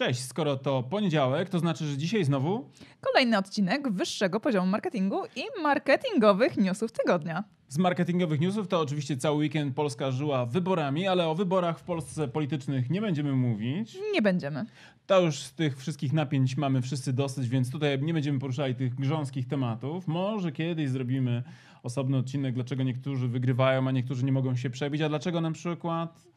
Cześć, 0.00 0.24
skoro 0.24 0.56
to 0.56 0.82
poniedziałek, 0.82 1.48
to 1.48 1.58
znaczy, 1.58 1.86
że 1.86 1.96
dzisiaj 1.96 2.24
znowu 2.24 2.70
Kolejny 3.00 3.38
odcinek 3.38 3.92
wyższego 3.92 4.40
poziomu 4.40 4.66
marketingu 4.66 5.22
i 5.36 5.62
marketingowych 5.62 6.56
newsów 6.56 6.92
tygodnia. 6.92 7.44
z 7.68 7.78
marketingowych 7.78 8.40
newsów 8.40 8.68
to 8.68 8.80
oczywiście 8.80 9.16
cały 9.16 9.36
weekend 9.36 9.74
Polska 9.74 10.10
żyła 10.10 10.46
wyborami, 10.46 11.08
ale 11.08 11.28
o 11.28 11.34
wyborach 11.34 11.78
w 11.78 11.82
Polsce 11.82 12.28
politycznych 12.28 12.90
nie 12.90 13.00
będziemy 13.00 13.32
mówić. 13.32 13.98
Nie 14.12 14.22
będziemy. 14.22 14.66
To 15.06 15.20
już 15.20 15.38
z 15.38 15.52
tych 15.52 15.78
wszystkich 15.78 16.12
napięć 16.12 16.56
mamy 16.56 16.82
wszyscy 16.82 17.12
dosyć, 17.12 17.48
więc 17.48 17.70
tutaj 17.70 18.02
nie 18.02 18.14
będziemy 18.14 18.38
poruszali 18.38 18.74
tych 18.74 18.94
grząskich 18.94 19.48
tematów. 19.48 20.08
Może 20.08 20.52
kiedyś 20.52 20.90
zrobimy 20.90 21.42
osobny 21.82 22.16
odcinek, 22.16 22.54
dlaczego 22.54 22.82
niektórzy 22.82 23.28
wygrywają, 23.28 23.88
a 23.88 23.90
niektórzy 23.90 24.24
nie 24.24 24.32
mogą 24.32 24.56
się 24.56 24.70
przebić, 24.70 25.02
a 25.02 25.08
dlaczego 25.08 25.40
na 25.40 25.52
przykład 25.52 26.29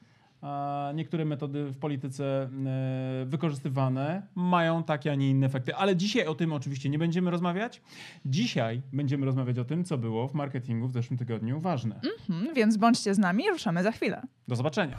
niektóre 0.93 1.25
metody 1.25 1.65
w 1.65 1.77
polityce 1.77 2.23
e, 2.23 3.25
wykorzystywane 3.25 4.27
mają 4.35 4.83
takie, 4.83 5.11
a 5.11 5.15
nie 5.15 5.29
inne 5.29 5.47
efekty. 5.47 5.75
Ale 5.75 5.95
dzisiaj 5.95 6.27
o 6.27 6.35
tym 6.35 6.53
oczywiście 6.53 6.89
nie 6.89 6.99
będziemy 6.99 7.31
rozmawiać. 7.31 7.81
Dzisiaj 8.25 8.81
będziemy 8.93 9.25
rozmawiać 9.25 9.59
o 9.59 9.65
tym, 9.65 9.83
co 9.83 9.97
było 9.97 10.27
w 10.27 10.33
marketingu 10.33 10.87
w 10.87 10.93
zeszłym 10.93 11.17
tygodniu 11.17 11.59
ważne. 11.59 12.01
Mhm, 12.29 12.55
więc 12.55 12.77
bądźcie 12.77 13.15
z 13.15 13.17
nami, 13.17 13.49
ruszamy 13.49 13.83
za 13.83 13.91
chwilę. 13.91 14.21
Do 14.47 14.55
zobaczenia. 14.55 14.97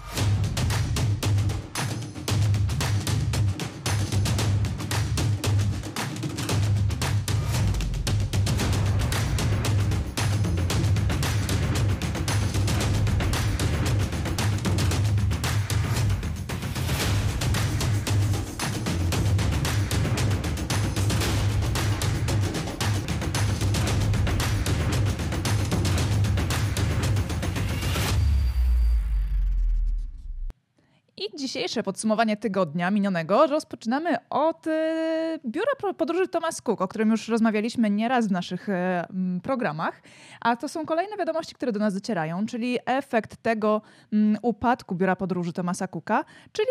I 31.24 31.36
dzisiejsze 31.38 31.82
podsumowanie 31.82 32.36
tygodnia 32.36 32.90
minionego 32.90 33.46
rozpoczynamy 33.46 34.16
od 34.30 34.66
e, 34.66 35.38
biura 35.46 35.92
podróży 35.96 36.28
Thomas 36.28 36.62
Cook, 36.62 36.80
o 36.80 36.88
którym 36.88 37.10
już 37.10 37.28
rozmawialiśmy 37.28 37.90
nieraz 37.90 38.28
w 38.28 38.30
naszych 38.30 38.68
e, 38.68 39.06
programach. 39.42 40.02
A 40.40 40.56
to 40.56 40.68
są 40.68 40.86
kolejne 40.86 41.16
wiadomości, 41.16 41.54
które 41.54 41.72
do 41.72 41.80
nas 41.80 41.94
docierają, 41.94 42.46
czyli 42.46 42.78
efekt 42.86 43.36
tego 43.36 43.82
upadku 44.42 44.94
biura 44.94 45.16
podróży 45.16 45.52
Thomasa 45.52 45.88
Cooka, 45.88 46.24
czyli 46.52 46.68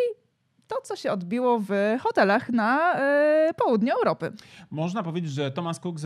to, 0.67 0.75
co 0.83 0.95
się 0.95 1.11
odbiło 1.11 1.59
w 1.59 1.69
hotelach 1.99 2.49
na 2.49 2.95
e, 2.95 3.53
południu 3.57 3.93
Europy. 3.93 4.31
Można 4.71 5.03
powiedzieć, 5.03 5.31
że 5.31 5.51
Thomas 5.51 5.79
Cook 5.79 5.99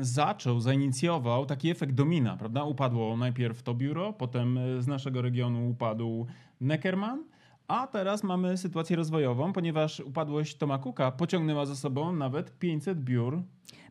zaczął, 0.00 0.60
zainicjował 0.60 1.46
taki 1.46 1.70
efekt 1.70 1.94
domina, 1.94 2.36
prawda? 2.36 2.64
Upadło 2.64 3.16
najpierw 3.16 3.62
to 3.62 3.74
biuro, 3.74 4.12
potem 4.12 4.58
z 4.78 4.86
naszego 4.86 5.22
regionu 5.22 5.70
upadł 5.70 6.26
Neckerman, 6.60 7.24
a 7.68 7.86
teraz 7.86 8.24
mamy 8.24 8.56
sytuację 8.56 8.96
rozwojową, 8.96 9.52
ponieważ 9.52 10.00
upadłość 10.00 10.56
Toma 10.56 10.78
Cooka 10.78 11.12
pociągnęła 11.12 11.66
za 11.66 11.76
sobą 11.76 12.12
nawet 12.12 12.58
500 12.58 13.00
biur, 13.00 13.42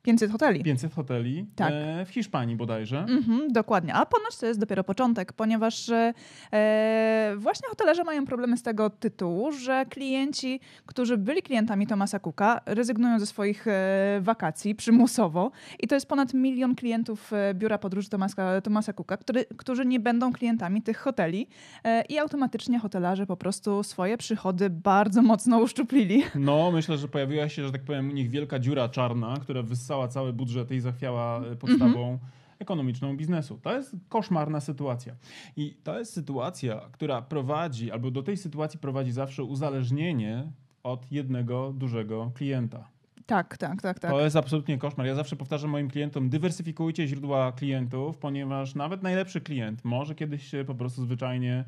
500 0.08 0.32
hoteli. 0.32 0.64
500 0.64 0.94
hoteli 0.94 1.46
Tak. 1.56 1.74
e, 1.76 2.06
w 2.06 2.10
Hiszpanii 2.10 2.56
bodajże. 2.56 3.00
Mhm, 3.00 3.52
dokładnie. 3.54 3.94
A 3.94 4.06
ponoć 4.06 4.38
to 4.38 4.46
jest 4.46 4.60
dopiero 4.60 4.84
początek, 4.84 5.34
ponieważ 5.34 5.90
e, 5.90 6.14
e, 6.54 7.34
właśnie 7.38 7.70
hotelarze 7.70 8.04
mają 8.04 8.26
problemy 8.26 8.58
z 8.58 8.64
tego 8.64 8.90
tytułu, 8.90 9.52
że 9.52 9.86
klienci, 9.90 10.60
którzy 10.86 11.18
byli 11.18 11.42
klientami 11.42 11.88
Thomasa 11.88 12.20
Cooka, 12.20 12.62
rezygnują 12.66 13.20
ze 13.20 13.26
swoich 13.26 13.68
e, 13.68 14.20
wakacji 14.22 14.76
przymusowo. 14.76 15.52
I 15.80 15.88
to 15.88 15.96
jest 15.96 16.08
ponad 16.08 16.34
milion 16.34 16.76
klientów 16.76 17.34
e, 17.34 17.54
biura 17.54 17.78
podróży 17.78 18.10
Thomasa, 18.10 18.62
Thomasa 18.62 18.94
Cooka, 18.94 19.18
który, 19.18 19.46
którzy 19.58 19.86
nie 19.86 20.00
będą 20.00 20.34
klientami 20.34 20.82
tych 20.82 20.98
hoteli. 20.98 21.48
E, 21.84 22.02
I 22.10 22.18
automatycznie 22.20 22.80
hotelarze 22.80 23.26
po 23.26 23.38
prostu 23.38 23.84
swoje 23.84 24.18
przychody 24.18 24.70
bardzo 24.70 25.22
mocno 25.22 25.60
uszczuplili. 25.60 26.24
No, 26.36 26.72
myślę, 26.72 26.98
że 26.98 27.08
pojawiła 27.08 27.50
się, 27.50 27.64
że 27.66 27.72
tak 27.72 27.82
powiem, 27.84 28.10
u 28.10 28.14
nich 28.14 28.30
wielka 28.30 28.60
dziura 28.60 28.90
czarna, 28.90 29.38
która 29.42 29.62
wyssała 29.64 29.97
cały 30.08 30.34
budżet 30.34 30.72
i 30.72 30.80
zachwiała 30.80 31.46
e, 31.46 31.56
podstawą 31.56 32.20
ekonomiczną 32.60 33.18
biznesu. 33.18 33.60
To 33.62 33.74
jest 33.74 33.96
koszmarna 34.10 34.60
sytuacja. 34.60 35.16
I 35.58 35.78
to 35.84 36.00
jest 36.00 36.14
sytuacja, 36.14 36.82
która 36.92 37.22
prowadzi, 37.22 37.92
albo 37.92 38.12
do 38.12 38.24
tej 38.24 38.38
sytuacji 38.38 38.80
prowadzi 38.80 39.12
zawsze 39.12 39.44
uzależnienie 39.44 40.52
od 40.84 41.12
jednego 41.12 41.74
dużego 41.74 42.32
klienta. 42.36 42.88
Tak, 43.26 43.58
tak, 43.58 43.82
tak, 43.82 44.00
tak. 44.00 44.12
To 44.12 44.22
jest 44.22 44.36
absolutnie 44.36 44.78
koszmar. 44.78 45.08
Ja 45.08 45.16
zawsze 45.16 45.36
powtarzam 45.36 45.70
moim 45.70 45.90
klientom, 45.90 46.30
dywersyfikujcie 46.30 47.08
źródła 47.08 47.52
klientów, 47.52 48.18
ponieważ 48.18 48.76
nawet 48.76 49.04
najlepszy 49.04 49.42
klient 49.42 49.86
może 49.86 50.16
kiedyś 50.16 50.48
się 50.48 50.64
po 50.68 50.76
prostu 50.76 51.02
zwyczajnie 51.02 51.66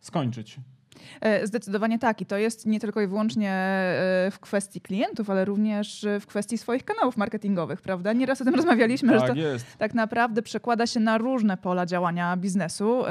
skończyć. 0.00 0.60
E, 1.20 1.46
Zdecydowanie 1.46 1.98
tak. 1.98 2.20
I 2.20 2.26
to 2.26 2.36
jest 2.36 2.66
nie 2.66 2.80
tylko 2.80 3.00
i 3.00 3.06
wyłącznie 3.06 3.50
e, 3.50 4.30
w 4.30 4.38
kwestii 4.40 4.80
klientów, 4.80 5.30
ale 5.30 5.44
również 5.44 6.04
e, 6.04 6.20
w 6.20 6.26
kwestii 6.26 6.58
swoich 6.58 6.84
kanałów 6.84 7.16
marketingowych, 7.16 7.80
prawda? 7.80 8.12
Nieraz 8.12 8.40
o 8.40 8.44
tym 8.44 8.54
rozmawialiśmy, 8.62 9.14
że 9.14 9.20
to 9.20 9.26
Tak 9.26 9.36
jest. 9.36 9.78
tak 9.78 9.94
naprawdę 9.94 10.42
przekłada 10.42 10.86
się 10.86 11.00
na 11.00 11.18
różne 11.18 11.56
pola 11.56 11.86
działania 11.86 12.36
biznesu, 12.36 13.02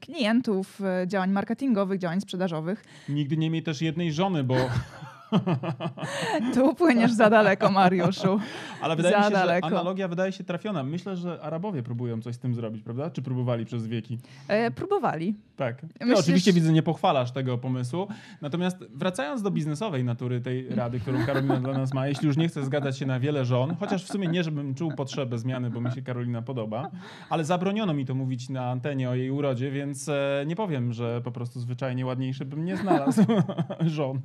klientów, 0.00 0.80
działań 1.06 1.30
marketingowych, 1.30 1.98
działań 1.98 2.20
sprzedażowych. 2.20 2.84
Nigdy 3.08 3.36
nie 3.36 3.50
miej 3.50 3.62
też 3.62 3.82
jednej 3.82 4.12
żony, 4.12 4.44
bo 4.44 4.56
Tu 6.54 6.74
płyniesz 6.74 7.12
za 7.12 7.30
daleko, 7.30 7.70
Mariuszu. 7.70 8.40
Ale 8.82 8.96
wydaje 8.96 9.14
Za 9.14 9.20
mi 9.20 9.24
się, 9.26 9.30
daleko. 9.32 9.68
że 9.68 9.74
analogia 9.74 10.08
wydaje 10.08 10.32
się 10.32 10.44
trafiona. 10.44 10.82
Myślę, 10.82 11.16
że 11.16 11.38
Arabowie 11.42 11.82
próbują 11.82 12.22
coś 12.22 12.34
z 12.34 12.38
tym 12.38 12.54
zrobić, 12.54 12.82
prawda? 12.82 13.10
Czy 13.10 13.22
próbowali 13.22 13.64
przez 13.64 13.86
wieki? 13.86 14.18
E, 14.48 14.70
Próbowali. 14.70 15.34
Tak. 15.56 15.82
Myślisz- 16.00 16.18
oczywiście 16.20 16.52
widzę, 16.52 16.72
nie 16.72 16.82
pochwalasz 16.82 17.30
tego 17.32 17.58
pomysłu. 17.58 18.08
Natomiast 18.42 18.76
wracając 18.94 19.42
do 19.42 19.50
biznesowej 19.50 20.04
natury 20.04 20.40
tej 20.40 20.68
rady, 20.68 21.00
którą 21.00 21.26
Karolina 21.26 21.60
dla 21.60 21.72
nas 21.72 21.94
ma, 21.94 22.06
jeśli 22.08 22.26
już 22.26 22.36
nie 22.36 22.48
chce 22.48 22.64
zgadzać 22.64 22.98
się 22.98 23.06
na 23.06 23.20
wiele 23.20 23.44
żon, 23.44 23.76
chociaż 23.80 24.04
w 24.04 24.08
sumie 24.12 24.28
nie, 24.28 24.44
żebym 24.44 24.74
czuł 24.74 24.92
potrzebę 24.96 25.38
zmiany, 25.38 25.70
bo 25.70 25.80
mi 25.80 25.90
się 25.92 26.02
Karolina 26.02 26.42
podoba, 26.42 26.90
ale 27.30 27.44
zabroniono 27.44 27.94
mi 27.94 28.06
to 28.06 28.14
mówić 28.14 28.48
na 28.48 28.70
antenie 28.70 29.10
o 29.10 29.14
jej 29.14 29.30
urodzie, 29.30 29.70
więc 29.70 30.08
e, 30.08 30.44
nie 30.46 30.56
powiem, 30.56 30.92
że 30.92 31.20
po 31.24 31.32
prostu 31.32 31.60
zwyczajnie 31.60 32.06
ładniejszy 32.06 32.44
bym 32.44 32.64
nie 32.64 32.76
znalazł 32.76 33.22
żony. 33.80 34.20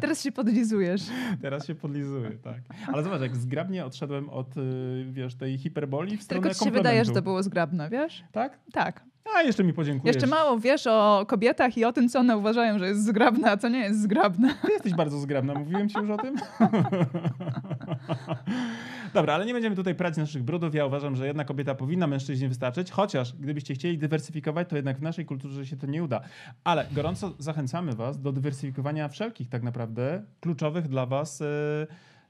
Teraz 0.00 0.22
się 0.22 0.29
podlizujesz. 0.32 1.02
Teraz 1.42 1.66
się 1.66 1.74
podlizuję, 1.74 2.30
tak. 2.30 2.60
Ale 2.92 3.02
zobacz, 3.02 3.20
jak 3.20 3.36
zgrabnie 3.36 3.84
odszedłem 3.84 4.30
od, 4.30 4.56
y, 4.56 5.06
wiesz, 5.10 5.34
tej 5.34 5.58
hiperboli 5.58 6.16
w 6.16 6.22
stronę 6.22 6.42
Tylko 6.42 6.58
ci 6.58 6.64
się 6.64 6.70
wydaje, 6.70 7.04
że 7.04 7.12
to 7.12 7.22
było 7.22 7.42
zgrabne, 7.42 7.90
wiesz? 7.90 8.24
Tak? 8.32 8.58
Tak. 8.72 9.09
A, 9.36 9.42
jeszcze 9.42 9.64
mi 9.64 9.72
podziękujesz. 9.72 10.14
Jeszcze 10.16 10.26
mało 10.28 10.58
wiesz 10.58 10.86
o 10.86 11.24
kobietach 11.28 11.76
i 11.78 11.84
o 11.84 11.92
tym, 11.92 12.08
co 12.08 12.18
one 12.20 12.36
uważają, 12.36 12.78
że 12.78 12.86
jest 12.88 13.04
zgrabne, 13.04 13.50
a 13.50 13.56
co 13.56 13.68
nie 13.68 13.78
jest 13.78 14.02
zgrabne. 14.02 14.54
Ty 14.66 14.72
jesteś 14.72 14.94
bardzo 14.94 15.18
zgrabna, 15.18 15.54
mówiłem 15.54 15.88
ci 15.88 15.98
już 15.98 16.10
o 16.10 16.16
tym? 16.16 16.36
Dobra, 19.14 19.34
ale 19.34 19.46
nie 19.46 19.52
będziemy 19.52 19.76
tutaj 19.76 19.94
prać 19.94 20.16
naszych 20.16 20.42
brudów. 20.42 20.74
Ja 20.74 20.86
uważam, 20.86 21.16
że 21.16 21.26
jedna 21.26 21.44
kobieta 21.44 21.74
powinna 21.74 22.06
mężczyźnie 22.06 22.48
wystarczyć, 22.48 22.90
chociaż 22.90 23.32
gdybyście 23.36 23.74
chcieli 23.74 23.98
dywersyfikować, 23.98 24.68
to 24.68 24.76
jednak 24.76 24.98
w 24.98 25.02
naszej 25.02 25.24
kulturze 25.26 25.66
się 25.66 25.76
to 25.76 25.86
nie 25.86 26.04
uda. 26.04 26.20
Ale 26.64 26.86
gorąco 26.92 27.32
zachęcamy 27.38 27.92
was 27.92 28.20
do 28.20 28.32
dywersyfikowania 28.32 29.08
wszelkich 29.08 29.48
tak 29.48 29.62
naprawdę 29.62 30.22
kluczowych 30.40 30.88
dla 30.88 31.06
was 31.06 31.40
e, 31.42 31.46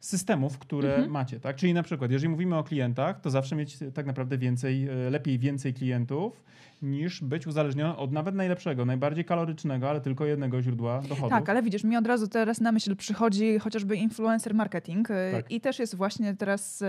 systemów, 0.01 0.59
które 0.59 0.89
Mhm. 0.95 1.11
macie. 1.11 1.41
Tak? 1.41 1.57
Czyli 1.57 1.75
na 1.75 1.83
przykład, 1.83 2.11
jeżeli 2.11 2.29
mówimy 2.29 2.57
o 2.57 2.65
klientach, 2.65 3.21
to 3.21 3.31
zawsze 3.31 3.57
mieć 3.57 3.79
tak 3.95 4.07
naprawdę 4.07 4.39
więcej, 4.39 4.89
e, 4.89 5.11
lepiej 5.11 5.39
więcej 5.39 5.75
klientów, 5.75 6.45
niż 6.83 7.23
być 7.25 7.47
uzależniony 7.47 7.97
od 7.97 8.13
nawet 8.13 8.35
najlepszego, 8.35 8.85
najbardziej 8.85 9.25
kalorycznego, 9.25 9.91
ale 9.91 10.01
tylko 10.01 10.25
jednego 10.27 10.63
źródła 10.63 11.03
dochodu. 11.09 11.29
Tak, 11.29 11.49
ale 11.49 11.63
widzisz, 11.63 11.85
mi 11.85 11.97
od 11.97 12.07
razu 12.07 12.29
teraz 12.29 12.61
na 12.61 12.73
myśl 12.73 12.97
przychodzi 12.97 13.59
chociażby 13.59 13.97
influencer 13.97 14.55
marketing 14.55 15.11
y, 15.11 15.15
Tak. 15.33 15.51
i 15.51 15.61
też 15.61 15.79
jest 15.79 15.95
właśnie 15.95 16.37
teraz 16.37 16.83
y, 16.83 16.87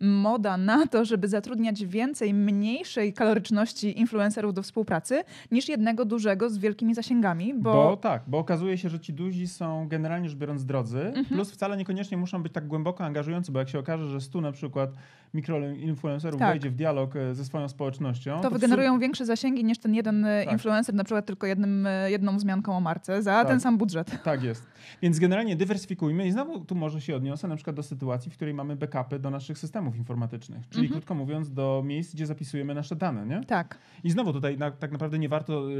moda 0.00 0.56
na 0.56 0.86
to, 0.86 1.04
żeby 1.04 1.28
zatrudniać 1.28 1.84
więcej 1.86 2.34
mniejszej 2.34 3.12
kaloryczności 3.12 4.00
influencerów 4.00 4.54
do 4.54 4.62
współpracy 4.62 5.22
niż 5.50 5.68
jednego 5.68 6.04
dużego 6.04 6.50
z 6.50 6.58
wielkimi 6.58 6.94
zasięgami, 6.94 7.54
bo, 7.54 7.72
Bo... 7.72 7.96
tak, 7.96 8.22
bo 8.26 8.38
okazuje 8.38 8.78
się, 8.78 8.88
że 8.88 9.00
ci 9.00 9.12
duzi 9.12 9.48
są 9.48 9.88
generalnie 9.88 10.28
rzecz 10.28 10.38
biorąc 10.38 10.64
drodzy, 10.64 10.98
Mhm. 10.98 11.24
plus 11.26 11.50
wcale 11.50 11.76
niekoniecznie 11.76 12.16
muszą 12.16 12.42
być 12.42 12.52
tak 12.52 12.66
głęboko 12.66 13.04
angażujący, 13.04 13.52
bo 13.52 13.58
jak 13.58 13.68
się 13.68 13.78
okaże, 13.78 14.06
że 14.06 14.20
100 14.20 14.40
na 14.40 14.52
przykład 14.52 14.90
mikroinfluencerów 15.34 16.38
Tak. 16.40 16.50
wejdzie 16.52 16.70
w 16.70 16.74
dialog 16.74 17.16
e, 17.16 17.34
ze 17.34 17.44
swoją 17.44 17.68
społecznością, 17.68 18.40
To 18.40 18.50
w 18.50 18.52
wygenerują 18.52 18.98
większe 18.98 19.26
zasięgi 19.26 19.64
niż 19.64 19.78
ten 19.78 19.94
jeden 19.94 20.24
e, 20.24 20.44
Tak. 20.44 20.52
influencer, 20.52 20.94
na 20.94 21.04
przykład 21.04 21.26
tylko 21.26 21.46
jednym, 21.46 21.86
e, 21.86 22.10
jedną 22.10 22.36
wzmianką 22.36 22.76
o 22.76 22.80
marce, 22.80 23.22
za 23.22 23.30
Tak. 23.32 23.48
ten 23.48 23.60
sam 23.60 23.78
budżet. 23.78 24.10
Tak 24.24 24.42
jest. 24.42 24.66
Więc 25.02 25.18
generalnie 25.18 25.56
dywersyfikujmy 25.56 26.26
i 26.26 26.32
znowu 26.32 26.64
tu 26.64 26.74
może 26.74 27.00
się 27.00 27.16
odniosę 27.16 27.48
na 27.48 27.56
przykład 27.56 27.76
do 27.76 27.82
sytuacji, 27.82 28.30
w 28.30 28.34
której 28.34 28.54
mamy 28.54 28.76
backupy 28.76 29.18
do 29.18 29.30
naszych 29.30 29.58
systemów 29.58 29.96
informatycznych, 29.96 30.68
czyli 30.68 30.84
Mhm. 30.86 31.00
krótko 31.00 31.14
mówiąc 31.14 31.52
do 31.52 31.82
miejsc, 31.86 32.14
gdzie 32.14 32.26
zapisujemy 32.26 32.74
nasze 32.74 32.96
dane, 32.96 33.26
nie? 33.26 33.44
Tak. 33.44 33.78
I 34.04 34.10
znowu 34.10 34.32
tutaj 34.32 34.58
na, 34.58 34.70
tak 34.70 34.92
naprawdę 34.92 35.18
nie 35.18 35.28
warto 35.28 35.70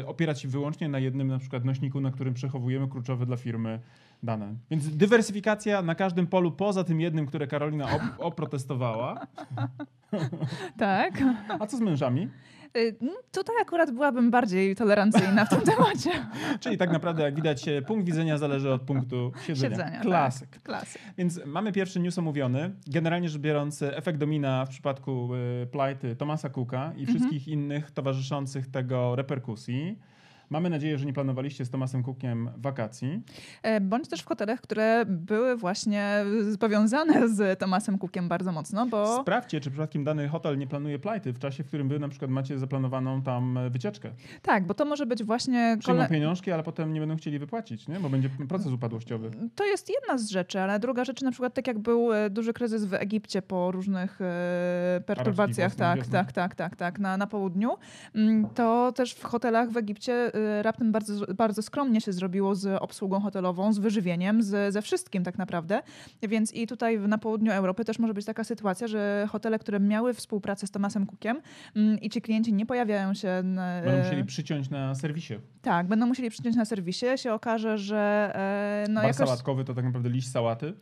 y, 0.00 0.06
opierać 0.06 0.40
się 0.40 0.48
wyłącznie 0.48 0.88
na 0.88 0.98
jednym 0.98 1.28
na 1.28 1.38
przykład 1.38 1.64
nośniku, 1.64 2.00
na 2.00 2.10
którym 2.10 2.34
przechowujemy 2.34 2.88
kluczowe 2.88 3.26
dla 3.26 3.36
firmy 3.36 3.80
dane. 4.22 4.54
Więc 4.70 4.96
dywersyfikacja 4.96 5.82
na 5.82 5.94
każdym 5.94 6.26
polu, 6.26 6.52
poza 6.52 6.84
tym 6.84 7.00
jednym, 7.00 7.26
które 7.26 7.46
Karolina 7.46 7.86
op- 7.86 8.14
oprotestowała. 8.18 9.20
Tak. 10.78 11.22
A 11.60 11.66
co 11.66 11.76
z 11.76 11.80
mężami? 11.80 12.28
Y, 12.76 12.96
no, 13.00 13.12
Tutaj 13.32 13.56
akurat 13.62 13.90
byłabym 13.90 14.30
bardziej 14.30 14.76
tolerancyjna 14.76 15.44
w 15.44 15.48
tym 15.48 15.60
temacie. 15.76 16.10
Czyli 16.60 16.76
tak 16.76 16.90
naprawdę, 16.90 17.22
jak 17.22 17.34
widać, 17.34 17.68
e, 17.68 17.82
punkt 17.82 18.06
widzenia 18.06 18.38
zależy 18.38 18.72
od 18.72 18.82
punktu 18.82 19.32
siedzenia. 19.46 19.76
Siedzenia. 19.76 20.00
Klasyk. 20.00 20.50
Tak. 20.50 20.62
Klasyk. 20.62 21.02
Więc 21.18 21.40
mamy 21.46 21.72
pierwszy 21.72 22.00
news 22.00 22.18
omówiony. 22.18 22.74
Generalnie 22.86 23.28
rzecz 23.28 23.40
biorąc, 23.42 23.82
efekt 23.82 24.18
domina 24.18 24.64
w 24.66 24.68
przypadku 24.68 25.30
y, 25.62 25.66
plajty 25.66 26.16
Thomasa 26.16 26.48
Cooka 26.50 26.92
i 26.96 27.06
wszystkich 27.06 27.48
innych 27.48 27.90
towarzyszących 27.90 28.70
tego 28.70 29.16
reperkusji. 29.16 29.98
Mamy 30.50 30.70
nadzieję, 30.70 30.98
że 30.98 31.06
nie 31.06 31.12
planowaliście 31.12 31.64
z 31.64 31.70
Thomasem 31.70 32.02
Cookiem 32.02 32.50
wakacji. 32.56 33.22
E, 33.62 33.80
Bądź 33.80 34.08
też 34.08 34.20
w 34.20 34.26
hotelach, 34.26 34.60
które 34.60 35.04
były 35.06 35.56
właśnie 35.56 36.24
powiązane 36.60 37.28
z 37.28 37.58
Tomasem 37.58 37.98
Cookiem 37.98 38.28
bardzo 38.28 38.52
mocno, 38.52 38.86
bo 38.86 39.20
Sprawdźcie, 39.22 39.60
czy 39.60 39.70
przypadkiem 39.70 40.04
dany 40.04 40.28
hotel 40.28 40.58
nie 40.58 40.66
planuje 40.66 40.98
plajty 40.98 41.32
w 41.32 41.38
czasie, 41.38 41.64
w 41.64 41.66
którym 41.66 41.88
wy 41.88 41.98
na 41.98 42.08
przykład 42.08 42.30
macie 42.30 42.58
zaplanowaną 42.58 43.22
tam 43.22 43.58
e, 43.58 43.70
wycieczkę. 43.70 44.10
tak, 44.42 44.66
bo 44.66 44.74
to 44.74 44.84
może 44.84 45.06
być 45.06 45.24
właśnie 45.24 45.76
Przyjmą 45.80 45.98
kole... 45.98 46.08
pieniążki, 46.08 46.52
ale 46.52 46.62
potem 46.62 46.92
nie 46.92 47.00
będą 47.00 47.16
chcieli 47.16 47.38
wypłacić, 47.38 47.88
nie? 47.88 48.00
bo 48.00 48.08
będzie 48.10 48.28
proces 48.48 48.72
upadłościowy. 48.72 49.30
To 49.54 49.64
jest 49.64 49.90
jedna 49.90 50.18
z 50.18 50.30
rzeczy, 50.30 50.60
ale 50.60 50.78
druga 50.78 51.04
rzecz, 51.04 51.22
na 51.22 51.30
przykład 51.30 51.54
tak 51.54 51.66
jak 51.66 51.78
był 51.78 52.12
e, 52.12 52.30
duży 52.30 52.52
kryzys 52.52 52.84
w 52.84 52.94
Egipcie 52.94 53.42
po 53.42 53.70
różnych 53.72 54.18
perturbacjach, 55.06 55.74
tak, 55.74 55.98
wiosną. 55.98 56.12
tak, 56.12 56.32
tak, 56.32 56.54
tak, 56.54 56.76
tak, 56.76 56.98
na, 56.98 57.16
na 57.16 57.26
południu, 57.26 57.70
mm, 58.14 58.48
to 58.54 58.92
też 58.92 59.14
w 59.14 59.24
hotelach 59.24 59.70
w 59.70 59.76
Egipcie 59.76 60.30
raptem 60.62 60.92
bardzo, 60.92 61.34
bardzo 61.34 61.62
skromnie 61.62 62.00
się 62.00 62.12
zrobiło 62.12 62.54
z 62.54 62.82
obsługą 62.82 63.20
hotelową, 63.20 63.72
z 63.72 63.78
wyżywieniem, 63.78 64.42
z, 64.42 64.72
ze 64.72 64.82
wszystkim 64.82 65.24
tak 65.24 65.38
naprawdę. 65.38 65.82
Więc 66.22 66.52
i 66.54 66.66
tutaj 66.66 66.98
na 66.98 67.18
południu 67.18 67.52
Europy 67.52 67.84
też 67.84 67.98
może 67.98 68.14
być 68.14 68.26
taka 68.26 68.44
sytuacja, 68.44 68.86
że 68.88 69.26
hotele, 69.30 69.58
które 69.58 69.80
miały 69.80 70.14
współpracę 70.14 70.66
z 70.66 70.70
Tomasem 70.70 71.06
Cookiem 71.06 71.40
mm, 71.76 72.00
i 72.00 72.10
ci 72.10 72.22
klienci 72.22 72.52
nie 72.52 72.66
pojawiają 72.66 73.14
się... 73.14 73.28
na- 73.44 73.80
Będą 73.82 73.98
e, 73.98 74.02
musieli 74.04 74.24
przyciąć 74.24 74.70
na 74.70 74.94
serwisie. 74.94 75.34
Tak, 75.62 75.86
będą 75.86 76.06
musieli 76.06 76.30
przyciąć 76.30 76.56
na 76.56 76.64
serwisie. 76.64 77.06
Się 77.16 77.32
okaże, 77.32 77.78
że 77.78 78.30
e, 78.34 78.86
no 78.88 78.94
Bar 78.94 79.04
jakoś... 79.04 79.16
sałatkowy 79.16 79.64
to 79.64 79.74
tak 79.74 79.84
naprawdę 79.84 80.08
liść 80.08 80.30
sałaty. 80.30 80.74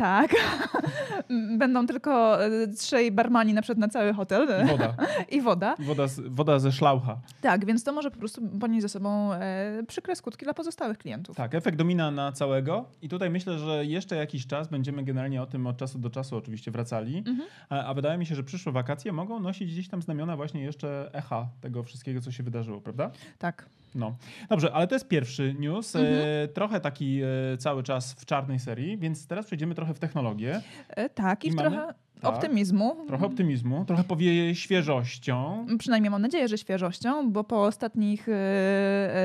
Tak. 0.00 0.30
Będą 1.58 1.86
tylko 1.86 2.44
e, 2.44 2.68
trzej 2.68 3.12
barmani 3.12 3.54
na 3.54 3.62
przykład 3.62 3.78
na 3.78 3.88
cały 3.88 4.12
hotel 4.12 4.48
I 4.64 4.68
woda. 4.68 4.94
i 5.36 5.40
woda. 5.40 5.74
Woda, 5.78 6.08
z, 6.08 6.20
woda 6.20 6.58
ze 6.58 6.72
szlaucha. 6.72 7.20
Tak, 7.40 7.64
więc 7.64 7.84
to 7.84 7.92
może 7.92 8.10
po 8.10 8.18
prostu 8.18 8.48
ponieść 8.60 8.82
ze 8.82 8.88
sobą 8.88 9.32
e, 9.32 9.82
przykre 9.88 10.16
skutki 10.16 10.44
dla 10.44 10.54
pozostałych 10.54 10.98
klientów. 10.98 11.36
Tak, 11.36 11.54
efekt 11.54 11.78
domina 11.78 12.10
na 12.10 12.32
całego 12.32 12.84
i 13.02 13.08
tutaj 13.08 13.30
myślę, 13.30 13.58
że 13.58 13.84
jeszcze 13.86 14.16
jakiś 14.16 14.46
czas 14.46 14.68
będziemy 14.68 15.04
generalnie 15.04 15.42
o 15.42 15.46
tym 15.46 15.66
od 15.66 15.76
czasu 15.76 15.98
do 15.98 16.10
czasu 16.10 16.36
oczywiście 16.36 16.70
wracali, 16.70 17.18
Mhm. 17.26 17.48
a, 17.68 17.84
a 17.84 17.94
wydaje 17.94 18.18
mi 18.18 18.26
się, 18.26 18.34
że 18.34 18.42
przyszłe 18.44 18.72
wakacje 18.72 19.12
mogą 19.12 19.40
nosić 19.40 19.72
gdzieś 19.72 19.88
tam 19.88 20.02
znamiona 20.02 20.36
właśnie 20.36 20.62
jeszcze 20.62 21.10
echa 21.12 21.48
tego 21.60 21.82
wszystkiego, 21.82 22.20
co 22.20 22.32
się 22.32 22.42
wydarzyło, 22.42 22.80
prawda? 22.80 23.10
Tak. 23.38 23.66
No. 23.94 24.16
Dobrze, 24.48 24.72
ale 24.72 24.86
to 24.86 24.94
jest 24.94 25.08
pierwszy 25.08 25.54
news, 25.58 25.96
Mhm. 25.96 26.14
e, 26.44 26.48
trochę 26.48 26.80
taki 26.80 27.20
e, 27.22 27.56
cały 27.58 27.82
czas 27.82 28.12
w 28.12 28.24
czarnej 28.26 28.58
serii, 28.58 28.98
więc 28.98 29.26
teraz 29.26 29.46
przejdziemy 29.46 29.74
trochę 29.74 29.89
w 29.94 29.98
technologię, 29.98 30.60
E, 30.88 31.08
tak, 31.08 31.44
i, 31.44 31.48
I 31.48 31.54
trochę 31.54 31.94
tak. 32.20 32.34
optymizmu. 32.34 32.96
trochę 33.06 33.26
optymizmu, 33.26 33.84
trochę 33.84 34.04
powieje 34.04 34.54
świeżością. 34.54 35.66
Przynajmniej 35.78 36.10
mam 36.10 36.22
nadzieję, 36.22 36.48
że 36.48 36.58
świeżością, 36.58 37.32
bo 37.32 37.44
po, 37.44 37.64
ostatnich, 37.64 38.28
e, 38.28 38.32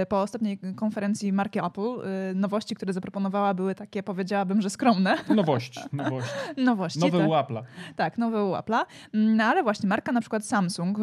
e, 0.02 0.06
po 0.06 0.22
ostatniej 0.22 0.60
konferencji 0.76 1.34
marki 1.34 1.60
Apple 1.60 1.82
e, 1.82 2.34
nowości, 2.34 2.76
które 2.76 2.94
zaproponowała, 2.94 3.54
były 3.54 3.76
takie, 3.76 4.04
powiedziałabym, 4.04 4.62
że 4.62 4.70
skromne 4.70 5.18
Nowość, 5.36 5.80
nowość. 5.94 6.28
nowości. 6.58 7.00
Nowe 7.00 7.18
tak. 7.20 7.28
u 7.28 7.32
Apple'a. 7.32 7.64
Tak, 7.96 8.18
nowe 8.18 8.46
u 8.46 8.52
Apple'a. 8.52 8.86
No 9.14 9.44
ale 9.44 9.64
właśnie 9.64 9.90
marka 9.90 10.12
na 10.12 10.22
przykład 10.22 10.46
Samsung 10.46 10.98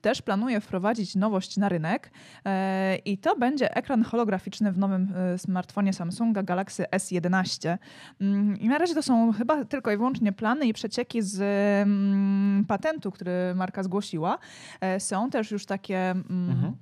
też 0.00 0.22
planuje 0.22 0.60
wprowadzić 0.60 1.14
nowość 1.14 1.56
na 1.56 1.68
rynek 1.68 2.10
i 3.04 3.18
to 3.18 3.36
będzie 3.36 3.76
ekran 3.76 4.02
holograficzny 4.02 4.72
w 4.72 4.78
nowym 4.78 5.12
smartfonie 5.36 5.92
Samsunga 5.92 6.42
Galaxy 6.42 6.84
S11. 6.92 7.78
Mm, 8.20 8.58
I 8.58 8.68
na 8.68 8.78
razie 8.78 8.94
to 8.94 9.02
są 9.02 9.32
chyba 9.32 9.64
tylko 9.64 9.92
i 9.92 9.96
wyłącznie 9.96 10.32
plany 10.32 10.66
i 10.66 10.72
przecieki 10.72 10.99
z 11.22 11.40
mm, 11.88 12.64
patentu, 12.64 13.10
który 13.10 13.32
marka 13.56 13.82
zgłosiła. 13.82 14.38
E, 14.80 15.00
Są 15.00 15.30
też 15.30 15.50
już 15.50 15.66
takie 15.66 16.10
mm, 16.10 16.24
Mhm. 16.50 16.72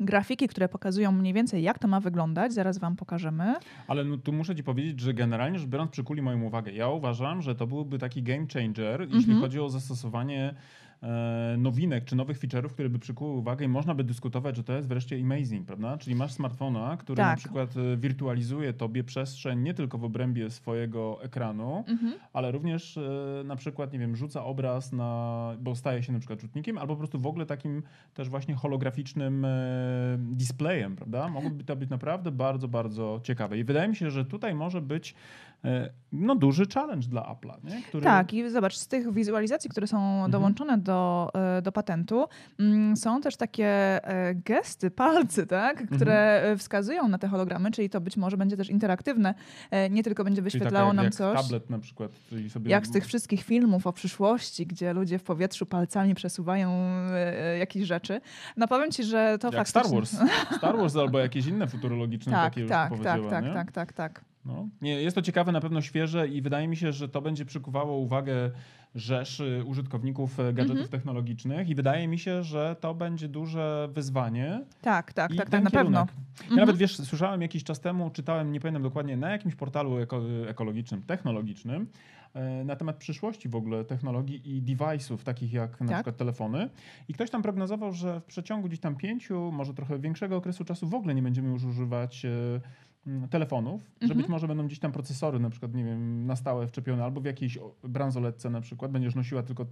grafiki, 0.00 0.48
które 0.48 0.68
pokazują 0.68 1.12
mniej 1.12 1.32
więcej 1.32 1.62
jak 1.62 1.78
to 1.78 1.88
ma 1.88 2.00
wyglądać. 2.00 2.52
Zaraz 2.54 2.78
wam 2.78 2.96
pokażemy. 2.96 3.54
Ale 3.88 4.04
no, 4.04 4.16
tu 4.16 4.32
muszę 4.32 4.56
ci 4.56 4.64
powiedzieć, 4.64 5.00
że 5.00 5.14
generalnie 5.14 5.58
rzecz 5.58 5.68
biorąc 5.68 5.90
przykuli 5.90 6.22
moją 6.22 6.42
uwagę. 6.42 6.72
Ja 6.72 6.88
uważam, 6.88 7.42
że 7.42 7.54
to 7.54 7.66
byłby 7.66 7.98
taki 7.98 8.22
game 8.22 8.46
changer, 8.54 9.00
jeśli 9.00 9.18
Mhm. 9.18 9.40
chodzi 9.40 9.60
o 9.60 9.68
zastosowanie 9.68 10.54
nowinek 11.58 12.04
czy 12.04 12.16
nowych 12.16 12.38
feature'ów, 12.38 12.68
które 12.68 12.88
by 12.90 12.98
przykuły 12.98 13.30
uwagę 13.32 13.64
i 13.64 13.68
można 13.68 13.94
by 13.94 14.04
dyskutować, 14.04 14.56
że 14.56 14.64
to 14.64 14.72
jest 14.72 14.88
wreszcie 14.88 15.16
amazing, 15.22 15.66
prawda? 15.66 15.96
Czyli 15.98 16.16
masz 16.16 16.32
smartfona, 16.32 16.96
który 16.96 17.22
na 17.22 17.28
Tak. 17.28 17.38
przykład 17.38 17.74
e, 17.76 17.96
wirtualizuje 17.96 18.72
tobie 18.72 19.04
przestrzeń 19.04 19.58
nie 19.60 19.74
tylko 19.74 19.98
w 19.98 20.04
obrębie 20.04 20.50
swojego 20.50 21.18
ekranu, 21.22 21.84
Mhm. 21.88 22.12
ale 22.32 22.52
również 22.52 22.96
e, 22.96 23.00
na 23.44 23.56
przykład, 23.56 23.92
nie 23.92 23.98
wiem, 23.98 24.16
rzuca 24.16 24.44
obraz 24.44 24.92
na, 24.92 25.50
bo 25.60 25.74
staje 25.74 26.02
się 26.02 26.12
na 26.12 26.18
przykład 26.18 26.40
rzutnikiem, 26.40 26.78
albo 26.78 26.94
po 26.94 26.98
prostu 26.98 27.18
w 27.20 27.26
ogóle 27.26 27.46
takim 27.46 27.82
też 28.14 28.28
właśnie 28.28 28.54
holograficznym 28.54 29.44
e, 29.44 29.48
displayem, 30.18 30.96
prawda? 30.96 31.28
Mogłoby 31.28 31.64
to 31.64 31.76
być 31.76 31.90
naprawdę 31.90 32.30
bardzo, 32.30 32.68
bardzo 32.68 33.20
ciekawe. 33.22 33.58
I 33.58 33.64
wydaje 33.64 33.88
mi 33.88 33.96
się, 33.96 34.10
że 34.10 34.24
tutaj 34.24 34.54
może 34.54 34.80
być 34.80 35.14
e, 35.14 35.51
no, 36.12 36.34
duży 36.34 36.66
challenge 36.74 37.08
dla 37.08 37.22
Apple'a, 37.22 37.64
nie? 37.64 37.82
Który... 37.82 38.04
Tak, 38.04 38.34
i 38.34 38.50
zobacz, 38.50 38.76
z 38.76 38.88
tych 38.88 39.12
wizualizacji, 39.14 39.70
które 39.70 39.86
są 39.86 40.12
Mhm. 40.12 40.30
dołączone 40.30 40.78
do, 40.78 41.30
e, 41.58 41.62
do 41.62 41.72
patentu, 41.72 42.24
mm, 42.60 42.96
są 42.96 43.20
też 43.20 43.36
takie 43.36 43.66
e, 44.08 44.34
gesty, 44.34 44.90
palcy, 44.90 45.46
tak, 45.46 45.80
Mhm. 45.80 45.96
które 45.96 46.42
e, 46.42 46.56
wskazują 46.56 47.08
na 47.08 47.18
te 47.18 47.28
hologramy, 47.28 47.70
czyli 47.70 47.90
to 47.90 48.00
być 48.00 48.16
może 48.16 48.36
będzie 48.36 48.56
też 48.56 48.70
interaktywne. 48.70 49.34
E, 49.70 49.90
Nie 49.90 50.02
tylko 50.02 50.24
będzie 50.24 50.42
wyświetlało 50.42 50.86
taka 50.86 50.92
nam 50.92 51.04
jak 51.04 51.14
coś. 51.14 51.36
tablet 51.42 51.70
na 51.70 51.78
przykład. 51.78 52.10
Czyli 52.28 52.50
sobie 52.50 52.70
Jak 52.70 52.86
z 52.86 52.90
tych 52.90 53.06
wszystkich 53.06 53.42
filmów 53.42 53.86
o 53.86 53.92
przyszłości, 53.92 54.66
gdzie 54.66 54.92
ludzie 54.92 55.18
w 55.18 55.22
powietrzu 55.22 55.66
palcami 55.66 56.14
przesuwają 56.14 56.70
e, 56.70 57.40
e, 57.54 57.58
jakieś 57.58 57.82
rzeczy. 57.86 58.20
No 58.56 58.68
powiem 58.68 58.90
ci, 58.90 59.04
że 59.04 59.36
to 59.40 59.52
jak 59.52 59.68
Star 59.68 59.82
faktycznie... 59.84 60.20
Wars. 60.20 60.56
Star 60.58 60.76
Wars 60.76 60.96
albo 60.96 61.18
jakieś 61.18 61.46
inne 61.46 61.66
futurologiczne 61.66 62.32
Tak, 62.42 62.44
takie 62.44 62.60
już 62.60 62.70
tak, 62.70 62.84
typowe 62.90 63.04
tak, 63.04 63.20
dzieła, 63.20 63.30
tak, 63.30 63.44
nie? 63.44 63.52
tak, 63.52 63.72
tak, 63.72 63.92
tak. 63.92 64.24
No. 64.44 64.68
Nie, 64.82 65.02
jest 65.02 65.14
to 65.14 65.22
ciekawe, 65.22 65.52
na 65.52 65.60
pewno 65.60 65.80
świeże 65.80 66.28
i 66.28 66.42
wydaje 66.42 66.68
mi 66.68 66.76
się, 66.76 66.92
że 66.92 67.08
to 67.08 67.22
będzie 67.22 67.44
przykuwało 67.44 67.96
uwagę 67.98 68.50
rzeszy 68.94 69.62
użytkowników 69.66 70.40
e, 70.40 70.52
gadżetów 70.52 70.76
Mhm. 70.82 70.88
technologicznych 70.88 71.68
i 71.68 71.74
wydaje 71.74 72.08
mi 72.08 72.18
się, 72.18 72.42
że 72.42 72.76
to 72.80 72.94
będzie 72.94 73.28
duże 73.28 73.88
wyzwanie. 73.92 74.60
Tak, 74.82 75.12
tak, 75.12 75.34
tak, 75.36 75.50
tak, 75.50 75.64
na 75.64 75.70
pewno. 75.70 75.98
Ja 75.98 76.06
Mhm. 76.42 76.56
nawet 76.60 76.76
wiesz, 76.76 76.96
słyszałem 76.96 77.42
jakiś 77.42 77.64
czas 77.64 77.80
temu, 77.80 78.10
czytałem, 78.10 78.52
nie 78.52 78.60
pamiętam 78.60 78.82
dokładnie, 78.82 79.16
na 79.16 79.30
jakimś 79.30 79.54
portalu 79.54 79.98
eko, 79.98 80.22
ekologicznym, 80.48 81.02
technologicznym, 81.02 81.86
e, 82.34 82.64
na 82.64 82.76
temat 82.76 82.96
przyszłości 82.96 83.48
w 83.48 83.54
ogóle 83.56 83.84
technologii 83.84 84.56
i 84.56 84.62
device'ów, 84.62 85.18
takich 85.18 85.52
jak 85.52 85.80
na 85.80 85.86
Tak. 85.86 85.96
przykład 85.96 86.16
telefony. 86.16 86.68
I 87.08 87.14
ktoś 87.14 87.30
tam 87.30 87.42
prognozował, 87.42 87.92
że 87.92 88.20
w 88.20 88.24
przeciągu 88.24 88.68
gdzieś 88.68 88.80
tam 88.80 88.96
pięciu, 88.96 89.52
może 89.52 89.74
trochę 89.74 89.98
większego 89.98 90.36
okresu 90.36 90.64
czasu 90.64 90.88
w 90.88 90.94
ogóle 90.94 91.14
nie 91.14 91.22
będziemy 91.22 91.48
już 91.48 91.64
używać 91.64 92.26
mm, 93.06 93.28
telefonów, 93.28 93.80
że 93.82 94.04
Mhm. 94.04 94.18
być 94.20 94.28
może 94.28 94.48
będą 94.48 94.66
gdzieś 94.66 94.78
tam 94.78 94.92
procesory 94.92 95.38
na 95.40 95.50
przykład, 95.50 95.74
nie 95.74 95.84
wiem, 95.84 96.26
na 96.26 96.36
stałe 96.36 96.66
wczepione 96.66 97.04
albo 97.04 97.20
w 97.20 97.24
jakiejś 97.24 97.58
bransoletce 97.84 98.50
na 98.50 98.60
przykład, 98.60 98.90
będziesz 98.92 99.14
nosiła 99.14 99.42
tylko 99.42 99.66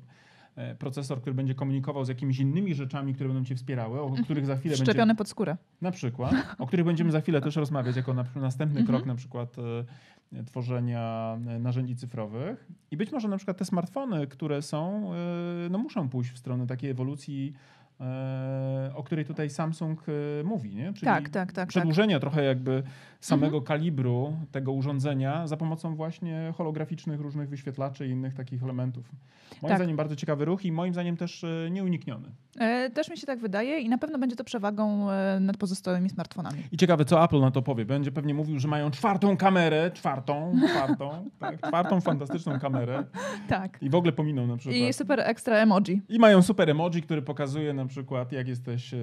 e, 0.57 0.75
procesor, 0.75 1.21
który 1.21 1.35
będzie 1.35 1.55
komunikował 1.55 2.05
z 2.05 2.09
jakimiś 2.09 2.39
innymi 2.39 2.75
rzeczami, 2.75 3.15
które 3.15 3.29
będą 3.29 3.45
cię 3.45 3.55
wspierały, 3.57 4.01
o 4.01 4.11
których 4.25 4.47
za 4.47 4.57
chwilę 4.57 4.73
będzie 4.73 4.85
Wszczepiony 4.85 5.15
pod 5.15 5.29
skórę. 5.29 5.57
na 5.81 5.91
przykład, 5.91 6.35
o 6.59 6.67
których 6.67 6.87
będziemy 6.87 7.13
za 7.13 7.21
chwilę 7.21 7.41
też 7.41 7.57
rozmawiać, 7.57 7.97
jako 7.97 8.15
na, 8.15 8.25
następny 8.37 8.81
Mhm. 8.81 8.87
krok 8.99 9.07
na 9.07 9.15
przykład 9.15 9.57
e, 9.59 10.45
tworzenia 10.45 11.37
e, 11.49 11.59
narzędzi 11.59 11.97
cyfrowych. 11.97 12.67
I 12.91 12.97
być 12.97 13.13
może 13.13 13.29
na 13.29 13.37
przykład 13.37 13.57
te 13.57 13.65
smartfony, 13.65 14.27
które 14.27 14.63
są, 14.63 15.11
e, 15.15 15.69
no 15.71 15.79
muszą 15.79 16.09
pójść 16.09 16.31
w 16.31 16.39
stronę 16.39 16.67
takiej 16.67 16.91
ewolucji 16.91 17.53
e, 18.01 18.93
o 18.95 19.03
której 19.03 19.25
tutaj 19.25 19.51
Samsung 19.51 20.05
mówi, 20.45 20.75
nie? 20.77 20.93
Czyli 20.93 21.05
Tak, 21.07 21.23
tak, 21.23 21.33
tak, 21.33 21.53
tak. 21.53 21.69
przedłużenia 21.69 22.21
trochę 22.21 22.45
jakby 22.45 22.83
samego 23.21 23.63
kalibru 23.63 24.33
tego 24.53 24.73
urządzenia 24.73 25.47
za 25.47 25.57
pomocą 25.57 25.95
właśnie 25.97 26.53
holograficznych 26.57 27.21
różnych 27.21 27.49
wyświetlaczy 27.49 28.07
i 28.09 28.11
innych 28.11 28.35
takich 28.35 28.63
elementów. 28.63 29.13
Moim 29.63 29.69
Tak. 29.71 29.79
zdaniem 29.79 29.97
bardzo 29.97 30.17
ciekawy 30.17 30.45
ruch 30.45 30.65
i 30.65 30.73
moim 30.73 30.93
zdaniem 30.93 31.17
też 31.17 31.45
e, 31.45 31.71
nieunikniony. 31.71 32.29
E, 32.59 32.91
Też 32.91 33.11
mi 33.11 33.19
się 33.19 33.27
tak 33.27 33.39
wydaje 33.39 33.79
i 33.81 33.89
na 33.89 33.99
pewno 33.99 34.19
będzie 34.19 34.37
to 34.37 34.45
przewagą 34.45 35.11
e, 35.11 35.41
nad 35.41 35.57
pozostałymi 35.57 36.11
smartfonami. 36.11 36.63
I 36.73 36.77
ciekawe, 36.77 37.05
co 37.05 37.25
Apple 37.25 37.41
na 37.41 37.51
to 37.51 37.63
powie. 37.63 37.85
Będzie 37.85 38.13
pewnie 38.13 38.35
mówił, 38.35 38.59
że 38.59 38.69
mają 38.69 38.91
czwartą 38.91 39.37
kamerę, 39.37 39.91
czwartą, 39.95 40.53
czwartą, 40.69 41.11
tak, 41.39 41.67
czwartą 41.69 42.01
fantastyczną 42.01 42.59
kamerę 42.59 43.05
Tak. 43.49 43.83
i 43.83 43.91
w 43.91 43.95
ogóle 43.95 44.13
pominą 44.13 44.47
na 44.47 44.57
przykład. 44.57 44.77
I 44.81 44.93
super 44.93 45.21
ekstra 45.21 45.57
emoji. 45.57 46.03
I 46.09 46.19
mają 46.19 46.43
super 46.43 46.71
emoji, 46.71 47.03
który 47.03 47.23
pokazuje 47.23 47.75
na 47.75 47.87
przykład, 47.87 48.33
jak 48.33 48.49
jesteś 48.49 48.95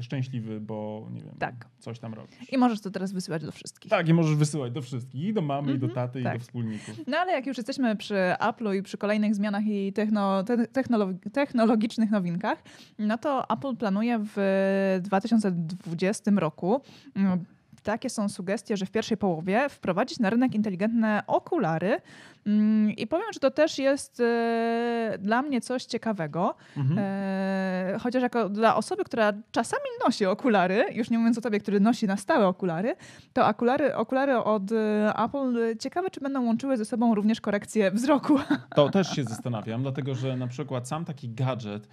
szczęśliwy, 0.00 0.60
bo 0.60 1.08
nie 1.12 1.20
wiem, 1.20 1.34
Tak. 1.38 1.66
coś 1.78 1.98
tam 1.98 2.14
robisz. 2.14 2.52
I 2.52 2.58
możesz 2.58 2.80
to 2.80 2.90
teraz 2.90 3.12
wysyłać 3.12 3.42
do 3.44 3.52
wszystkich. 3.52 3.65
Tak, 3.88 4.08
i 4.08 4.14
możesz 4.14 4.34
wysyłać 4.36 4.72
do 4.72 4.82
wszystkich, 4.82 5.22
i 5.24 5.32
do 5.32 5.42
mamy, 5.42 5.72
i 5.72 5.78
do 5.78 5.86
Mhm, 5.86 6.08
taty, 6.08 6.20
i 6.20 6.24
tak. 6.24 6.38
do 6.38 6.44
wspólników. 6.44 6.94
No 7.06 7.16
ale 7.18 7.32
jak 7.32 7.46
już 7.46 7.56
jesteśmy 7.56 7.96
przy 7.96 8.14
Apple'u 8.40 8.74
i 8.78 8.82
przy 8.82 8.98
kolejnych 8.98 9.34
zmianach 9.34 9.66
i 9.66 9.92
techno, 9.92 10.44
te, 10.44 10.56
technolo- 10.56 11.30
technologicznych 11.32 12.10
nowinkach, 12.10 12.62
no 12.98 13.18
to 13.18 13.50
Apple 13.50 13.76
planuje 13.76 14.18
w 14.34 14.98
2020 15.02 16.30
roku 16.36 16.80
mm, 17.16 17.44
takie 17.82 18.10
są 18.10 18.28
sugestie, 18.28 18.76
że 18.76 18.86
w 18.86 18.90
pierwszej 18.90 19.16
połowie 19.16 19.68
wprowadzić 19.68 20.18
na 20.18 20.30
rynek 20.30 20.54
inteligentne 20.54 21.22
okulary. 21.26 22.00
Mm, 22.46 22.90
I 22.90 23.06
powiem, 23.06 23.26
że 23.34 23.40
to 23.40 23.50
też 23.50 23.78
jest 23.78 24.20
e, 24.20 25.18
dla 25.20 25.42
mnie 25.42 25.60
coś 25.60 25.84
ciekawego. 25.84 26.54
Mhm. 26.76 26.98
E, 27.02 27.96
chociaż 28.00 28.22
jako 28.22 28.48
dla 28.48 28.76
osoby, 28.76 29.04
która 29.04 29.32
czasami 29.50 29.82
nosi 30.06 30.26
okulary, 30.26 30.84
już 30.92 31.10
nie 31.10 31.18
mówiąc 31.18 31.38
o 31.38 31.40
tobie, 31.40 31.60
który 31.60 31.80
nosi 31.80 32.06
na 32.06 32.16
stałe 32.16 32.46
okulary, 32.46 32.96
to 33.32 33.46
okulary, 33.48 33.94
okulary 33.96 34.36
od 34.38 34.72
e, 34.72 35.12
Apple 35.24 35.76
ciekawe, 35.78 36.10
czy 36.10 36.20
będą 36.20 36.44
łączyły 36.46 36.76
ze 36.76 36.84
sobą 36.84 37.14
również 37.14 37.40
korekcję 37.40 37.90
wzroku. 37.90 38.38
To 38.76 38.88
też 38.90 39.10
się 39.10 39.24
zastanawiam, 39.24 39.82
dlatego 39.82 40.14
że 40.14 40.36
na 40.36 40.46
przykład 40.46 40.88
sam 40.88 41.04
taki 41.04 41.28
gadżet, 41.28 41.88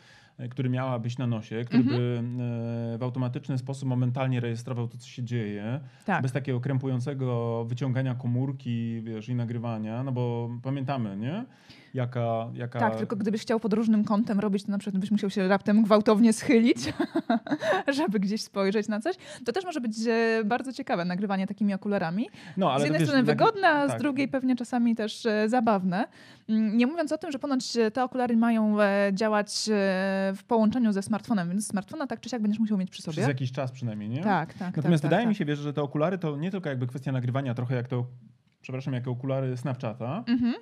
który 0.49 0.69
miałabyś 0.69 1.17
na 1.17 1.27
nosie, 1.27 1.63
który 1.65 1.83
Mhm. 1.83 1.97
by 2.01 2.23
e, 2.93 2.97
w 2.97 3.03
automatyczny 3.03 3.57
sposób 3.57 3.89
momentalnie 3.89 4.39
rejestrował 4.39 4.87
to, 4.87 4.97
co 4.97 5.07
się 5.07 5.23
dzieje, 5.23 5.79
Tak. 6.05 6.21
bez 6.21 6.31
takiego 6.31 6.59
krępującego 6.59 7.65
wyciągania 7.65 8.15
komórki, 8.15 9.01
wiesz, 9.01 9.29
i 9.29 9.35
nagrywania, 9.35 10.03
no 10.03 10.11
bo 10.11 10.42
pamiętamy, 10.63 11.17
nie? 11.17 11.45
Jaka, 11.93 12.49
jaka... 12.53 12.79
Tak, 12.79 12.95
tylko 12.95 13.15
gdybyś 13.15 13.41
chciał 13.41 13.59
pod 13.59 13.73
różnym 13.73 14.03
kątem 14.03 14.39
robić, 14.39 14.63
to 14.63 14.71
na 14.71 14.77
przykład 14.77 15.01
byś 15.01 15.11
musiał 15.11 15.29
się 15.29 15.47
raptem 15.47 15.83
gwałtownie 15.83 16.33
schylić, 16.33 16.93
żeby 17.97 18.19
gdzieś 18.19 18.41
spojrzeć 18.41 18.87
na 18.87 18.99
coś. 18.99 19.15
To 19.45 19.51
też 19.51 19.65
może 19.65 19.81
być 19.81 19.97
e, 20.07 20.41
bardzo 20.45 20.73
ciekawe, 20.73 21.05
nagrywanie 21.05 21.47
takimi 21.47 21.73
okularami. 21.73 22.29
no, 22.57 22.71
ale 22.71 22.79
z 22.79 22.83
jednej 22.83 22.99
wiesz, 22.99 23.09
strony 23.09 23.23
wygodne, 23.23 23.67
a 23.69 23.87
z 23.87 23.91
tak. 23.91 23.99
drugiej 23.99 24.27
pewnie 24.27 24.55
czasami 24.55 24.95
też 24.95 25.25
e, 25.25 25.49
zabawne. 25.49 26.07
Mm, 26.49 26.77
Nie 26.77 26.87
mówiąc 26.87 27.11
o 27.11 27.17
tym, 27.17 27.31
że 27.31 27.39
ponoć 27.39 27.77
e, 27.77 27.91
te 27.91 28.03
okulary 28.03 28.37
mają 28.37 28.77
działać 29.11 29.69
w 30.35 30.43
połączeniu 30.47 30.91
ze 30.91 31.01
smartfonem, 31.01 31.49
więc 31.49 31.67
smartfona 31.67 32.07
tak 32.07 32.19
czy 32.19 32.29
siak 32.29 32.41
będziesz 32.41 32.59
musiał 32.59 32.77
mieć 32.77 32.89
przy 32.89 33.01
sobie. 33.01 33.15
Przez 33.15 33.27
jakiś 33.27 33.51
czas 33.51 33.71
przynajmniej, 33.71 34.09
nie? 34.09 34.23
Tak, 34.23 34.53
tak. 34.53 34.77
Natomiast 34.77 35.01
tak, 35.01 35.09
wydaje 35.09 35.23
tak, 35.23 35.29
mi 35.29 35.35
się, 35.35 35.45
wiesz, 35.45 35.59
że 35.59 35.73
te 35.73 35.81
okulary 35.81 36.17
to 36.17 36.37
nie 36.37 36.51
tylko 36.51 36.69
jakby 36.69 36.87
kwestia 36.87 37.11
nagrywania, 37.11 37.53
trochę 37.53 37.75
jak 37.75 37.87
to, 37.87 38.05
przepraszam, 38.63 38.93
jak 38.93 39.07
okulary 39.07 39.57
Snapchata, 39.57 40.23
Mhm. 40.27 40.53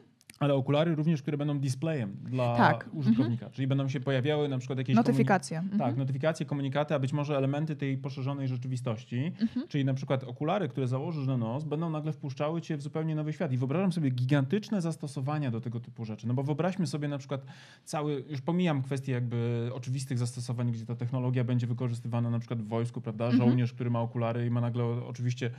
Ale 0.41 0.53
okulary 0.55 0.95
również, 0.95 1.21
które 1.21 1.37
będą 1.37 1.59
displayem 1.59 2.17
dla 2.23 2.55
Tak, 2.57 2.89
użytkownika. 2.93 3.49
Czyli 3.49 3.67
będą 3.67 3.87
się 3.89 3.99
pojawiały 3.99 4.49
na 4.49 4.57
przykład 4.57 4.77
jakieś 4.79 4.95
Notyfikacje. 4.95 5.57
komunik- 5.57 5.73
Mhm. 5.73 5.79
Tak, 5.79 5.97
notyfikacje, 5.97 6.45
komunikaty, 6.45 6.95
a 6.95 6.99
być 6.99 7.13
może 7.13 7.37
elementy 7.37 7.75
tej 7.75 7.97
poszerzonej 7.97 8.47
rzeczywistości. 8.47 9.31
Mhm. 9.41 9.67
Czyli 9.67 9.85
na 9.85 9.93
przykład 9.93 10.23
okulary, 10.23 10.67
które 10.67 10.87
założysz 10.87 11.27
na 11.27 11.37
nos, 11.37 11.63
będą 11.63 11.89
nagle 11.89 12.11
wpuszczały 12.13 12.61
cię 12.61 12.77
w 12.77 12.81
zupełnie 12.81 13.15
nowy 13.15 13.33
świat. 13.33 13.51
I 13.51 13.57
wyobrażam 13.57 13.91
sobie 13.91 14.09
gigantyczne 14.09 14.81
zastosowania 14.81 15.51
do 15.51 15.61
tego 15.61 15.79
typu 15.79 16.05
rzeczy. 16.05 16.27
No 16.27 16.33
bo 16.33 16.43
wyobraźmy 16.43 16.87
sobie 16.87 17.07
na 17.07 17.17
przykład 17.17 17.45
cały, 17.85 18.23
już 18.29 18.41
pomijam 18.41 18.81
kwestię 18.81 19.11
jakby 19.11 19.69
oczywistych 19.73 20.17
zastosowań, 20.17 20.71
gdzie 20.71 20.85
ta 20.85 20.95
technologia 20.95 21.43
będzie 21.43 21.67
wykorzystywana 21.67 22.29
na 22.29 22.39
przykład 22.39 22.61
w 22.61 22.67
wojsku, 22.67 23.01
prawda? 23.01 23.25
Mhm. 23.25 23.43
Żołnierz, 23.43 23.73
który 23.73 23.89
ma 23.89 24.01
okulary 24.01 24.45
i 24.45 24.49
ma 24.49 24.61
nagle 24.61 24.83
oczywiście 24.85 25.51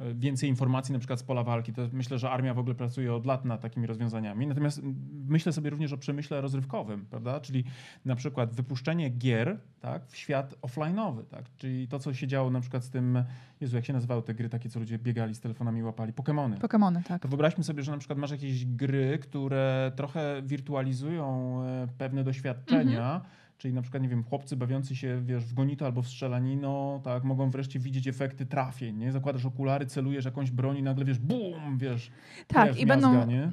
e, 0.00 0.14
więcej 0.14 0.48
informacji 0.48 0.92
na 0.92 0.98
przykład 0.98 1.20
z 1.20 1.22
pola 1.22 1.42
walki. 1.42 1.72
To 1.72 1.82
myślę, 1.92 2.18
że 2.18 2.30
armia 2.30 2.54
w 2.54 2.58
ogóle 2.58 2.74
pracuje 2.74 3.14
od 3.14 3.26
lat 3.26 3.44
nad 3.44 3.60
takimi 3.60 3.86
rozwiązaniami. 3.86 4.27
Natomiast 4.34 4.78
mm, 4.78 4.94
myślę 5.28 5.52
sobie 5.52 5.70
również 5.70 5.92
o 5.92 5.98
przemyśle 5.98 6.40
rozrywkowym, 6.40 7.06
prawda? 7.06 7.40
Czyli 7.40 7.64
na 8.04 8.16
przykład 8.16 8.54
wypuszczenie 8.54 9.08
gier 9.10 9.60
tak, 9.80 10.06
w 10.06 10.16
świat 10.16 10.54
offline'owy, 10.62 11.24
tak? 11.24 11.44
Czyli 11.56 11.88
to, 11.88 11.98
co 11.98 12.14
się 12.14 12.26
działo 12.26 12.50
na 12.50 12.60
przykład 12.60 12.84
z 12.84 12.90
tym, 12.90 13.24
Jezu, 13.60 13.76
jak 13.76 13.84
się 13.84 13.92
nazywały 13.92 14.22
te 14.22 14.34
gry 14.34 14.48
takie, 14.48 14.68
co 14.68 14.80
ludzie 14.80 14.98
biegali 14.98 15.34
z 15.34 15.40
telefonami 15.40 15.80
i 15.80 15.82
łapali? 15.82 16.12
Pokemony. 16.12 16.56
Pokemony, 16.56 17.02
tak. 17.08 17.22
To 17.22 17.28
wyobraźmy 17.28 17.64
sobie, 17.64 17.82
że 17.82 17.92
na 17.92 17.98
przykład 17.98 18.18
masz 18.18 18.30
jakieś 18.30 18.66
gry, 18.66 19.18
które 19.22 19.92
trochę 19.96 20.42
wirtualizują 20.42 21.58
e, 21.62 21.88
pewne 21.98 22.24
doświadczenia, 22.24 23.14
Mhm. 23.14 23.20
Czyli 23.58 23.74
na 23.74 23.82
przykład, 23.82 24.02
nie 24.02 24.08
wiem, 24.08 24.24
chłopcy 24.24 24.56
bawiący 24.56 24.96
się, 24.96 25.20
wiesz, 25.24 25.44
w 25.44 25.54
gonito 25.54 25.86
albo 25.86 26.02
w 26.02 26.08
strzelanino, 26.08 27.00
tak, 27.04 27.24
mogą 27.24 27.50
wreszcie 27.50 27.78
widzieć 27.78 28.08
efekty 28.08 28.46
trafień, 28.46 28.96
nie? 28.96 29.12
Zakładasz 29.12 29.44
okulary, 29.46 29.86
celujesz 29.86 30.24
jakąś 30.24 30.50
broń 30.50 30.76
i 30.78 30.82
nagle, 30.82 31.04
wiesz, 31.04 31.18
bum, 31.18 31.78
wiesz, 31.78 32.10
Tak, 32.46 32.80
i 32.80 32.86
będą, 32.86 33.12
miazga, 33.14 33.32
nie? 33.32 33.50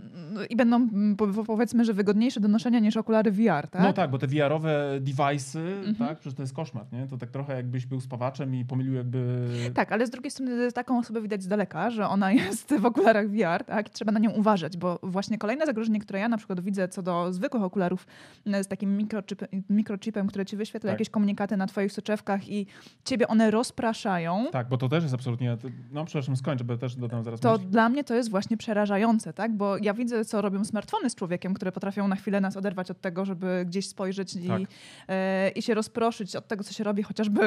i 0.49 0.55
będą 0.55 0.89
po- 1.15 1.43
powiedzmy, 1.45 1.85
że 1.85 1.93
wygodniejsze 1.93 2.39
do 2.39 2.47
noszenia 2.47 2.79
niż 2.79 2.97
okulary 2.97 3.31
VR, 3.31 3.67
tak? 3.71 3.81
No 3.81 3.93
tak, 3.93 4.11
bo 4.11 4.17
te 4.17 4.27
VR-owe 4.27 4.99
device'y, 5.01 5.59
Mhm. 5.59 5.95
tak, 5.95 6.19
przecież 6.19 6.35
to 6.37 6.43
jest 6.43 6.53
koszmar, 6.53 6.85
nie? 6.93 7.07
To 7.07 7.17
tak 7.17 7.31
trochę 7.31 7.55
jakbyś 7.55 7.85
był 7.85 7.99
spawaczem 8.01 8.55
i 8.55 8.65
pomylił 8.65 8.93
jakby... 8.93 9.47
Tak, 9.73 9.91
ale 9.91 10.07
z 10.07 10.09
drugiej 10.09 10.31
strony 10.31 10.71
taką 10.71 10.99
osobę 10.99 11.21
widać 11.21 11.43
z 11.43 11.47
daleka, 11.47 11.89
że 11.89 12.07
ona 12.09 12.31
jest 12.41 12.73
w 12.79 12.85
okularach 12.85 13.29
VR, 13.29 13.63
tak? 13.65 13.87
I 13.87 13.91
trzeba 13.91 14.11
na 14.11 14.19
nią 14.19 14.31
uważać, 14.31 14.77
bo 14.77 14.99
właśnie 15.03 15.37
kolejne 15.37 15.65
zagrożenie, 15.65 15.99
które 15.99 16.19
ja 16.19 16.29
na 16.29 16.37
przykład 16.37 16.59
widzę 16.61 16.87
co 16.87 17.03
do 17.03 17.33
zwykłych 17.33 17.63
okularów 17.63 18.07
e, 18.45 18.63
z 18.63 18.67
takim 18.67 18.97
mikrochip, 18.97 19.41
mikrochipem, 19.95 20.27
który 20.27 20.45
ci 20.45 20.57
wyświetla 20.57 20.87
Tak. 20.87 20.93
jakieś 20.93 21.09
komunikaty 21.09 21.57
na 21.57 21.67
twoich 21.67 21.91
soczewkach 21.91 22.49
i 22.49 22.67
ciebie 23.05 23.27
one 23.27 23.51
rozpraszają, 23.51 24.45
Tak, 24.51 24.67
bo 24.69 24.77
to 24.77 24.89
też 24.89 25.03
jest 25.03 25.15
absolutnie... 25.15 25.57
No 25.91 26.05
przepraszam, 26.05 26.35
skończę, 26.37 26.63
bo 26.63 26.77
też 26.77 26.95
dodam 26.95 27.23
zaraz 27.23 27.39
to 27.39 27.53
myśl. 27.53 27.69
dla 27.69 27.89
mnie 27.89 28.03
to 28.03 28.13
jest 28.15 28.29
właśnie 28.29 28.57
przerażające, 28.57 29.33
tak? 29.33 29.57
Bo 29.57 29.77
ja 29.77 29.93
widzę, 29.93 30.25
co 30.25 30.41
robią 30.41 30.65
smartfony 30.65 31.09
z 31.09 31.15
człowiekiem, 31.15 31.53
które 31.53 31.71
potrafią 31.71 32.07
na 32.07 32.15
chwilę 32.15 32.41
nas 32.41 32.57
oderwać 32.57 32.91
od 32.91 33.01
tego, 33.01 33.25
żeby 33.25 33.63
gdzieś 33.67 33.87
spojrzeć 33.89 34.35
i, 34.35 34.47
Tak. 34.47 34.61
e, 35.07 35.49
i 35.49 35.61
się 35.61 35.73
rozproszyć 35.73 36.35
od 36.35 36.47
tego, 36.47 36.63
co 36.63 36.73
się 36.73 36.83
robi, 36.83 37.03
chociażby 37.03 37.41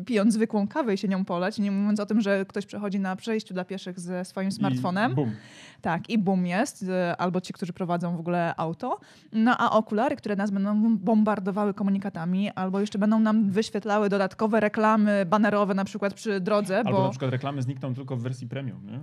e, 0.00 0.04
pijąc 0.04 0.34
zwykłą 0.34 0.68
kawę 0.68 0.94
i 0.94 0.98
się 0.98 1.08
nią 1.08 1.24
polać. 1.24 1.58
Nie 1.58 1.70
mówiąc 1.70 2.00
o 2.00 2.06
tym, 2.06 2.20
że 2.20 2.44
ktoś 2.46 2.66
przechodzi 2.66 3.00
na 3.00 3.16
przejściu 3.16 3.54
dla 3.54 3.64
pieszych 3.64 4.00
ze 4.00 4.24
swoim 4.24 4.52
smartfonem. 4.52 5.12
I 5.12 5.14
bum. 5.14 5.32
Tak, 5.80 6.10
i 6.10 6.18
boom 6.18 6.46
jest, 6.46 6.84
e, 6.88 7.16
albo 7.16 7.40
ci, 7.40 7.52
którzy 7.52 7.72
prowadzą 7.72 8.16
w 8.16 8.20
ogóle 8.20 8.54
auto. 8.56 9.00
No 9.32 9.56
a 9.58 9.70
okulary, 9.70 10.16
które 10.16 10.36
nas 10.36 10.50
będą 10.50 10.96
bombardowały 10.96 11.74
komunikatami, 11.88 12.50
albo 12.50 12.80
jeszcze 12.80 12.98
będą 12.98 13.20
nam 13.20 13.50
wyświetlały 13.50 14.08
dodatkowe 14.08 14.60
reklamy 14.60 15.26
banerowe, 15.26 15.74
na 15.74 15.84
przykład 15.84 16.14
przy 16.14 16.40
drodze, 16.40 16.78
Albo 16.78 16.92
bo 16.92 17.02
na 17.04 17.10
przykład 17.10 17.30
reklamy 17.30 17.62
znikną 17.62 17.94
tylko 17.94 18.16
w 18.16 18.22
wersji 18.22 18.46
premium, 18.48 18.86
nie? 18.86 19.00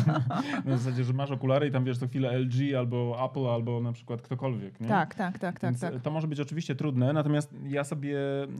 na 0.70 0.76
zasadzie, 0.76 1.04
że 1.04 1.12
masz 1.12 1.30
okulary 1.30 1.66
i 1.68 1.70
tam 1.70 1.84
wiesz 1.84 1.98
co 1.98 2.08
chwilę 2.08 2.38
LG 2.38 2.54
albo 2.78 3.24
Apple, 3.30 3.46
albo 3.46 3.80
na 3.80 3.92
przykład 3.92 4.22
ktokolwiek, 4.22 4.80
nie? 4.80 4.88
tak, 4.88 5.14
tak, 5.14 5.38
tak, 5.38 5.60
tak, 5.60 5.78
tak. 5.78 6.00
To 6.02 6.10
może 6.10 6.28
być 6.28 6.40
oczywiście 6.40 6.74
trudne, 6.74 7.12
natomiast 7.12 7.54
ja 7.68 7.84
sobie 7.84 8.16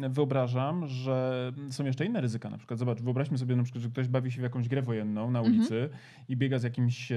wyobrażam, 0.08 0.87
że 0.87 1.52
są 1.70 1.85
jeszcze 1.85 2.04
inne 2.04 2.20
ryzyka. 2.20 2.50
Na 2.50 2.58
przykład, 2.58 2.78
zobacz, 2.78 3.00
wyobraźmy 3.00 3.38
sobie 3.38 3.56
na 3.56 3.62
przykład, 3.62 3.82
że 3.82 3.90
ktoś 3.90 4.08
bawi 4.08 4.32
się 4.32 4.40
w 4.40 4.42
jakąś 4.42 4.68
grę 4.68 4.82
wojenną 4.82 5.30
na 5.30 5.38
Mhm. 5.38 5.56
ulicy 5.58 5.88
i 6.28 6.37
biega 6.37 6.58
z 6.58 6.62
jakimś 6.62 7.12
e, 7.12 7.16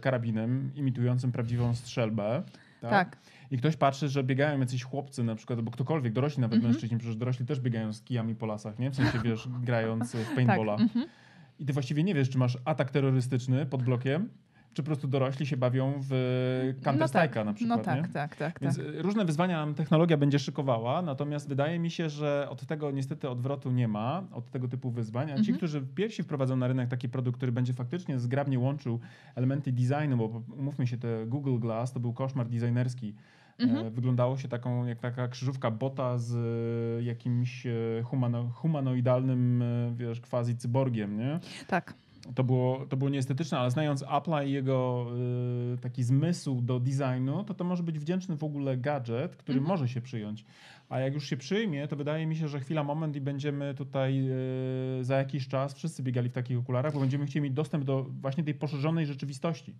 karabinem 0.00 0.70
imitującym 0.74 1.32
prawdziwą 1.32 1.74
strzelbę. 1.74 2.42
Tak? 2.80 2.90
Tak. 2.90 3.16
I 3.50 3.58
ktoś 3.58 3.76
patrzy, 3.76 4.08
że 4.08 4.24
biegają 4.24 4.60
jacyś 4.60 4.82
chłopcy 4.84 5.24
na 5.24 5.34
przykład, 5.34 5.58
albo 5.58 5.70
ktokolwiek, 5.70 6.12
dorośli 6.12 6.40
nawet 6.40 6.56
Mhm. 6.56 6.72
mężczyźni, 6.72 6.98
przecież 6.98 7.16
dorośli 7.16 7.46
też 7.46 7.60
biegają 7.60 7.92
z 7.92 8.02
kijami 8.02 8.34
po 8.34 8.46
lasach, 8.46 8.78
nie? 8.78 8.90
W 8.90 8.94
sensie, 8.96 9.18
wiesz, 9.24 9.48
grając 9.62 10.12
w 10.12 10.34
paintballa. 10.34 10.76
Tak. 10.76 10.86
I 11.58 11.64
ty 11.66 11.72
właściwie 11.72 12.04
nie 12.04 12.14
wiesz, 12.14 12.30
czy 12.30 12.38
masz 12.38 12.58
atak 12.64 12.90
terrorystyczny 12.90 13.66
pod 13.66 13.82
blokiem, 13.82 14.28
czy 14.74 14.82
po 14.82 14.86
prostu 14.86 15.08
dorośli 15.08 15.46
się 15.46 15.56
bawią 15.56 15.92
w 16.10 16.10
Counter 16.84 17.00
No 17.00 17.08
tak, 17.08 17.34
na 17.46 17.52
przykład, 17.54 17.78
No 17.78 17.84
tak, 17.84 17.96
nie? 17.96 18.02
tak, 18.02 18.12
tak, 18.12 18.36
tak. 18.36 18.58
Więc 18.62 18.78
y, 18.78 19.02
różne 19.02 19.24
wyzwania 19.24 19.56
nam 19.66 19.74
technologia 19.74 20.16
będzie 20.16 20.38
szykowała, 20.38 21.02
natomiast 21.02 21.48
wydaje 21.48 21.78
mi 21.78 21.90
się, 21.90 22.08
że 22.10 22.46
od 22.50 22.66
tego 22.66 22.90
niestety 22.90 23.28
odwrotu 23.28 23.70
nie 23.70 23.88
ma, 23.88 24.22
od 24.32 24.50
tego 24.50 24.68
typu 24.68 24.90
wyzwań. 24.90 25.30
A 25.30 25.34
ci, 25.34 25.40
Mhm. 25.40 25.56
którzy 25.56 25.82
pierwsi 25.94 26.22
wprowadzą 26.22 26.56
na 26.56 26.68
rynek 26.68 26.88
taki 26.88 27.08
produkt, 27.08 27.36
który 27.36 27.52
będzie 27.52 27.72
faktycznie 27.72 28.18
zgrabnie 28.18 28.58
łączył 28.58 29.00
elementy 29.34 29.72
designu, 29.72 30.16
bo 30.16 30.42
umówmy 30.56 30.86
się, 30.86 30.96
te 30.98 31.26
Google 31.26 31.58
Glass 31.58 31.92
to 31.92 32.00
był 32.00 32.12
koszmar 32.12 32.48
designerski. 32.48 33.14
Mhm. 33.58 33.86
E, 33.86 33.90
Wyglądało 33.90 34.36
się 34.38 34.48
taką, 34.48 34.84
jak 34.86 34.98
taka 35.00 35.28
krzyżówka 35.28 35.70
bota 35.70 36.18
z 36.18 36.34
e, 37.00 37.02
jakimś 37.02 37.66
e, 37.66 37.72
humano, 38.04 38.50
humanoidalnym, 38.54 39.62
e, 39.62 39.94
wiesz, 39.96 40.20
quasi 40.20 40.56
cyborgiem, 40.56 41.16
nie? 41.18 41.40
tak. 41.66 41.94
To 42.34 42.44
było, 42.44 42.86
to 42.88 42.96
było 42.96 43.10
nieestetyczne, 43.10 43.58
ale 43.58 43.70
znając 43.70 44.02
Apple'a 44.02 44.46
i 44.46 44.52
jego 44.52 45.06
y, 45.74 45.78
taki 45.78 46.02
zmysł 46.02 46.60
do 46.60 46.80
designu, 46.80 47.44
to 47.44 47.54
to 47.54 47.64
może 47.64 47.82
być 47.82 47.98
wdzięczny 47.98 48.36
w 48.36 48.44
ogóle 48.44 48.76
gadżet, 48.76 49.36
który 49.36 49.58
Mhm. 49.58 49.68
może 49.78 49.88
się 49.88 50.00
przyjąć. 50.00 50.44
A 50.88 51.00
jak 51.00 51.14
już 51.14 51.26
się 51.26 51.36
przyjmie, 51.36 51.88
to 51.88 51.96
wydaje 51.96 52.26
mi 52.26 52.36
się, 52.36 52.48
że 52.48 52.60
chwila, 52.60 52.84
moment 52.84 53.16
i 53.16 53.20
będziemy 53.20 53.74
tutaj 53.74 54.28
e, 55.00 55.04
za 55.04 55.16
jakiś 55.16 55.48
czas 55.48 55.74
wszyscy 55.74 56.02
biegali 56.02 56.28
w 56.28 56.32
takich 56.32 56.58
okularach, 56.58 56.94
bo 56.94 57.00
będziemy 57.00 57.26
chcieli 57.26 57.42
mieć 57.42 57.52
dostęp 57.52 57.84
do 57.84 58.06
właśnie 58.20 58.44
tej 58.44 58.54
poszerzonej 58.54 59.06
rzeczywistości. 59.06 59.74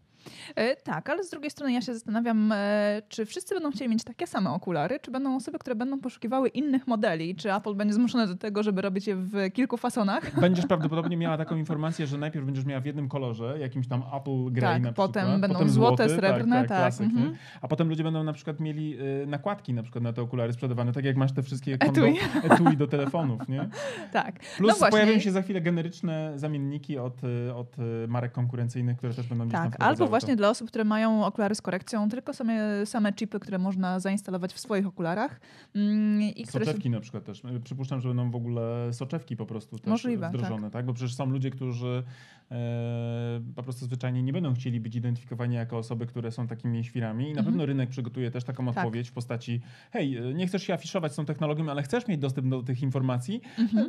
E, 0.55 0.77
tak, 0.77 1.11
ale 1.11 1.25
z 1.25 1.31
drugiej 1.31 1.51
strony 1.51 1.73
ja 1.73 1.81
się 1.81 1.95
zastanawiam, 1.95 2.53
e, 2.53 3.03
czy 3.09 3.27
wszyscy 3.27 3.55
będą 3.55 3.71
chcieli 3.71 3.91
mieć 3.91 4.05
takie 4.05 4.27
same 4.27 4.51
okulary, 4.51 5.01
czy 5.03 5.11
będą 5.11 5.37
osoby, 5.37 5.59
które 5.59 5.77
będą 5.77 6.01
poszukiwały 6.01 6.49
innych 6.49 6.87
modeli, 6.87 7.35
czy 7.35 7.55
Apple 7.55 7.75
będzie 7.75 7.95
zmuszone 7.95 8.27
do 8.27 8.37
tego, 8.37 8.63
żeby 8.63 8.83
robić 8.83 9.07
je 9.07 9.17
w 9.17 9.53
kilku 9.53 9.77
fasonach. 9.77 10.35
Będziesz 10.41 10.67
prawdopodobnie 10.67 11.17
miała 11.17 11.37
taką 11.37 11.57
informację, 11.57 12.07
że 12.07 12.19
najpierw 12.19 12.47
będziesz 12.47 12.65
miała 12.65 12.81
w 12.81 12.87
jednym 12.87 13.09
kolorze, 13.09 13.59
jakimś 13.61 13.89
tam 13.89 14.03
Apple 14.17 14.53
Grey 14.53 14.73
Tak, 14.73 14.83
na 14.83 14.93
potem 14.93 15.23
przykład. 15.23 15.41
będą 15.41 15.55
potem 15.55 15.71
złote, 15.71 16.09
złoty, 16.09 16.21
srebrne, 16.21 16.57
tak, 16.57 16.69
tak, 16.69 16.79
klasyk, 16.79 17.07
mhm. 17.07 17.31
nie? 17.31 17.39
A 17.61 17.69
potem 17.69 17.89
ludzie 17.89 18.05
będą 18.05 18.25
na 18.25 18.33
przykład 18.33 18.61
mieli 18.61 18.99
nakładki 19.27 19.75
na 19.75 19.83
przykład 19.83 20.05
na 20.05 20.13
te 20.13 20.23
okulary 20.23 20.53
sprzedawane, 20.53 20.93
tak 20.99 21.05
jak 21.05 21.17
masz 21.17 21.33
te 21.33 21.43
wszystkie 21.43 21.79
kondo, 21.79 22.07
Etui. 22.07 22.19
etui 22.51 22.77
do 22.77 22.87
telefonów, 22.87 23.49
nie? 23.49 23.69
Tak. 24.13 24.39
Plus 24.57 24.81
no 24.81 24.91
pojawią 24.91 25.19
się 25.19 25.31
za 25.33 25.43
chwilę 25.43 25.61
generyczne 25.61 26.33
zamienniki 26.37 26.99
od, 26.99 27.25
y, 27.25 27.55
od 27.55 27.79
y, 27.79 28.09
marek 28.09 28.33
konkurencyjnych, 28.33 28.97
które 28.97 29.15
też 29.15 29.27
będą 29.27 29.49
Tak, 29.49 29.77
albo 29.83 29.99
to. 30.05 30.07
właśnie 30.09 30.37
dla 30.37 30.51
osób, 30.51 30.69
które 30.69 30.85
mają 30.85 31.25
okulary 31.25 31.55
z 31.55 31.63
korekcją, 31.63 32.09
tylko 32.09 32.33
same, 32.35 32.87
same 32.87 33.13
chipy, 33.13 33.41
które 33.41 33.59
można 33.59 34.01
zainstalować 34.01 34.53
w 34.53 34.59
swoich 34.61 34.87
okularach. 34.87 35.41
Mm, 35.75 36.23
I 36.23 36.45
które 36.45 36.65
się... 36.65 36.71
Soczewki 36.71 36.91
na 36.91 37.01
przykład 37.01 37.25
też. 37.25 37.43
Przypuszczam, 37.65 38.01
że 38.01 38.09
będą 38.09 38.31
w 38.31 38.37
ogóle 38.37 38.93
soczewki 38.93 39.37
po 39.37 39.47
prostu 39.47 39.79
też 39.79 39.87
Możliwe, 39.91 40.29
wdrożone, 40.29 40.71
tak. 40.71 40.87
Bo 40.87 40.93
przecież 40.95 41.15
są 41.15 41.27
ludzie, 41.27 41.51
którzy 41.51 42.03
e, 42.51 43.41
po 43.57 43.63
prostu 43.63 43.85
zwyczajnie 43.85 44.23
nie 44.23 44.33
będą 44.33 44.55
chcieli 44.55 44.81
być 44.81 44.97
identyfikowani 44.97 45.55
jako 45.55 45.79
osoby, 45.79 46.07
które 46.07 46.31
są 46.33 46.47
takimi 46.47 46.85
świrami 46.85 47.25
i 47.25 47.33
na 47.33 47.39
Mhm. 47.39 47.47
pewno 47.47 47.67
rynek 47.67 47.89
przygotuje 47.91 48.31
też 48.31 48.45
taką 48.45 48.67
Tak. 48.67 48.77
odpowiedź 48.77 49.09
w 49.09 49.13
postaci 49.13 49.61
hej, 49.93 50.17
e, 50.17 50.35
nie 50.35 50.47
chcesz 50.47 50.63
się 50.63 50.75
afiszować 50.75 50.88
z 51.09 51.17
tą 51.17 51.25
technologią, 51.25 51.71
ale 51.71 51.83
chcesz 51.83 52.09
mieć 52.09 52.21
dostęp 52.21 52.49
do 52.49 52.63
tych 52.63 52.83
informacji, 52.83 53.41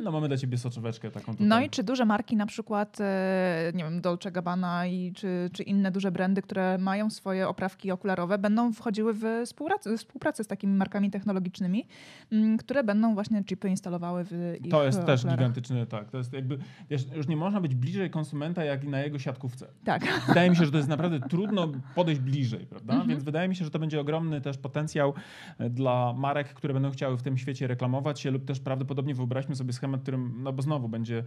no 0.02 0.12
mamy 0.12 0.28
dla 0.28 0.36
ciebie 0.36 0.58
soczeweczkę 0.58 1.10
taką 1.10 1.32
tutaj. 1.32 1.46
Mhm. 1.46 1.48
No 1.48 1.66
i 1.66 1.70
czy 1.70 1.82
duże 1.82 2.04
marki, 2.04 2.36
na 2.36 2.46
przykład, 2.46 2.98
e, 3.00 3.72
nie 3.74 3.84
wiem, 3.84 4.00
Dolce 4.00 4.32
Gabbana 4.32 4.86
i 4.86 5.12
czy, 5.12 5.50
czy 5.52 5.62
inne 5.62 5.90
duże 5.90 6.12
brandy, 6.12 6.42
które 6.42 6.78
mają 6.78 7.10
swoje 7.10 7.48
oprawki 7.48 7.90
okularowe, 7.90 8.38
będą 8.38 8.72
wchodziły 8.72 9.14
w 9.14 9.24
współpracę, 9.44 9.96
współpracę 9.96 10.44
z 10.44 10.46
takimi 10.46 10.76
markami 10.76 11.10
technologicznymi, 11.10 11.86
mm, 12.32 12.58
które 12.58 12.84
będą 12.84 13.14
właśnie 13.14 13.44
chipy 13.44 13.68
instalowały 13.68 14.24
w 14.24 14.56
ich 14.64 14.70
To 14.70 14.84
jest 14.84 15.06
też 15.06 15.20
okularach. 15.20 15.38
gigantyczny, 15.38 15.86
tak. 15.86 16.10
To 16.10 16.18
jest 16.18 16.32
jakby, 16.32 16.58
wiesz, 16.90 17.06
już 17.16 17.28
nie 17.28 17.36
można 17.36 17.60
być 17.60 17.74
bliżej 17.74 18.10
konsumenta, 18.10 18.64
jak 18.64 18.84
na 18.84 19.00
jego 19.00 19.18
siatkówce. 19.18 19.66
Tak. 19.84 20.02
Wydaje 20.28 20.50
mi 20.50 20.56
się, 20.56 20.64
że 20.64 20.70
to 20.70 20.76
jest 20.76 20.88
naprawdę 20.88 21.20
trudno 21.30 21.68
podejść 21.94 22.20
bliżej, 22.20 22.66
prawda? 22.66 22.92
Mhm. 22.92 23.08
Więc 23.08 23.24
wydaje 23.24 23.48
mi 23.48 23.56
się, 23.56 23.64
że 23.64 23.70
to 23.70 23.78
będzie 23.78 24.00
ogromny 24.00 24.40
też 24.40 24.58
potencjał 24.58 25.14
e, 25.58 25.70
dla 25.70 26.12
marek, 26.12 26.48
które 26.54 26.74
będą 26.74 26.89
chciały 26.90 27.16
w 27.16 27.22
tym 27.22 27.38
świecie 27.38 27.66
reklamować 27.66 28.20
się 28.20 28.30
lub 28.30 28.44
też 28.44 28.60
prawdopodobnie 28.60 29.14
wyobraźmy 29.14 29.56
sobie 29.56 29.72
schemat, 29.72 30.02
którym, 30.02 30.42
no 30.42 30.52
bo 30.52 30.62
znowu 30.62 30.88
będzie 30.88 31.24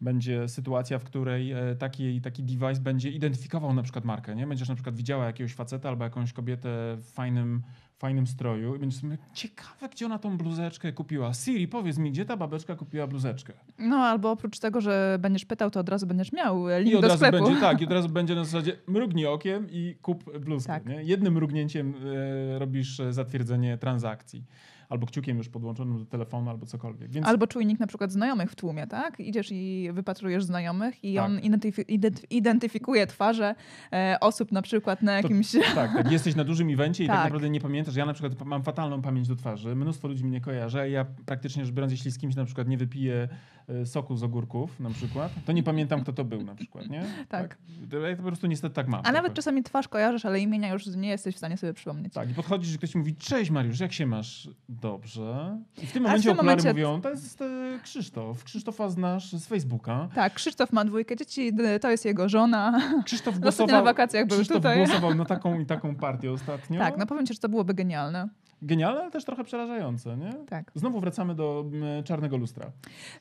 będzie 0.00 0.48
sytuacja, 0.48 0.98
w 0.98 1.04
której 1.04 1.52
e, 1.52 1.76
taki, 1.78 2.20
taki 2.20 2.42
device 2.42 2.80
będzie 2.80 3.10
identyfikował 3.10 3.74
na 3.74 3.82
przykład 3.82 4.04
markę, 4.04 4.36
nie? 4.36 4.46
Będziesz 4.46 4.68
na 4.68 4.74
przykład 4.74 4.96
widziała 4.96 5.24
jakiegoś 5.24 5.54
faceta 5.54 5.88
albo 5.88 6.04
jakąś 6.04 6.32
kobietę 6.32 6.96
w 6.96 7.10
fajnym, 7.12 7.62
fajnym 7.98 8.26
stroju 8.26 8.76
i 8.76 8.78
będziesz 8.78 9.00
sobie 9.00 9.18
ciekawe, 9.34 9.88
gdzie 9.88 10.06
ona 10.06 10.18
tą 10.18 10.36
bluzeczkę 10.36 10.92
kupiła. 10.92 11.34
Siri, 11.34 11.68
powiedz 11.68 11.98
mi, 11.98 12.12
gdzie 12.12 12.24
ta 12.24 12.36
babeczka 12.36 12.76
kupiła 12.76 13.06
bluzeczkę? 13.06 13.52
No 13.78 13.96
albo 13.96 14.30
oprócz 14.30 14.58
tego, 14.58 14.80
że 14.80 15.18
będziesz 15.20 15.44
pytał, 15.44 15.70
to 15.70 15.80
od 15.80 15.88
razu 15.88 16.06
będziesz 16.06 16.32
miał 16.32 16.70
e, 16.70 16.80
link 16.80 16.92
I 16.92 16.96
od 16.96 17.02
do 17.02 17.08
razu 17.08 17.18
sklepu. 17.18 17.44
będzie 17.44 17.60
tak, 17.60 17.80
i 17.80 17.84
od 17.84 17.92
razu 17.92 18.08
będzie 18.18 18.34
na 18.34 18.44
zasadzie 18.44 18.76
mrugnij 18.86 19.26
okiem 19.26 19.66
i 19.70 19.96
kup 20.02 20.38
bluzkę. 20.38 20.72
Tak. 20.72 20.86
Nie? 20.86 21.02
Jednym 21.02 21.32
mrugnięciem 21.32 21.94
e, 22.54 22.58
robisz 22.58 23.00
e, 23.00 23.12
zatwierdzenie 23.12 23.78
transakcji. 23.78 24.44
Albo 24.90 25.06
kciukiem 25.06 25.38
już 25.38 25.48
podłączonym 25.48 25.98
do 25.98 26.04
telefonu, 26.06 26.50
albo 26.50 26.66
cokolwiek. 26.66 27.10
Więc 27.10 27.26
Albo 27.26 27.46
czujnik 27.46 27.80
na 27.80 27.86
przykład 27.86 28.12
znajomych 28.12 28.50
w 28.50 28.56
tłumie, 28.56 28.86
tak? 28.86 29.20
Idziesz 29.20 29.48
i 29.52 29.88
wypatrujesz 29.92 30.44
znajomych 30.44 31.04
i 31.04 31.14
Tak. 31.14 31.24
on 31.24 31.38
identyfi- 31.38 31.84
ident- 31.98 32.24
identyfikuje 32.30 33.06
twarze 33.06 33.54
e, 33.92 34.16
osób 34.20 34.52
na 34.52 34.62
przykład 34.62 35.02
na 35.02 35.12
To- 35.12 35.16
jakimś... 35.28 35.52
tak, 35.74 35.92
tak, 35.96 36.12
jesteś 36.12 36.34
na 36.36 36.44
dużym 36.44 36.70
evencie 36.70 37.04
i 37.04 37.06
tak. 37.06 37.16
Tak. 37.16 37.24
naprawdę 37.24 37.50
nie 37.50 37.60
pamiętasz. 37.60 37.96
Ja 37.96 38.06
na 38.06 38.12
przykład 38.12 38.44
mam 38.46 38.62
fatalną 38.62 39.02
pamięć 39.02 39.28
do 39.28 39.36
twarzy. 39.36 39.76
Mnóstwo 39.76 40.08
ludzi 40.08 40.24
mnie 40.24 40.40
kojarzy. 40.40 40.90
Ja 40.90 41.06
praktycznie 41.26 41.64
rzecz 41.64 41.74
biorąc, 41.74 41.92
jeśli 41.92 42.10
z 42.10 42.18
kimś 42.18 42.34
na 42.36 42.44
przykład 42.44 42.68
nie 42.68 42.76
wypiję 42.78 43.28
soku 43.84 44.16
z 44.16 44.22
ogórków 44.22 44.80
na 44.80 44.90
przykład, 44.90 45.32
to 45.46 45.52
nie 45.52 45.62
pamiętam, 45.62 46.02
kto 46.02 46.12
to 46.12 46.24
był 46.24 46.42
na 46.44 46.54
przykład, 46.54 46.88
nie? 46.90 47.04
Tak. 47.28 47.58
To 47.90 47.98
Ja 47.98 48.16
po 48.16 48.22
prostu 48.22 48.46
niestety 48.46 48.74
tak 48.74 48.88
mam. 48.88 49.02
A 49.04 49.12
nawet 49.12 49.34
czasami 49.34 49.62
twarz 49.62 49.88
kojarzysz, 49.88 50.24
ale 50.24 50.40
imienia 50.40 50.72
już 50.72 50.86
nie 50.86 51.08
jesteś 51.08 51.34
w 51.34 51.38
stanie 51.38 51.56
sobie 51.56 51.74
przypomnieć. 51.74 52.12
Tak, 52.14 52.30
i 52.30 52.34
podchodzisz, 52.34 52.68
że 52.70 52.78
ktoś 52.78 52.94
mówi, 52.94 53.14
cześć 53.16 53.50
Mariusz, 53.50 53.80
jak 53.80 53.92
się 53.92 54.06
masz? 54.06 54.50
Dobrze. 54.68 55.58
I 55.82 55.86
w 55.86 55.92
tym 55.92 56.06
A 56.06 56.08
w 56.08 56.08
momencie 56.08 56.28
tym 56.28 56.38
okulary 56.38 56.56
momencie- 56.62 56.68
mówią, 56.86 57.00
to 57.00 57.10
jest 57.10 57.42
e, 57.42 57.78
Krzysztof. 57.82 58.44
Krzysztofa 58.44 58.88
znasz 58.88 59.32
z 59.32 59.46
Facebooka. 59.46 60.08
Tak, 60.14 60.34
Krzysztof 60.34 60.72
ma 60.72 60.84
dwójkę 60.84 61.16
dzieci, 61.16 61.52
to 61.80 61.90
jest 61.90 62.04
jego 62.04 62.28
żona. 62.28 62.80
Krzysztof 63.06 63.38
głosował, 63.38 63.76
na 63.76 63.82
wakacjach 63.82 64.26
był 64.26 64.36
Krzysztof 64.36 64.56
tutaj. 64.56 64.76
głosował 64.78 65.14
na 65.14 65.24
taką 65.24 65.60
i 65.60 65.66
taką 65.66 65.94
partię 65.96 66.32
ostatnio. 66.32 66.78
Tak, 66.78 66.96
no 66.98 67.06
powiem 67.06 67.26
ci, 67.26 67.34
że 67.34 67.40
to 67.40 67.48
byłoby 67.48 67.74
genialne. 67.74 68.28
Genialne, 68.62 69.00
ale 69.00 69.10
też 69.10 69.24
trochę 69.24 69.44
przerażające, 69.44 70.16
nie? 70.16 70.32
Tak. 70.48 70.72
Znowu 70.74 71.00
wracamy 71.00 71.34
do 71.34 71.64
czarnego 72.04 72.36
lustra. 72.36 72.72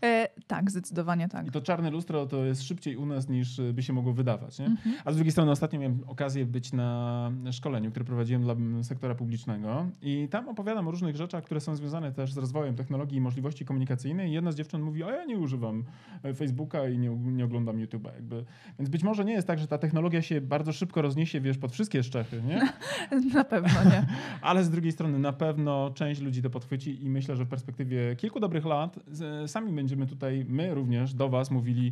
E, 0.03 0.27
tak, 0.47 0.71
zdecydowanie 0.71 1.27
tak. 1.27 1.47
I 1.47 1.51
to 1.51 1.61
czarne 1.61 1.91
lustro 1.91 2.25
to 2.25 2.45
jest 2.45 2.63
szybciej 2.63 2.95
u 2.97 3.05
nas 3.05 3.29
niż 3.29 3.59
y, 3.59 3.73
by 3.73 3.83
się 3.83 3.93
mogło 3.93 4.13
wydawać. 4.13 4.59
Nie? 4.59 4.65
Mhm. 4.65 4.95
A 5.05 5.11
z 5.11 5.15
drugiej 5.15 5.31
strony 5.31 5.51
ostatnio 5.51 5.79
miałem 5.79 6.03
okazję 6.07 6.45
być 6.45 6.73
na 6.73 7.31
szkoleniu, 7.51 7.91
które 7.91 8.05
prowadziłem 8.05 8.43
dla 8.43 8.55
sektora 8.83 9.15
publicznego 9.15 9.85
i 10.01 10.27
tam 10.31 10.49
opowiadam 10.49 10.87
o 10.87 10.91
różnych 10.91 11.15
rzeczach, 11.15 11.43
które 11.43 11.59
są 11.59 11.75
związane 11.75 12.11
też 12.11 12.33
z 12.33 12.37
rozwojem 12.37 12.75
technologii 12.75 13.17
i 13.17 13.21
możliwości 13.21 13.65
komunikacyjnej 13.65 14.29
i 14.29 14.33
jedna 14.33 14.51
z 14.51 14.55
dziewczyn 14.55 14.81
mówi, 14.81 15.03
a 15.03 15.11
ja 15.11 15.25
nie 15.25 15.37
używam 15.37 15.83
e, 16.23 16.33
Facebooka 16.33 16.87
i 16.87 16.97
nie, 16.97 17.09
nie 17.09 17.45
oglądam 17.45 17.77
YouTube'a. 17.77 18.13
Jakby. 18.13 18.45
Więc 18.79 18.89
być 18.89 19.03
może 19.03 19.25
nie 19.25 19.33
jest 19.33 19.47
tak, 19.47 19.59
że 19.59 19.67
ta 19.67 19.77
technologia 19.77 20.21
się 20.21 20.41
bardzo 20.41 20.73
szybko 20.73 21.01
rozniesie, 21.01 21.41
wiesz, 21.41 21.57
pod 21.57 21.71
wszystkie 21.71 22.03
szczechy, 22.03 22.41
nie? 22.41 22.69
Na 23.33 23.43
pewno 23.43 23.83
nie. 23.83 24.07
Ale 24.41 24.63
z 24.63 24.69
drugiej 24.69 24.91
strony 24.91 25.19
na 25.29 25.33
pewno 25.33 25.91
część 25.95 26.21
ludzi 26.21 26.41
to 26.41 26.49
podchwyci 26.49 27.03
i 27.03 27.09
myślę, 27.09 27.35
że 27.35 27.45
w 27.45 27.47
perspektywie 27.47 28.15
kilku 28.15 28.39
dobrych 28.39 28.65
lat 28.65 28.99
sami 29.47 29.71
będziemy 29.71 30.07
tutaj, 30.07 30.45
my 30.47 30.73
również 30.73 31.13
do 31.13 31.29
was 31.29 31.51
mówili 31.51 31.91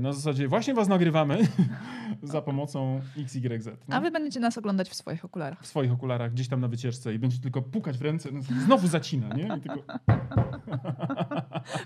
na 0.00 0.12
zasadzie 0.12 0.48
właśnie 0.48 0.74
was 0.74 0.88
nagrywamy 0.88 1.38
za 2.22 2.42
pomocą 2.42 3.00
XYZ. 3.18 3.66
nie? 3.88 3.94
A 3.94 4.00
wy 4.00 4.10
będziecie 4.10 4.40
nas 4.40 4.58
oglądać 4.58 4.88
w 4.88 4.94
swoich 4.94 5.24
okularach. 5.24 5.62
W 5.62 5.66
swoich 5.66 5.92
okularach, 5.92 6.32
gdzieś 6.32 6.48
tam 6.48 6.60
na 6.60 6.68
wycieczce 6.68 7.14
i 7.14 7.18
będzie 7.18 7.38
tylko 7.38 7.62
pukać 7.62 7.98
w 7.98 8.02
ręce, 8.02 8.28
no, 8.32 8.40
znowu 8.64 8.88
zacina, 8.88 9.28
nie? 9.36 9.48
I 9.56 9.60
tylko 9.60 9.82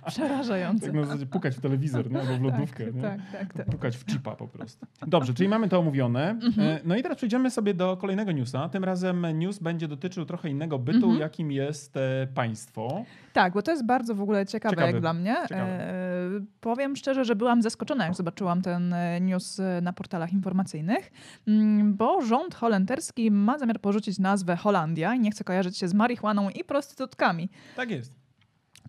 Przerażające. 0.06 0.86
tak 0.86 0.94
na 0.94 1.04
zasadzie 1.04 1.26
pukać 1.26 1.56
w 1.56 1.60
telewizor, 1.60 2.10
nie? 2.10 2.20
Albo 2.20 2.36
w 2.36 2.42
lodówkę, 2.42 2.84
tak, 2.86 2.94
nie? 2.94 3.02
tak, 3.02 3.20
tak, 3.32 3.52
tak. 3.54 3.66
Pukać 3.66 3.96
w 3.96 4.04
chipa 4.06 4.36
po 4.36 4.48
prostu. 4.48 4.86
Dobrze, 5.06 5.34
czyli 5.34 5.48
mamy 5.48 5.68
to 5.68 5.78
omówione. 5.78 6.30
Mhm. 6.30 6.68
E, 6.68 6.80
No 6.84 6.96
i 6.96 7.02
teraz 7.02 7.16
przejdziemy 7.18 7.50
sobie 7.50 7.74
do 7.74 7.96
kolejnego 7.96 8.32
newsa. 8.32 8.68
Tym 8.68 8.84
razem 8.84 9.26
news 9.38 9.58
będzie 9.58 9.88
dotyczył 9.88 10.24
trochę 10.24 10.48
innego 10.50 10.78
bytu, 10.78 10.96
Mhm. 10.98 11.18
jakim 11.20 11.52
jest 11.52 11.96
e, 11.96 12.28
państwo. 12.34 13.04
Tak, 13.32 13.52
bo 13.52 13.62
to 13.62 13.70
jest 13.70 13.86
bardzo 13.86 14.14
w 14.14 14.20
ogóle 14.20 14.46
ciekawe, 14.46 14.86
jak 14.86 15.00
dla 15.00 15.12
mnie. 15.12 15.36
E, 15.50 16.30
powiem 16.60 16.96
szczerze, 16.96 17.24
że 17.24 17.36
byłam 17.36 17.62
zaskoczona, 17.62 18.04
jak 18.04 18.14
zobaczyłam 18.14 18.62
ten 18.62 18.92
e, 18.92 19.20
news 19.20 19.60
e, 19.60 19.80
na 19.82 19.92
portalach 19.92 20.32
informacyjnych, 20.32 21.12
mm, 21.48 21.94
bo 21.94 22.22
rząd 22.22 22.54
holenderski 22.54 23.30
ma 23.30 23.58
zamiar 23.58 23.80
porzucić 23.80 24.18
nazwę 24.18 24.56
Holandia 24.56 25.14
i 25.14 25.20
nie 25.20 25.30
chce 25.30 25.44
kojarzyć 25.44 25.78
się 25.78 25.88
z 25.88 25.94
marihuaną 25.94 26.50
i 26.50 26.64
prostytutkami. 26.64 27.48
Tak 27.76 27.90
jest. 27.90 28.19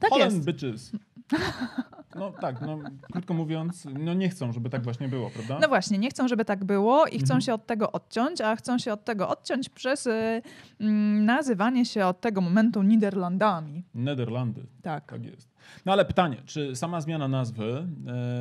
Tak 0.02 0.10
Holland 0.10 0.34
jest. 0.34 0.46
bitches. 0.46 0.92
No 2.16 2.32
tak, 2.42 2.62
no 2.62 2.80
krótko 3.12 3.34
mówiąc, 3.34 3.88
no 4.00 4.14
nie 4.14 4.30
chcą, 4.30 4.52
żeby 4.52 4.70
tak 4.70 4.84
właśnie 4.84 5.08
było, 5.08 5.30
prawda? 5.30 5.60
No 5.62 5.68
właśnie, 5.68 5.98
nie 5.98 6.10
chcą, 6.10 6.28
żeby 6.28 6.46
tak 6.46 6.64
było 6.64 7.06
i 7.08 7.12
chcą 7.20 7.24
Mhm. 7.34 7.42
się 7.42 7.54
od 7.54 7.66
tego 7.66 7.92
odciąć, 7.92 8.42
a 8.42 8.56
chcą 8.56 8.78
się 8.78 8.94
od 8.94 9.04
tego 9.06 9.30
odciąć 9.30 9.70
przez 9.70 10.08
e, 10.08 10.42
mm, 10.80 11.26
nazywanie 11.26 11.86
się 11.86 12.06
od 12.06 12.22
tego 12.22 12.42
momentu 12.42 12.84
Niderlandami. 12.84 13.84
Nederlandy, 13.96 14.62
Tak. 14.82 15.06
tak 15.12 15.24
jest. 15.26 15.51
No 15.86 15.92
ale 15.92 16.06
pytanie, 16.06 16.38
czy 16.46 16.76
sama 16.76 17.02
zmiana 17.02 17.28
nazwy 17.28 17.88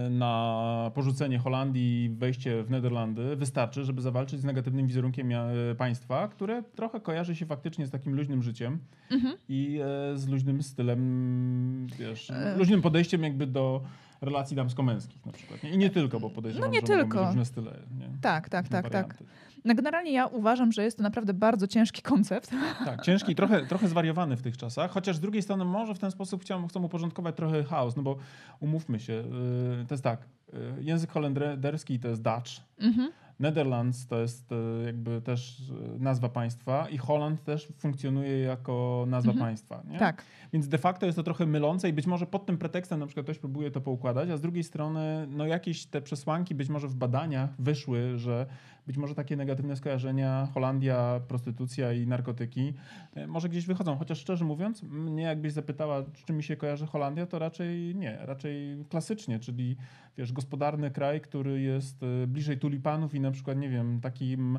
e, 0.07 0.11
na 0.11 0.91
porzucenie 0.95 1.39
Holandii 1.39 2.05
i 2.05 2.09
wejście 2.11 2.63
w 2.63 2.71
Nederlandy 2.71 3.37
wystarczy, 3.37 3.85
żeby 3.85 4.03
zawalczyć 4.03 4.41
z 4.41 4.45
negatywnym 4.45 4.87
wizerunkiem 4.87 5.29
mia- 5.29 5.75
państwa, 5.79 6.29
które 6.29 6.63
trochę 6.63 7.01
kojarzy 7.01 7.37
się 7.37 7.47
faktycznie 7.47 7.87
z 7.87 7.91
takim 7.91 8.15
luźnym 8.17 8.43
życiem 8.43 8.79
Mhm. 9.11 9.35
i 9.49 9.81
e, 10.13 10.19
z 10.19 10.29
luźnym 10.29 10.63
stylem, 10.63 11.87
wiesz, 11.99 12.31
E. 12.31 12.55
luźnym 12.59 12.83
podejściem 12.83 13.23
jakby 13.23 13.47
do 13.47 13.83
relacji 14.21 14.57
damsko-męskich 14.57 15.27
na 15.27 15.33
przykład. 15.33 15.63
Nie? 15.63 15.71
I 15.71 15.79
nie 15.79 15.91
tylko, 15.91 16.21
bo 16.21 16.31
podejrzewam, 16.31 16.69
No 16.69 16.75
nie 16.75 16.81
że 16.81 16.87
tylko. 16.87 17.27
różne 17.27 17.45
style. 17.45 17.73
Nie? 17.99 18.09
Tak, 18.21 18.49
tak, 18.49 18.69
tak, 18.69 18.91
tak. 18.91 19.17
No 19.64 19.75
generalnie 19.75 20.12
ja 20.12 20.27
uważam, 20.27 20.73
że 20.73 20.85
jest 20.85 20.96
to 20.96 21.03
naprawdę 21.03 21.35
bardzo 21.35 21.66
ciężki 21.66 22.03
koncept. 22.03 22.51
Tak, 22.85 23.03
ciężki, 23.03 23.35
trochę, 23.35 23.66
trochę 23.66 23.88
zwariowany 23.88 24.37
w 24.37 24.42
tych 24.42 24.57
czasach, 24.57 24.90
chociaż 24.90 25.16
z 25.16 25.20
drugiej 25.20 25.42
strony 25.42 25.64
może 25.64 25.94
w 25.94 25.99
ten 25.99 26.11
sposób 26.11 26.42
chciał, 26.42 26.68
chcą 26.68 26.83
uporządkować 26.83 27.37
trochę 27.37 27.64
chaos, 27.64 27.96
no 27.96 28.03
bo 28.03 28.16
umówmy 28.61 29.01
się, 29.01 29.12
yy, 29.12 29.85
to 29.88 29.94
jest 29.94 30.05
tak, 30.05 30.20
yy, 30.53 30.61
język 30.81 31.11
holenderski 31.11 32.01
to 32.01 32.09
jest 32.09 32.23
Dutch, 32.23 32.51
Mhm. 32.79 33.11
Netherlands 33.40 34.07
to 34.07 34.20
jest 34.20 34.53
e, 34.53 34.85
jakby 34.87 35.20
też 35.20 35.62
nazwa 35.99 36.29
państwa 36.29 36.88
i 36.88 36.99
Holland 36.99 37.44
też 37.44 37.68
funkcjonuje 37.79 38.38
jako 38.38 39.05
nazwa 39.09 39.33
Mhm. 39.33 39.49
państwa. 39.49 39.83
Nie? 39.88 39.99
Tak. 39.99 40.23
Więc 40.53 40.68
de 40.68 40.79
facto 40.79 41.07
jest 41.07 41.16
to 41.16 41.23
trochę 41.23 41.46
mylące 41.46 41.88
i 41.88 41.92
być 41.92 42.07
może 42.07 42.27
pod 42.27 42.46
tym 42.46 42.59
pretekstem 42.59 43.01
na 43.01 43.07
przykład 43.07 43.27
ktoś 43.27 43.38
próbuje 43.38 43.70
to 43.70 43.81
poukładać, 43.81 44.31
a 44.31 44.37
z 44.37 44.40
drugiej 44.40 44.64
strony 44.64 45.27
no 45.31 45.46
jakieś 45.46 45.87
te 45.87 46.01
przesłanki 46.03 46.55
być 46.55 46.68
może 46.68 46.88
w 46.88 46.94
badaniach 46.94 47.51
wyszły, 47.59 48.18
że 48.18 48.46
być 48.90 48.96
może 48.96 49.14
takie 49.14 49.37
negatywne 49.37 49.76
skojarzenia 49.76 50.48
Holandia, 50.55 51.20
prostytucja 51.29 51.92
i 51.92 52.07
narkotyki 52.07 52.74
e, 53.14 53.26
może 53.26 53.48
gdzieś 53.48 53.66
wychodzą. 53.66 53.96
Chociaż 53.96 54.18
szczerze 54.18 54.44
mówiąc, 54.44 54.83
mnie 54.83 55.22
jakbyś 55.22 55.53
zapytała, 55.53 56.03
z 56.03 56.24
czym 56.24 56.37
mi 56.37 56.42
się 56.42 56.57
kojarzy 56.57 56.87
Holandia, 56.87 57.26
to 57.26 57.38
raczej 57.38 57.94
nie, 57.94 58.18
raczej 58.20 58.85
klasycznie, 58.88 59.38
czyli 59.38 59.76
wiesz, 60.18 60.33
gospodarny 60.33 60.90
kraj, 60.90 61.20
który 61.20 61.61
jest 61.61 62.03
e, 62.03 62.27
bliżej 62.27 62.59
tulipanów 62.59 63.14
i 63.14 63.20
na 63.20 63.31
przykład, 63.31 63.59
nie 63.59 63.68
wiem, 63.68 64.01
takim 64.01 64.59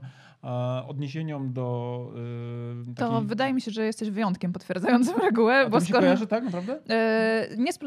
odniesieniom 0.88 1.54
do 1.54 2.14
To 2.96 3.10
takiej... 3.12 3.28
wydaje 3.28 3.54
mi 3.54 3.62
się, 3.62 3.72
że 3.72 3.86
jesteś 3.86 4.10
wyjątkiem 4.10 4.54
potwierdzającym 4.54 5.22
regułę, 5.30 5.60
A 5.60 5.64
to 5.64 5.70
bo 5.70 5.82
skoro... 5.82 6.00
kojarzy, 6.00 6.28
tak 6.28 6.44
naprawdę? 6.44 6.80
E, 6.90 7.48
nie, 7.58 7.74
z 7.74 7.80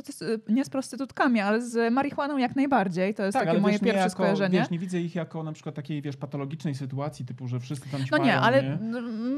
nie 0.48 0.64
z 0.64 0.70
prostytutkami, 0.70 1.40
ale 1.40 1.62
z 1.62 1.92
marihuaną 1.92 2.36
jak 2.36 2.56
najbardziej. 2.56 3.14
To 3.14 3.22
jest 3.22 3.32
takie 3.34 3.44
Tak, 3.46 3.50
ale 3.50 3.60
moje 3.60 3.72
wiesz, 3.72 3.82
pierwsze 3.82 3.98
jako, 4.00 4.10
skojarzenie. 4.10 4.58
Wiesz, 4.58 4.70
nie 4.70 4.78
widzę 4.78 5.00
ich 5.00 5.14
jako 5.14 5.42
na 5.42 5.52
przykład 5.52 5.74
takiej, 5.74 6.02
wiesz, 6.02 6.16
patologicznej 6.16 6.74
sytuacji, 6.74 7.24
typu, 7.24 7.48
że 7.48 7.60
wszyscy 7.60 7.90
tam 7.90 8.00
No 8.10 8.18
nie, 8.18 8.36
ale 8.36 8.62
nie? 8.62 8.78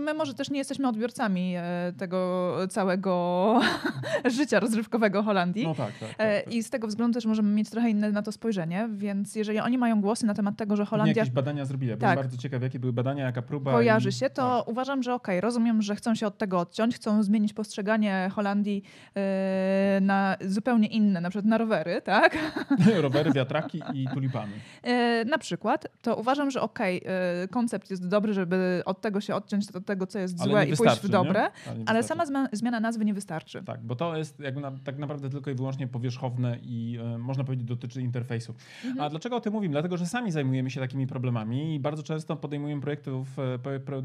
my 0.04 0.14
może 0.14 0.34
też 0.34 0.50
nie 0.50 0.58
jesteśmy 0.58 0.88
odbiorcami 0.88 1.54
e, 1.56 1.92
tego 1.98 2.56
całego 2.70 3.60
życia 4.38 4.60
rozrywkowego 4.60 5.22
Holandii. 5.22 5.64
No 5.64 5.74
tak, 5.74 5.92
tak. 6.00 6.08
tak, 6.08 6.16
E, 6.18 6.42
tak. 6.42 6.54
I 6.54 6.62
z 6.62 6.70
tego 6.70 6.86
względu 6.86 7.14
też 7.14 7.26
możemy 7.26 7.50
mieć 7.54 7.70
trochę 7.70 7.90
inne 7.90 8.12
na 8.12 8.22
to 8.26 8.32
spojrzenie, 8.32 8.88
więc 8.92 9.34
jeżeli 9.34 9.60
oni 9.60 9.78
mają 9.78 10.00
głosy 10.00 10.26
na 10.26 10.34
temat 10.34 10.56
tego, 10.56 10.76
że 10.76 10.84
Holandia 10.84 11.14
jakieś 11.16 11.30
badania 11.34 11.64
zrobili. 11.64 11.90
Ja 11.90 11.96
Tak. 11.96 12.18
bardzo 12.18 12.36
ciekaw, 12.36 12.62
jakie 12.62 12.78
były 12.78 12.92
badania, 12.92 13.24
jaka 13.24 13.42
próba. 13.42 13.72
kojarzy 13.72 14.08
i... 14.08 14.12
się, 14.12 14.30
to 14.30 14.58
Tak. 14.58 14.68
uważam, 14.68 15.02
że 15.02 15.14
okej, 15.14 15.40
rozumiem, 15.40 15.82
że 15.82 15.96
chcą 15.96 16.14
się 16.14 16.26
od 16.26 16.38
tego 16.38 16.60
odciąć, 16.60 16.96
chcą 16.96 17.22
zmienić 17.22 17.52
postrzeganie 17.52 18.30
Holandii 18.34 18.82
e, 19.14 19.98
na 20.00 20.36
zupełnie 20.40 20.88
inne, 20.88 21.20
na 21.20 21.30
przykład 21.30 21.44
na 21.44 21.58
rowery, 21.58 22.02
tak? 22.02 22.38
Rowery, 23.06 23.32
wiatraki 23.32 23.82
i 23.94 24.08
tulipany. 24.14 24.52
E, 24.82 25.24
na 25.24 25.38
przykład, 25.38 25.86
to 26.02 26.16
uważam, 26.16 26.50
że 26.50 26.60
okej, 26.60 27.02
e, 27.44 27.48
koncept 27.48 27.90
jest 27.90 28.08
dobry, 28.08 28.34
żeby 28.34 28.82
od 28.84 29.00
tego 29.00 29.20
się 29.20 29.34
odciąć, 29.34 29.70
od 29.70 29.86
tego, 29.86 30.06
co 30.06 30.18
jest 30.18 30.40
Ale 30.40 30.50
złe 30.50 30.66
i 30.66 30.76
pójść 30.76 31.00
w 31.00 31.08
dobre? 31.08 31.40
Ale, 31.40 31.84
ale 31.86 32.02
sama 32.02 32.24
zma- 32.24 32.48
zmiana 32.52 32.80
nazwy 32.80 33.04
nie 33.04 33.14
wystarczy. 33.14 33.62
Tak, 33.62 33.80
bo 33.82 33.96
to 33.96 34.16
jest 34.16 34.40
jakby 34.40 34.60
na, 34.60 34.72
tak 34.84 34.98
naprawdę 34.98 35.30
tylko 35.30 35.50
i 35.50 35.54
wyłącznie 35.54 35.86
powierzchowne 35.88 36.58
i 36.62 36.98
można 37.18 37.44
powiedzieć 37.44 37.66
dotyczy 37.66 38.02
interfejsu. 38.06 38.54
Mhm. 38.84 39.00
A 39.06 39.10
dlaczego 39.10 39.36
o 39.36 39.40
tym 39.40 39.52
mówimy? 39.52 39.72
Dlatego, 39.72 39.96
że 39.96 40.06
sami 40.06 40.30
zajmujemy 40.32 40.70
się 40.70 40.80
takimi 40.80 41.06
problemami 41.06 41.74
i 41.74 41.80
bardzo 41.80 42.02
często 42.02 42.36
podejmujemy 42.36 42.82
projektów, 42.82 43.38
e, 43.38 43.58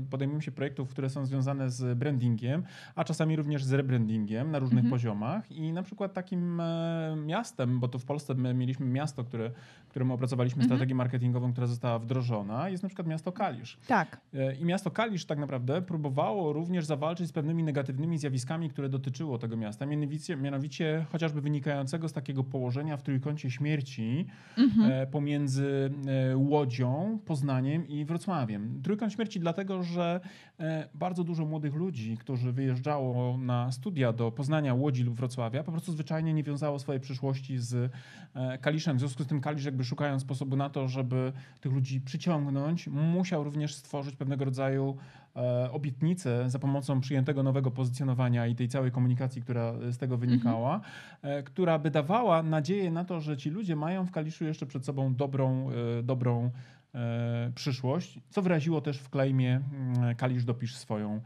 podejmujemy 0.09 0.41
się 0.43 0.51
projektów, 0.51 0.89
które 0.89 1.09
są 1.09 1.25
związane 1.25 1.69
z 1.69 1.97
brandingiem, 1.97 2.63
a 2.95 3.03
czasami 3.03 3.35
również 3.35 3.63
z 3.63 3.73
rebrandingiem 3.73 4.51
na 4.51 4.59
różnych 4.59 4.83
Mhm. 4.83 4.91
poziomach 4.91 5.51
i 5.51 5.73
na 5.73 5.83
przykład 5.83 6.13
takim 6.13 6.59
e, 6.59 7.15
miastem, 7.25 7.79
bo 7.79 7.87
to 7.87 7.99
w 7.99 8.05
Polsce 8.05 8.33
my 8.35 8.53
mieliśmy 8.53 8.85
miasto, 8.85 9.23
które, 9.23 9.51
któremu 9.89 10.13
opracowaliśmy 10.13 10.61
Mhm. 10.63 10.69
strategię 10.77 10.95
marketingową, 10.95 11.51
która 11.51 11.67
została 11.67 11.99
wdrożona, 11.99 12.69
jest 12.69 12.83
na 12.83 12.89
przykład 12.89 13.07
miasto 13.07 13.31
Kalisz. 13.31 13.77
Tak. 13.87 14.21
E, 14.33 14.55
I 14.55 14.65
miasto 14.65 14.91
Kalisz 14.91 15.25
tak 15.25 15.39
naprawdę 15.39 15.81
próbowało 15.81 16.53
również 16.53 16.85
zawalczyć 16.85 17.27
z 17.27 17.31
pewnymi 17.31 17.63
negatywnymi 17.63 18.17
zjawiskami, 18.17 18.69
które 18.69 18.89
dotyczyło 18.89 19.37
tego 19.37 19.57
miasta. 19.57 19.85
Mianowicie, 19.85 20.37
mianowicie 20.37 21.05
chociażby 21.11 21.41
wynikającego 21.41 22.09
z 22.09 22.13
takiego 22.13 22.43
położenia 22.43 22.97
w 22.97 23.03
trójkącie 23.03 23.51
śmierci 23.51 23.90
Mhm. 24.57 24.91
e, 24.91 25.07
pomiędzy 25.07 25.91
e, 26.31 26.37
Łodzią, 26.37 27.19
Poznaniem 27.25 27.87
i 27.87 28.05
Wrocławiem. 28.05 28.81
Trójkąt 28.83 29.13
śmierci 29.13 29.39
dlatego, 29.39 29.83
że 29.83 30.19
e, 30.59 30.89
bardzo 30.93 31.23
dużo 31.23 31.45
młodych 31.45 31.75
ludzi, 31.75 32.17
którzy 32.17 32.51
wyjeżdżało 32.51 33.37
na 33.37 33.71
studia 33.71 34.13
do 34.13 34.31
Poznania, 34.31 34.73
Łodzi 34.73 35.03
lub 35.03 35.15
Wrocławia, 35.15 35.63
po 35.63 35.71
prostu 35.71 35.91
zwyczajnie 35.91 36.33
nie 36.33 36.43
wiązało 36.43 36.79
swojej 36.79 37.01
przyszłości 37.01 37.57
z 37.57 37.91
Kaliszem. 38.61 38.97
W 38.97 38.99
związku 38.99 39.23
z 39.23 39.27
tym 39.27 39.41
Kalisz 39.41 39.65
jakby 39.65 39.83
szukając 39.83 40.21
sposobu 40.21 40.55
na 40.55 40.69
to, 40.69 40.87
żeby 40.87 41.33
tych 41.61 41.71
ludzi 41.71 42.01
przyciągnąć, 42.01 42.87
musiał 42.87 43.43
również 43.43 43.75
stworzyć 43.75 44.15
pewnego 44.15 44.45
rodzaju 44.45 44.97
e, 45.35 45.71
obietnicę 45.71 46.49
za 46.49 46.59
pomocą 46.59 47.01
przyjętego 47.01 47.43
nowego 47.43 47.71
pozycjonowania 47.71 48.47
i 48.47 48.55
tej 48.55 48.67
całej 48.67 48.91
komunikacji, 48.91 49.41
która 49.41 49.73
z 49.91 49.97
tego 49.97 50.17
wynikała, 50.17 50.81
e, 51.21 51.43
która 51.43 51.79
by 51.79 51.91
dawała 51.91 52.43
nadzieję 52.43 52.91
na 52.91 53.05
to, 53.05 53.19
że 53.19 53.37
ci 53.37 53.49
ludzie 53.49 53.75
mają 53.75 54.05
w 54.05 54.11
Kaliszu 54.11 54.45
jeszcze 54.45 54.65
przed 54.65 54.85
sobą 54.85 55.15
dobrą, 55.15 55.69
e, 55.99 56.03
dobrą 56.03 56.51
przyszłość, 57.55 58.19
co 58.29 58.41
wyraziło 58.41 58.81
też 58.81 58.99
w 58.99 59.09
klejmie 59.09 59.61
mm, 59.73 60.15
Kalisz 60.15 60.45
dopisz 60.45 60.75
swoją 60.75 61.21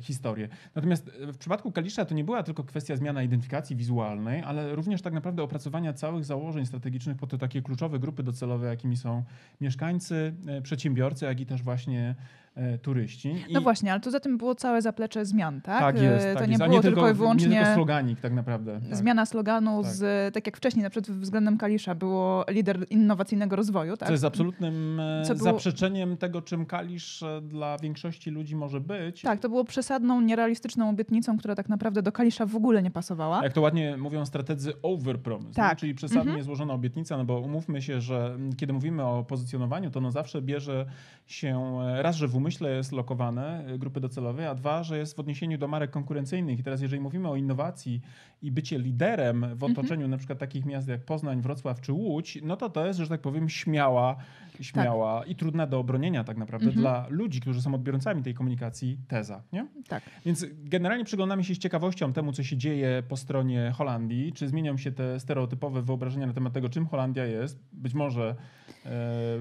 historię. 0.00 0.48
Natomiast 0.74 1.10
w 1.32 1.38
przypadku 1.38 1.72
Kalisza 1.72 2.04
to 2.04 2.14
nie 2.14 2.24
była 2.24 2.42
tylko 2.42 2.64
kwestia 2.64 2.96
zmiana 2.96 3.22
identyfikacji 3.22 3.76
wizualnej, 3.76 4.42
ale 4.42 4.74
również 4.74 5.02
tak 5.02 5.12
naprawdę 5.12 5.42
opracowania 5.42 5.92
całych 5.92 6.24
założeń 6.24 6.66
strategicznych 6.66 7.16
po 7.16 7.26
te 7.26 7.38
takie 7.38 7.62
kluczowe 7.62 7.98
grupy 7.98 8.22
docelowe, 8.22 8.66
jakimi 8.66 8.96
są 8.96 9.24
mieszkańcy, 9.60 10.34
przedsiębiorcy, 10.62 11.24
jak 11.24 11.40
i 11.40 11.46
też 11.46 11.62
właśnie 11.62 12.14
e, 12.58 12.78
turyści. 12.78 13.28
I 13.48 13.52
No 13.52 13.60
właśnie, 13.60 13.92
ale 13.92 14.00
tu 14.00 14.10
za 14.10 14.20
tym 14.20 14.38
było 14.38 14.54
całe 14.54 14.82
zaplecze 14.82 15.24
zmian, 15.24 15.60
tak? 15.60 15.80
tak 15.80 16.02
jest, 16.02 16.26
E, 16.26 16.34
tak 16.34 16.38
to 16.42 16.46
nie 16.46 16.52
jest. 16.52 16.64
Było 16.64 16.80
tylko 16.82 17.04
i 17.06 17.08
Nie 17.08 17.14
wyłącznie 17.14 17.56
tylko 17.60 17.74
sloganik 17.74 18.20
tak 18.20 18.32
naprawdę. 18.32 18.80
Tak. 18.80 18.96
zmiana 18.96 19.26
sloganu 19.26 19.82
Tak. 19.82 19.92
z, 19.92 20.34
tak 20.34 20.46
jak 20.46 20.56
wcześniej 20.56 20.82
na 20.82 20.90
przykład 20.90 21.16
względem 21.18 21.58
Kalisza 21.58 21.94
było 21.94 22.44
lider 22.50 22.86
innowacyjnego 22.90 23.56
rozwoju, 23.56 23.96
tak? 23.96 24.06
Co 24.08 24.12
jest 24.12 24.24
absolutnym 24.24 25.00
e, 25.00 25.22
Co 25.24 25.34
było- 25.34 25.44
zaprzeczeniem 25.44 26.16
tego, 26.16 26.42
czym 26.42 26.66
Kalisz 26.66 27.24
dla 27.42 27.78
większości 27.78 28.30
ludzi 28.30 28.56
może 28.56 28.80
być. 28.80 29.22
Tak, 29.22 29.40
to 29.40 29.48
było 29.48 29.64
przesadną, 29.64 30.20
nierealistyczną 30.20 30.90
obietnicą, 30.90 31.38
która 31.38 31.54
tak 31.54 31.68
naprawdę 31.68 32.02
do 32.02 32.12
Kalisza 32.12 32.46
w 32.46 32.56
ogóle 32.56 32.82
nie 32.82 32.90
pasowała. 32.90 33.42
Jak 33.44 33.52
to 33.52 33.60
ładnie 33.60 33.96
mówią 33.96 34.26
strategzy 34.26 34.72
overpromise, 34.82 35.54
Tak. 35.54 35.72
nie? 35.72 35.76
czyli 35.76 35.94
przesadnie 35.94 36.20
Mhm. 36.22 36.42
złożona 36.44 36.74
obietnica, 36.74 37.16
no 37.16 37.24
bo 37.24 37.40
umówmy 37.40 37.82
się, 37.82 38.00
że 38.00 38.36
kiedy 38.56 38.72
mówimy 38.72 39.04
o 39.04 39.24
pozycjonowaniu, 39.24 39.90
to 39.90 40.00
no 40.00 40.10
zawsze 40.10 40.42
bierze 40.42 40.86
się 41.26 41.78
raz, 42.02 42.16
że 42.16 42.28
w 42.28 42.36
umyśle 42.36 42.47
jest 42.60 42.92
lokowane 42.92 43.64
e, 43.66 43.78
grupy 43.78 44.00
docelowej, 44.00 44.46
a 44.46 44.54
dwa, 44.54 44.82
że 44.82 44.98
jest 44.98 45.16
w 45.16 45.20
odniesieniu 45.20 45.58
do 45.58 45.68
marek 45.68 45.90
konkurencyjnych. 45.90 46.58
I 46.58 46.62
teraz 46.62 46.80
jeżeli 46.82 47.00
mówimy 47.02 47.28
o 47.28 47.36
innowacji 47.36 48.00
i 48.42 48.50
bycie 48.52 48.78
liderem 48.78 49.40
w 49.40 49.44
Mhm. 49.64 49.72
otoczeniu 49.72 50.08
na 50.08 50.16
przykład 50.16 50.38
takich 50.38 50.64
miast 50.64 50.88
jak 50.88 51.04
Poznań, 51.04 51.40
Wrocław 51.40 51.80
czy 51.80 51.92
Łódź, 51.92 52.38
no 52.42 52.56
to 52.56 52.70
to 52.70 52.86
jest, 52.86 52.98
że 52.98 53.08
tak 53.08 53.20
powiem, 53.20 53.48
śmiała, 53.48 54.16
śmiała 54.60 55.24
i 55.24 55.34
trudna 55.34 55.66
do 55.66 55.78
obronienia 55.78 56.24
tak 56.24 56.36
naprawdę 56.36 56.66
Mhm. 56.66 56.80
dla 56.82 57.06
ludzi, 57.10 57.40
którzy 57.40 57.62
są 57.62 57.74
odbiorcami 57.74 58.22
tej 58.22 58.34
komunikacji 58.34 58.98
teza. 59.08 59.42
Nie? 59.52 59.66
Tak. 59.88 60.02
Więc 60.26 60.46
generalnie 60.64 61.04
przyglądamy 61.04 61.44
się 61.44 61.54
z 61.54 61.58
ciekawością 61.58 62.12
temu, 62.12 62.32
co 62.32 62.42
się 62.42 62.56
dzieje 62.56 63.02
po 63.08 63.16
stronie 63.16 63.72
Holandii. 63.76 64.32
Czy 64.32 64.48
zmienią 64.48 64.76
się 64.76 64.92
te 64.92 65.20
stereotypowe 65.20 65.82
wyobrażenia 65.82 66.26
na 66.26 66.32
temat 66.32 66.52
tego, 66.52 66.68
czym 66.68 66.86
Holandia 66.86 67.24
jest? 67.24 67.60
Być 67.72 67.94
może, 67.94 68.34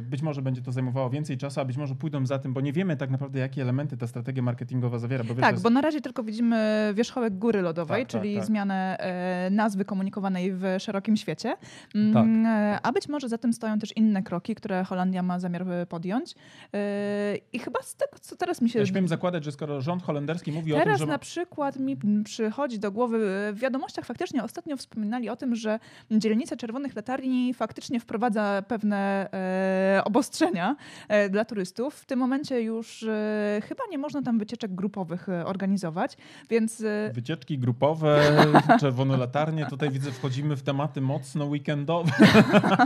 być 0.01 0.21
może 0.21 0.41
będzie 0.41 0.61
to 0.61 0.71
zajmowało 0.71 1.09
więcej 1.09 1.37
czasu, 1.37 1.59
a 1.59 1.65
być 1.65 1.77
może 1.77 1.95
pójdą 1.95 2.25
za 2.25 2.39
tym, 2.39 2.53
bo 2.53 2.61
nie 2.61 2.73
wiemy 2.73 2.97
tak 2.97 3.09
naprawdę, 3.09 3.39
jakie 3.39 3.61
elementy 3.61 3.97
ta 3.97 4.07
strategia 4.07 4.43
marketingowa 4.43 4.99
zawiera. 4.99 5.23
Bo 5.23 5.35
wiesz, 5.35 5.41
Tak, 5.41 5.59
bo 5.59 5.69
na 5.69 5.81
razie 5.81 6.01
tylko 6.01 6.23
widzimy 6.23 6.91
wierzchołek 6.95 7.37
góry 7.37 7.61
lodowej, 7.61 8.03
Tak, 8.05 8.11
tak, 8.11 8.21
czyli 8.21 8.35
tak. 8.35 8.45
zmianę 8.45 8.97
e, 8.99 9.49
nazwy 9.49 9.85
komunikowanej 9.85 10.53
w 10.53 10.63
szerokim 10.79 11.17
świecie. 11.17 11.55
Mm, 11.95 12.13
Tak. 12.13 12.25
e, 12.25 12.79
A 12.83 12.91
być 12.91 13.09
może 13.09 13.29
za 13.29 13.37
tym 13.37 13.53
stoją 13.53 13.79
też 13.79 13.97
inne 13.97 14.23
kroki, 14.23 14.55
które 14.55 14.83
Holandia 14.83 15.23
ma 15.23 15.39
zamiar 15.39 15.71
e, 15.71 15.85
podjąć. 15.85 16.35
E, 16.73 17.35
I 17.53 17.59
chyba 17.59 17.81
z 17.81 17.95
tego, 17.95 18.11
co 18.21 18.35
teraz 18.35 18.61
mi 18.61 18.69
się 18.69 18.79
Ja 18.79 18.85
śmiem 18.85 19.07
zakładać, 19.07 19.43
że 19.43 19.51
skoro 19.51 19.81
rząd 19.81 20.03
holenderski 20.03 20.51
mówi 20.51 20.73
o 20.73 20.75
tym, 20.75 20.83
Teraz 20.83 20.99
że... 20.99 21.05
na 21.05 21.19
przykład 21.19 21.79
mi 21.79 21.97
przychodzi 22.23 22.79
do 22.79 22.91
głowy, 22.91 23.19
w 23.53 23.59
wiadomościach 23.59 24.05
faktycznie 24.05 24.43
ostatnio 24.43 24.77
wspominali 24.77 25.29
o 25.29 25.35
tym, 25.35 25.55
że 25.55 25.79
dzielnica 26.11 26.55
czerwonych 26.55 26.95
latarni 26.95 27.53
faktycznie 27.53 27.99
wprowadza 27.99 28.63
pewne 28.67 29.29
e, 29.31 29.36
obostrzenia 30.03 30.75
e, 31.07 31.29
dla 31.29 31.45
turystów. 31.45 31.95
W 31.95 32.05
tym 32.05 32.19
momencie 32.19 32.61
już 32.61 33.03
e, 33.03 33.61
chyba 33.63 33.83
nie 33.91 33.97
można 33.97 34.21
tam 34.21 34.39
wycieczek 34.39 34.75
grupowych 34.75 35.29
e, 35.29 35.45
organizować, 35.45 36.17
więc 36.49 36.81
e, 36.81 37.11
Wycieczki 37.13 37.59
grupowe, 37.59 38.21
czerwone 38.81 39.17
latarnie. 39.17 39.65
Tutaj 39.65 39.89
widzę, 39.89 40.11
wchodzimy 40.11 40.55
w 40.55 40.63
tematy 40.63 41.01
mocno 41.01 41.45
weekendowe. 41.45 42.11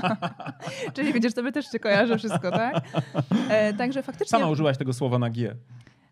czyli 0.93 1.13
widzisz, 1.13 1.33
tobie 1.33 1.51
też 1.51 1.71
się 1.71 1.79
kojarzy 1.79 2.17
wszystko, 2.17 2.51
tak? 2.51 2.83
E, 3.49 3.73
także 3.73 4.03
faktycznie... 4.03 4.39
Sama 4.39 4.49
użyłaś 4.51 4.77
tego 4.77 4.93
słowa 4.93 5.19
na 5.19 5.29
G. 5.29 5.55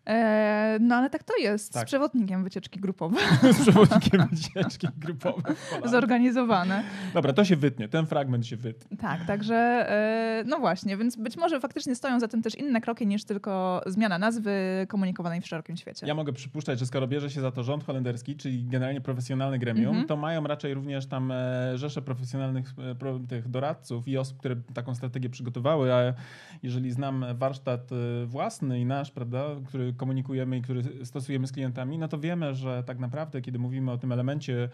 E, 0.06 0.78
no 0.80 0.94
ale 0.94 1.10
tak 1.10 1.22
to 1.22 1.36
jest, 1.36 1.72
Tak. 1.72 1.82
z 1.86 1.86
przewodnikiem 1.86 2.44
wycieczki 2.44 2.80
grupowej. 2.80 3.20
z 3.52 3.62
przewodnikiem 3.62 4.28
wycieczki 4.32 4.88
grupowej. 4.96 5.54
Zorganizowane. 5.84 6.82
Dobra, 7.14 7.32
to 7.32 7.44
się 7.44 7.56
wytnie, 7.56 7.88
ten 7.88 8.06
fragment 8.06 8.46
się 8.46 8.56
wytnie. 8.56 8.96
Tak, 8.96 9.24
także 9.26 9.54
e, 9.56 10.44
no 10.46 10.58
właśnie, 10.58 10.96
więc 10.96 11.16
być 11.16 11.36
może 11.36 11.60
faktycznie 11.60 11.94
stoją 11.94 12.20
za 12.20 12.28
tym 12.28 12.42
też 12.42 12.54
inne 12.54 12.80
kroki 12.80 13.06
niż 13.06 13.24
tylko 13.24 13.82
zmiana 13.86 14.18
nazwy 14.18 14.86
komunikowanej 14.88 15.40
w 15.40 15.46
szerokim 15.46 15.76
świecie. 15.76 16.06
Ja 16.06 16.14
mogę 16.14 16.32
przypuszczać, 16.32 16.78
że 16.78 16.86
skoro 16.86 17.06
bierze 17.08 17.30
się 17.30 17.40
za 17.40 17.50
to 17.50 17.62
rząd 17.62 17.84
holenderski, 17.84 18.36
czyli 18.36 18.64
generalnie 18.64 19.00
profesjonalne 19.00 19.58
gremium, 19.58 19.88
Mhm. 19.90 20.06
to 20.06 20.16
mają 20.16 20.44
raczej 20.44 20.74
również 20.74 21.06
tam 21.06 21.32
e, 21.32 21.78
rzesze 21.78 22.02
profesjonalnych 22.02 22.74
pro, 22.98 23.18
tych 23.18 23.48
doradców 23.48 24.08
i 24.08 24.18
osób, 24.18 24.38
które 24.38 24.56
taką 24.74 24.94
strategię 24.94 25.30
przygotowały, 25.30 25.92
a 25.94 26.14
jeżeli 26.62 26.90
znam 26.90 27.24
warsztat 27.34 27.90
własny 28.26 28.80
i 28.80 28.84
nasz, 28.86 29.10
prawda, 29.10 29.44
który 29.68 29.89
komunikujemy 29.96 30.56
i 30.58 30.62
który 30.62 31.06
stosujemy 31.06 31.46
z 31.46 31.52
klientami, 31.52 31.98
no 31.98 32.08
to 32.08 32.18
wiemy, 32.18 32.54
że 32.54 32.84
tak 32.86 32.98
naprawdę, 32.98 33.40
kiedy 33.40 33.58
mówimy 33.58 33.92
o 33.92 33.98
tym 33.98 34.12
elemencie 34.12 34.68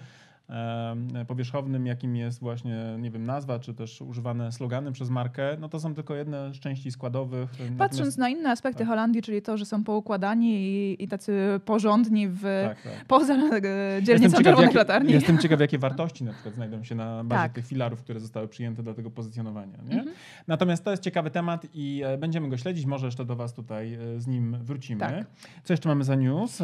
powierzchownym, 1.26 1.86
jakim 1.86 2.16
jest 2.16 2.40
właśnie, 2.40 2.96
nie 2.98 3.10
wiem, 3.10 3.24
nazwa, 3.24 3.58
czy 3.58 3.74
też 3.74 4.02
używane 4.02 4.52
slogany 4.52 4.92
przez 4.92 5.10
markę, 5.10 5.56
no 5.60 5.68
to 5.68 5.80
są 5.80 5.94
tylko 5.94 6.14
jedne 6.14 6.54
z 6.54 6.60
części 6.60 6.90
składowych. 6.90 7.50
Patrząc 7.78 7.78
Natomiast- 7.78 8.18
na 8.18 8.28
inne 8.28 8.50
aspekty 8.50 8.78
tak. 8.78 8.88
Holandii, 8.88 9.22
czyli 9.22 9.42
to, 9.42 9.56
że 9.56 9.64
są 9.64 9.84
poukładani 9.84 10.54
i, 10.56 11.04
i 11.04 11.08
tacy 11.08 11.60
porządni 11.64 12.28
w, 12.28 12.42
tak, 12.42 12.82
tak. 12.82 13.04
poza 13.08 13.34
e, 13.34 14.02
dzielnicą 14.02 14.36
czerwonych 14.36 14.66
jakie, 14.66 14.78
latarni. 14.78 15.12
jestem 15.18 15.38
ciekaw, 15.38 15.60
jakie 15.60 15.78
wartości 15.78 16.24
na 16.24 16.32
przykład 16.32 16.54
znajdą 16.54 16.84
się 16.84 16.94
na 16.94 17.24
bazie 17.24 17.42
Tak. 17.42 17.52
tych 17.52 17.66
filarów, 17.66 18.02
które 18.02 18.20
zostały 18.20 18.48
przyjęte 18.48 18.82
do 18.82 18.94
tego 18.94 19.10
pozycjonowania. 19.10 19.78
Nie? 19.88 19.98
Mhm. 19.98 20.16
Natomiast 20.46 20.84
to 20.84 20.90
jest 20.90 21.02
ciekawy 21.02 21.30
temat 21.30 21.66
i 21.74 22.02
e, 22.04 22.18
będziemy 22.18 22.48
go 22.48 22.56
śledzić. 22.56 22.86
Może 22.86 23.06
jeszcze 23.06 23.24
do 23.24 23.36
Was 23.36 23.54
tutaj 23.54 23.94
e, 23.94 24.20
z 24.20 24.26
nim 24.26 24.56
wrócimy. 24.62 25.00
Tak. 25.00 25.26
Co 25.64 25.72
jeszcze 25.72 25.88
mamy 25.88 26.04
za 26.04 26.14
news? 26.14 26.62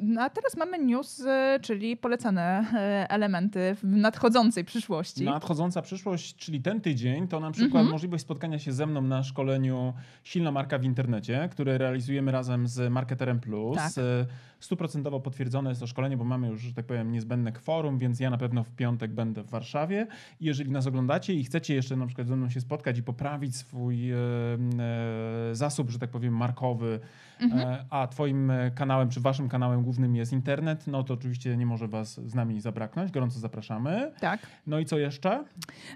No, 0.00 0.22
a 0.22 0.30
teraz 0.30 0.56
mamy 0.56 0.78
news, 0.78 1.24
czyli 1.60 1.96
polecane 1.96 2.64
elementy 3.12 3.74
w 3.74 3.84
nadchodzącej 3.84 4.64
przyszłości. 4.64 5.24
Nadchodząca 5.24 5.82
przyszłość, 5.82 6.36
czyli 6.36 6.62
ten 6.62 6.80
tydzień, 6.80 7.28
to 7.28 7.40
na 7.40 7.50
przykład 7.50 7.72
Mhm. 7.80 7.90
możliwość 7.90 8.22
spotkania 8.24 8.58
się 8.58 8.72
ze 8.72 8.86
mną 8.86 9.02
na 9.02 9.22
szkoleniu 9.22 9.92
Silna 10.24 10.50
Marka 10.52 10.78
w 10.78 10.84
internecie, 10.84 11.48
które 11.52 11.78
realizujemy 11.78 12.32
razem 12.32 12.66
z 12.66 12.92
Marketerem 12.92 13.40
Plus. 13.40 13.76
Tak. 13.76 13.92
E, 13.98 14.26
Stuprocentowo 14.60 15.20
potwierdzone 15.20 15.68
jest 15.70 15.80
to 15.80 15.86
szkolenie, 15.86 16.16
bo 16.16 16.24
mamy 16.24 16.48
już, 16.48 16.60
że 16.60 16.74
tak 16.74 16.86
powiem, 16.86 17.12
niezbędne 17.12 17.52
kworum, 17.52 17.98
więc 17.98 18.20
ja 18.20 18.30
na 18.30 18.38
pewno 18.38 18.64
w 18.64 18.70
piątek 18.70 19.12
będę 19.12 19.42
w 19.42 19.50
Warszawie. 19.50 20.06
I 20.40 20.44
jeżeli 20.44 20.70
nas 20.70 20.86
oglądacie 20.86 21.34
i 21.34 21.44
chcecie 21.44 21.74
jeszcze 21.74 21.96
na 21.96 22.06
przykład 22.06 22.28
ze 22.28 22.36
mną 22.36 22.48
się 22.50 22.60
spotkać 22.60 22.98
i 22.98 23.02
poprawić 23.02 23.56
swój 23.56 24.12
e, 24.12 24.16
e, 24.16 25.54
zasób, 25.54 25.90
że 25.90 25.98
tak 25.98 26.10
powiem, 26.10 26.36
markowy, 26.36 27.00
Mhm. 27.40 27.68
e, 27.68 27.84
a 27.90 28.06
twoim 28.06 28.52
kanałem, 28.74 29.08
czy 29.08 29.20
waszym 29.20 29.48
kanałem 29.48 29.82
głównym 29.82 30.16
jest 30.16 30.32
internet, 30.32 30.86
no 30.86 31.02
to 31.02 31.14
oczywiście 31.14 31.56
nie 31.56 31.66
może 31.66 31.88
was 31.88 32.20
z 32.26 32.34
nami 32.34 32.60
zabraknąć. 32.60 33.01
Gorąco 33.10 33.38
zapraszamy. 33.40 34.12
Tak. 34.20 34.40
No 34.66 34.78
i 34.78 34.84
co 34.84 34.98
jeszcze? 34.98 35.44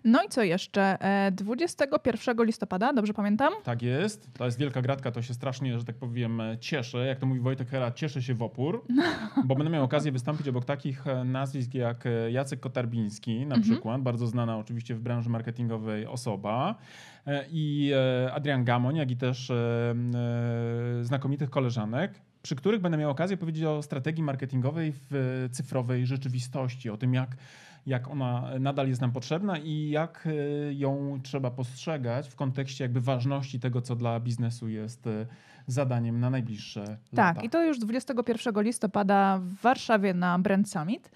No 0.05 0.23
i 0.23 0.29
co 0.29 0.43
jeszcze? 0.43 1.03
E, 1.03 1.33
21 1.33 2.45
listopada, 2.47 2.93
dobrze 2.93 3.15
pamiętam? 3.15 3.53
Tak 3.65 3.83
jest. 3.83 4.29
To 4.39 4.45
jest 4.45 4.59
wielka 4.59 4.83
gratka, 4.83 5.11
to 5.11 5.23
się 5.23 5.35
strasznie, 5.35 5.79
że 5.79 5.85
tak 5.85 5.97
powiem, 5.97 6.41
e, 6.41 6.59
cieszę. 6.59 7.07
Jak 7.07 7.19
to 7.19 7.27
mówi 7.27 7.41
Wojtek 7.41 7.69
Hera, 7.69 7.91
cieszę 7.91 8.23
się 8.23 8.35
w 8.35 8.43
opór, 8.43 8.85
bo 9.45 9.55
będę 9.55 9.71
miał 9.71 9.85
okazję 9.85 10.13
wystąpić 10.13 10.49
obok 10.49 10.65
takich 10.65 11.07
e, 11.07 11.25
nazwisk 11.25 11.75
jak 11.75 12.07
e, 12.07 12.31
Jacek 12.31 12.61
Kotarbiński 12.61 13.37
na 13.47 13.55
Mhm. 13.57 13.63
przykład, 13.63 14.03
bardzo 14.03 14.27
znana 14.27 14.59
oczywiście 14.59 14.95
w 14.95 15.01
branży 15.01 15.31
marketingowej 15.31 16.07
osoba 16.07 16.75
e, 16.75 16.77
i 17.51 17.93
e, 17.95 18.33
Adrian 18.33 18.65
Gamoń, 18.65 18.97
jak 18.97 19.11
i 19.11 19.17
też 19.17 19.51
e, 19.51 19.55
e, 21.01 21.05
znakomitych 21.05 21.51
koleżanek, 21.51 22.21
przy 22.43 22.57
których 22.57 22.81
będę 22.81 22.99
miał 22.99 23.11
okazję 23.11 23.37
powiedzieć 23.37 23.65
o 23.65 23.83
strategii 23.83 24.23
marketingowej 24.23 24.93
w 24.93 25.15
e, 25.15 25.49
cyfrowej 25.49 26.07
rzeczywistości, 26.07 26.91
o 26.91 26.97
tym 26.97 27.15
jak 27.15 27.37
jak 27.87 28.09
ona 28.09 28.51
nadal 28.61 28.89
jest 28.89 29.01
nam 29.01 29.13
potrzebna 29.13 29.59
i 29.59 29.91
jak 29.91 30.27
e, 30.27 30.73
ją 30.75 31.21
trzeba 31.23 31.51
postrzegać 31.51 32.29
w 32.29 32.35
kontekście 32.35 32.85
jakby 32.85 33.01
ważności 33.01 33.61
tego, 33.61 33.83
co 33.83 33.97
dla 33.97 34.21
biznesu 34.21 34.69
jest 34.69 35.07
e, 35.07 35.27
zadaniem 35.67 36.21
na 36.21 36.31
najbliższe 36.31 36.81
lata. 36.81 36.99
Tak, 37.13 37.45
i 37.45 37.51
to 37.51 37.65
już 37.65 37.79
21 37.79 38.63
listopada 38.65 39.39
w 39.39 39.55
Warszawie 39.55 40.15
na 40.15 40.39
Brand 40.39 40.71
Summit. 40.71 41.11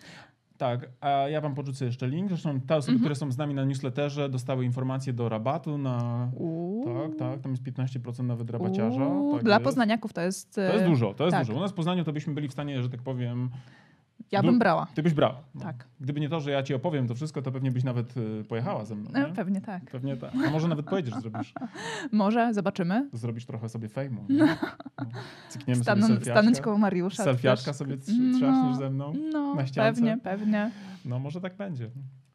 Tak, 0.61 0.88
a 1.01 1.09
ja 1.09 1.40
wam 1.40 1.55
podrzucę 1.55 1.85
jeszcze 1.85 2.09
link. 2.09 2.29
Zresztą 2.29 2.61
te 2.61 2.77
osoby, 2.77 2.92
Mhm. 2.92 2.99
które 3.01 3.14
są 3.14 3.33
z 3.33 3.38
nami 3.38 3.55
na 3.55 3.64
newsletterze, 3.64 4.29
dostały 4.29 4.64
informacje 4.64 5.12
do 5.12 5.29
rabatu 5.29 5.79
na... 5.79 6.29
Uuu. 6.37 6.85
Tak, 6.85 7.16
tak, 7.18 7.40
tam 7.40 7.53
jest 7.53 7.62
15% 7.64 8.25
nawet 8.25 8.51
rabaciarza. 8.51 9.07
Uuu, 9.07 9.35
Tak 9.35 9.44
Dla 9.44 9.55
jest. 9.55 9.64
poznaniaków 9.64 10.12
to 10.12 10.20
jest. 10.20 10.55
To 10.55 10.61
jest 10.62 10.85
dużo, 10.85 11.14
to 11.14 11.25
jest 11.25 11.37
tak. 11.37 11.46
dużo. 11.46 11.59
U 11.59 11.62
nas 11.62 11.70
w 11.70 11.75
Poznaniu 11.75 12.05
to 12.05 12.12
byśmy 12.12 12.35
byli 12.35 12.49
w 12.49 12.53
stanie, 12.53 12.83
że 12.83 12.88
tak 12.88 13.03
powiem, 13.03 13.51
Ja 14.33 14.43
bym 14.43 14.59
brała. 14.59 14.87
ty 14.95 15.03
byś 15.03 15.14
brał. 15.14 15.33
No. 15.55 15.61
Tak. 15.61 15.85
Gdyby 16.01 16.21
nie 16.21 16.29
to, 16.29 16.40
że 16.40 16.51
ja 16.51 16.62
ci 16.62 16.75
opowiem 16.75 17.09
to 17.09 17.14
wszystko, 17.14 17.43
to 17.43 17.53
pewnie 17.53 17.71
byś 17.71 17.85
nawet 17.85 18.16
y, 18.16 18.45
pojechała 18.49 18.85
ze 18.85 18.95
mną. 18.95 19.11
E, 19.14 19.21
Nie? 19.29 19.35
Pewnie 19.35 19.61
tak. 19.61 19.90
Pewnie 19.90 20.16
tak. 20.16 20.31
A 20.47 20.51
może 20.51 20.69
nawet 20.69 20.87
pojedziesz, 20.87 21.14
zrobisz, 21.14 21.53
Może, 22.12 22.55
zobaczymy. 22.55 23.09
zrobisz 23.12 23.47
trochę 23.47 23.69
sobie 23.69 23.88
fejmu. 23.88 24.25
nie? 24.29 24.37
No. 24.38 24.47
Cykniemy 25.49 25.83
Staną, 25.83 26.07
sobie 26.07 26.21
stanąć 26.21 26.37
selfiaczka. 26.45 26.64
koło 26.64 26.79
Mariusza. 26.79 27.25
Selfiaczka 27.25 27.71
też. 27.71 27.77
sobie 27.77 27.97
trz- 27.97 28.37
trzaśniesz 28.37 28.77
ze 28.77 28.90
mną 28.90 29.12
No, 29.33 29.55
na 29.55 29.66
ściance? 29.66 29.93
pewnie, 30.01 30.19
pewnie. 30.19 30.71
No 31.05 31.19
może 31.19 31.40
tak 31.40 31.57
będzie. 31.57 31.90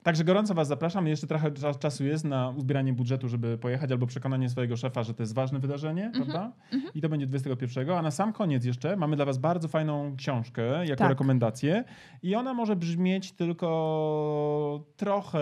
Także 0.05 0.23
gorąco 0.23 0.53
Was 0.53 0.67
zapraszam. 0.67 1.07
Jeszcze 1.07 1.27
trochę 1.27 1.51
cza- 1.51 1.79
czasu 1.79 2.05
jest 2.05 2.25
na 2.25 2.49
uzbieranie 2.49 2.93
budżetu, 2.93 3.27
żeby 3.29 3.57
pojechać, 3.57 3.91
albo 3.91 4.05
przekonanie 4.07 4.49
swojego 4.49 4.77
szefa, 4.77 5.03
że 5.03 5.13
to 5.13 5.23
jest 5.23 5.33
ważne 5.35 5.59
wydarzenie, 5.59 6.05
Mhm, 6.05 6.25
prawda? 6.25 6.51
I 6.95 7.01
to 7.01 7.09
będzie 7.09 7.27
21. 7.27 7.89
A 7.97 8.01
na 8.01 8.11
sam 8.11 8.33
koniec 8.33 8.65
jeszcze 8.65 8.95
mamy 8.95 9.15
dla 9.15 9.25
Was 9.25 9.37
bardzo 9.37 9.67
fajną 9.67 10.15
książkę 10.15 10.63
jako 10.85 10.95
Tak. 10.95 11.09
rekomendację. 11.09 11.83
I 12.23 12.35
ona 12.35 12.53
może 12.53 12.75
brzmieć 12.75 13.31
tylko 13.31 14.85
trochę 14.97 15.39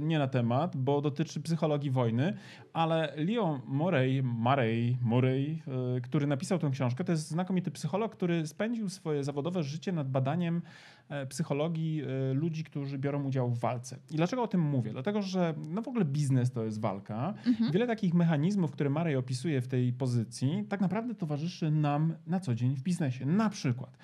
nie 0.00 0.18
na 0.18 0.26
temat, 0.28 0.76
bo 0.76 1.00
dotyczy 1.00 1.40
psychologii 1.40 1.90
wojny, 1.90 2.36
ale 2.72 3.12
Leo 3.16 3.60
Murray, 3.66 4.22
Murray, 4.22 4.98
Murray 5.02 5.62
y, 5.96 6.00
który 6.00 6.26
napisał 6.26 6.58
tę 6.58 6.70
książkę, 6.70 7.04
to 7.04 7.12
jest 7.12 7.28
znakomity 7.28 7.70
psycholog, 7.70 8.12
który 8.16 8.46
spędził 8.46 8.88
swoje 8.88 9.24
zawodowe 9.24 9.62
życie 9.62 9.92
nad 9.92 10.10
badaniem 10.10 10.62
e, 11.08 11.26
psychologii 11.26 12.02
e, 12.30 12.34
ludzi, 12.34 12.64
którzy 12.64 12.98
biorą 12.98 13.24
udział 13.24 13.50
w 13.50 13.58
walce. 13.58 13.95
I 14.10 14.16
dlaczego 14.16 14.42
o 14.42 14.48
tym 14.48 14.60
mówię? 14.60 14.92
Dlatego, 14.92 15.22
że 15.22 15.54
no 15.68 15.82
w 15.82 15.88
ogóle 15.88 16.04
biznes 16.04 16.50
to 16.50 16.64
jest 16.64 16.80
walka. 16.80 17.34
Mhm. 17.46 17.72
Wiele 17.72 17.86
takich 17.86 18.14
mechanizmów, 18.14 18.70
które 18.70 18.90
Murray 18.90 19.16
opisuje 19.16 19.60
w 19.60 19.68
tej 19.68 19.92
pozycji, 19.92 20.64
tak 20.68 20.80
naprawdę 20.80 21.14
towarzyszy 21.14 21.70
nam 21.70 22.14
na 22.26 22.40
co 22.40 22.54
dzień 22.54 22.76
w 22.76 22.82
biznesie. 22.82 23.26
Na 23.26 23.50
przykład 23.50 23.98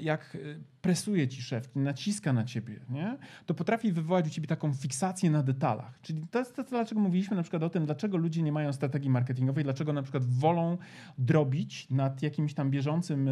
jak 0.00 0.34
e, 0.36 0.38
presuje 0.82 1.28
ci 1.28 1.42
szef, 1.42 1.76
naciska 1.76 2.32
na 2.32 2.44
ciebie, 2.44 2.80
nie? 2.90 3.16
to 3.46 3.54
potrafi 3.54 3.92
wywołać 3.92 4.26
u 4.26 4.30
ciebie 4.30 4.46
taką 4.46 4.72
fiksację 4.72 5.30
na 5.30 5.42
detalach. 5.42 5.98
Czyli 6.02 6.26
to 6.30 6.38
jest 6.38 6.56
to, 6.56 6.62
dlaczego 6.64 7.00
mówiliśmy 7.00 7.36
na 7.36 7.42
przykład 7.42 7.62
o 7.62 7.70
tym, 7.70 7.86
dlaczego 7.86 8.16
ludzie 8.16 8.42
nie 8.42 8.52
mają 8.52 8.72
strategii 8.72 9.10
marketingowej, 9.10 9.64
dlaczego 9.64 9.92
na 9.92 10.02
przykład 10.02 10.24
wolą 10.24 10.78
drobić 11.18 11.90
nad 11.90 12.22
jakimś 12.22 12.54
tam 12.54 12.70
bieżącym 12.70 13.28
e, 13.28 13.30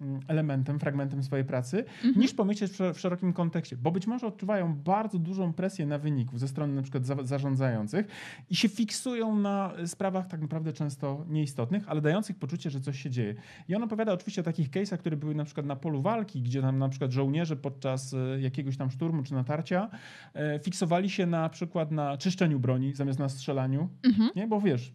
mm, 0.00 0.20
elementem, 0.28 0.78
fragmentem 0.78 1.22
swojej 1.22 1.44
pracy, 1.44 1.84
Mhm. 2.04 2.20
niż 2.20 2.34
pomyśleć 2.34 2.70
w, 2.70 2.74
sz- 2.74 2.96
w 2.96 3.00
szerokim 3.00 3.32
kontekście. 3.32 3.76
Bo 3.76 3.90
być 3.90 4.06
może 4.06 4.26
odczuwają 4.26 4.74
bardzo 4.74 5.18
dużą 5.18 5.52
presję 5.52 5.86
na 5.86 5.98
wyników 5.98 6.40
ze 6.40 6.48
strony 6.48 6.74
na 6.74 6.82
przykład 6.82 7.06
za, 7.06 7.16
zarządzających 7.24 8.06
i 8.50 8.56
się 8.56 8.68
fiksują 8.68 9.36
na 9.38 9.72
sprawach 9.86 10.26
tak 10.26 10.40
naprawdę 10.40 10.72
często 10.72 11.24
nieistotnych, 11.28 11.88
ale 11.88 12.00
dających 12.00 12.36
poczucie, 12.38 12.70
że 12.70 12.80
coś 12.80 13.02
się 13.02 13.10
dzieje. 13.10 13.34
I 13.68 13.74
on 13.74 13.82
opowiada 13.82 14.12
oczywiście 14.12 14.40
o 14.40 14.44
takich 14.44 14.70
case'ach, 14.70 14.98
które 14.98 15.16
były 15.16 15.34
na 15.34 15.44
przykład 15.46 15.66
na 15.66 15.76
polu 15.76 16.02
walki, 16.02 16.42
gdzie 16.42 16.62
tam 16.62 16.78
na 16.78 16.88
przykład 16.88 17.10
żołnierze 17.10 17.56
podczas 17.56 18.14
e, 18.14 18.40
jakiegoś 18.40 18.76
tam 18.76 18.90
szturmu 18.90 19.22
czy 19.22 19.34
natarcia 19.34 19.88
e, 20.34 20.58
fiksowali 20.64 21.10
się 21.10 21.26
na 21.26 21.48
przykład 21.48 21.90
na 21.90 22.16
czyszczeniu 22.16 22.60
broni 22.60 22.94
zamiast 22.94 23.18
na 23.18 23.28
strzelaniu, 23.28 23.88
Mhm. 24.06 24.30
nie? 24.36 24.46
Bo 24.46 24.60
wiesz, 24.60 24.92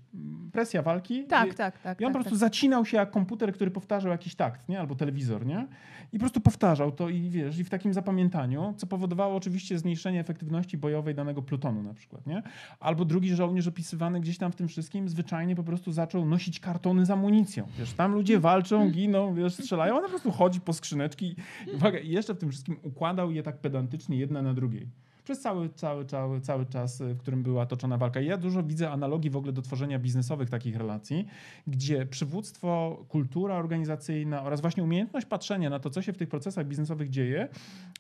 presja 0.52 0.82
walki. 0.82 1.26
Tak, 1.26 1.52
i- 1.52 1.56
tak, 1.56 1.80
tak. 1.82 2.02
i 2.02 2.06
on 2.06 2.14
tak, 2.14 2.20
po 2.20 2.24
prostu 2.24 2.40
tak. 2.40 2.50
zacinał 2.50 2.86
się 2.86 2.98
jak 2.98 3.12
komputer, 3.12 3.54
który 3.54 3.72
powtarzał 3.72 4.12
jakiś 4.12 4.36
takt, 4.36 4.70
nie? 4.70 4.80
Albo 4.80 4.96
telewizor, 4.96 5.46
nie? 5.46 5.68
I 6.14 6.18
po 6.18 6.20
prostu 6.20 6.42
powtarzał 6.42 6.92
to 6.92 7.10
i 7.10 7.30
wiesz, 7.30 7.60
i 7.60 7.64
w 7.64 7.70
takim 7.70 7.94
zapamiętaniu, 7.94 8.74
co 8.78 8.88
powodowało 8.88 9.36
oczywiście 9.36 9.80
zmniejszenie 9.80 10.20
efektywności 10.20 10.78
bojowej 10.78 11.16
danego 11.16 11.42
plutonu 11.42 11.84
na 11.84 11.94
przykład, 11.94 12.28
nie? 12.28 12.44
Albo 12.80 13.06
drugi 13.06 13.36
żołnierz 13.36 13.68
opisywany 13.68 14.20
gdzieś 14.20 14.38
tam 14.38 14.52
w 14.52 14.56
tym 14.56 14.68
wszystkim 14.68 15.10
zwyczajnie 15.10 15.56
po 15.56 15.64
prostu 15.64 15.92
zaczął 15.92 16.26
nosić 16.26 16.60
kartony 16.60 17.06
z 17.06 17.10
amunicją. 17.12 17.68
Wiesz, 17.80 17.94
tam 17.94 18.14
ludzie 18.14 18.40
walczą, 18.40 18.90
giną, 18.92 19.34
wiesz, 19.34 19.54
strzelają, 19.54 19.96
on 19.96 20.02
po 20.04 20.10
prostu 20.10 20.32
chodzi 20.42 20.62
po 20.62 20.74
skrzyneczki 20.74 21.26
i, 21.68 21.76
uwaga, 21.76 22.00
jeszcze 22.00 22.34
w 22.34 22.38
tym 22.38 22.50
wszystkim 22.50 22.78
układał 22.84 23.32
je 23.32 23.44
tak 23.44 23.58
pedantycznie 23.58 24.18
jedna 24.18 24.42
na 24.42 24.54
drugiej. 24.54 24.88
Przez 25.24 25.42
cały, 25.42 25.70
cały, 25.70 26.06
cały, 26.06 26.42
cały 26.42 26.66
czas, 26.66 27.02
y, 27.02 27.14
w 27.14 27.20
którym 27.20 27.44
była 27.44 27.66
toczona 27.66 27.98
walka. 27.98 28.22
Ja 28.22 28.38
dużo 28.38 28.64
widzę 28.64 28.92
analogii 28.92 29.30
w 29.30 29.38
ogóle 29.38 29.54
do 29.54 29.62
tworzenia 29.62 30.00
biznesowych 30.00 30.50
takich 30.50 30.76
relacji, 30.76 31.28
gdzie 31.68 32.06
przywództwo, 32.06 32.98
kultura 33.10 33.56
organizacyjna 33.56 34.44
oraz 34.44 34.62
właśnie 34.62 34.84
umiejętność 34.84 35.26
patrzenia 35.26 35.70
na 35.70 35.80
to, 35.80 35.90
co 35.90 36.02
się 36.02 36.14
w 36.14 36.18
tych 36.18 36.30
procesach 36.30 36.68
biznesowych 36.68 37.10
dzieje, 37.10 37.48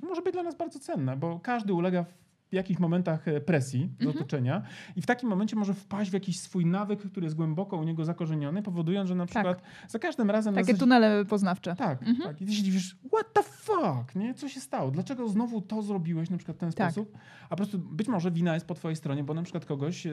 może 0.04 0.22
być 0.22 0.34
dla 0.34 0.44
nas 0.44 0.56
bardzo 0.56 0.80
cenne, 0.80 1.18
bo 1.18 1.40
każdy 1.40 1.74
ulega 1.74 2.06
w 2.52 2.54
jakichś 2.54 2.80
momentach 2.80 3.28
e, 3.28 3.42
presji 3.42 3.90
z 4.00 4.02
Mhm. 4.02 4.18
otoczenia 4.18 4.62
i 4.96 5.02
w 5.02 5.06
takim 5.06 5.30
momencie 5.30 5.56
może 5.56 5.74
wpaść 5.74 6.10
w 6.12 6.14
jakiś 6.14 6.40
swój 6.40 6.66
nawyk, 6.66 7.00
który 7.12 7.26
jest 7.26 7.36
głęboko 7.36 7.78
u 7.78 7.84
niego 7.84 8.06
zakorzeniony, 8.06 8.62
powodując, 8.64 9.10
że 9.10 9.16
na 9.16 9.26
Tak. 9.26 9.30
przykład 9.32 9.62
za 9.88 10.00
każdym 10.00 10.30
razem... 10.32 10.54
Takie 10.54 10.66
zasadzie- 10.66 10.80
tunele 10.80 11.26
poznawcze. 11.26 11.76
tak, 11.76 12.02
Mhm. 12.04 12.30
tak. 12.30 12.42
I 12.42 12.46
ty 12.46 12.54
się 12.54 12.64
dziwisz, 12.64 12.98
what 13.14 13.34
the 13.34 13.44
fuck, 13.44 14.16
nie? 14.16 14.34
Co 14.34 14.50
się 14.50 14.60
stało? 14.60 14.92
Dlaczego 14.92 15.30
znowu 15.30 15.62
to 15.62 15.82
zrobiłeś 15.82 16.30
na 16.30 16.38
przykład 16.38 16.58
w 16.58 16.60
ten 16.60 16.72
Tak. 16.72 16.92
sposób? 16.92 17.18
A 17.46 17.50
po 17.50 17.56
prostu 17.56 17.80
być 17.80 18.08
może 18.08 18.32
wina 18.32 18.54
jest 18.54 18.66
po 18.66 18.74
twojej 18.74 18.96
stronie, 18.96 19.24
bo 19.24 19.34
na 19.34 19.44
przykład 19.44 19.66
kogoś 19.66 20.06
e, 20.08 20.12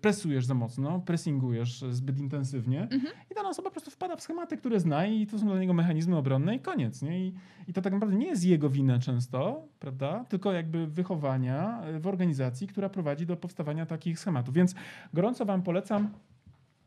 presujesz 0.00 0.46
za 0.46 0.54
mocno, 0.54 1.00
pressingujesz 1.00 1.84
zbyt 1.90 2.18
intensywnie 2.18 2.82
Mhm. 2.82 3.14
i 3.30 3.34
dana 3.34 3.48
osoba 3.48 3.68
po 3.68 3.72
prostu 3.72 3.90
wpada 3.90 4.16
w 4.16 4.22
schematy, 4.22 4.56
które 4.56 4.80
zna 4.80 5.06
i 5.06 5.26
to 5.26 5.38
są 5.38 5.46
dla 5.46 5.58
niego 5.60 5.72
mechanizmy 5.72 6.16
obronne 6.16 6.56
i 6.56 6.60
koniec, 6.60 7.02
nie? 7.02 7.26
I, 7.26 7.34
I 7.68 7.72
to 7.72 7.82
tak 7.82 7.92
naprawdę 7.92 8.16
nie 8.16 8.26
jest 8.26 8.44
jego 8.44 8.70
wina 8.70 8.98
często, 8.98 9.68
prawda? 9.78 10.24
Tylko 10.28 10.52
jakby 10.52 10.86
wychowania 10.86 11.55
e, 11.56 12.00
w 12.00 12.06
organizacji, 12.06 12.66
która 12.66 12.88
prowadzi 12.88 13.26
do 13.26 13.36
powstawania 13.36 13.86
takich 13.86 14.18
schematów. 14.18 14.54
Więc 14.54 14.74
gorąco 15.12 15.44
wam 15.44 15.62
polecam 15.62 16.10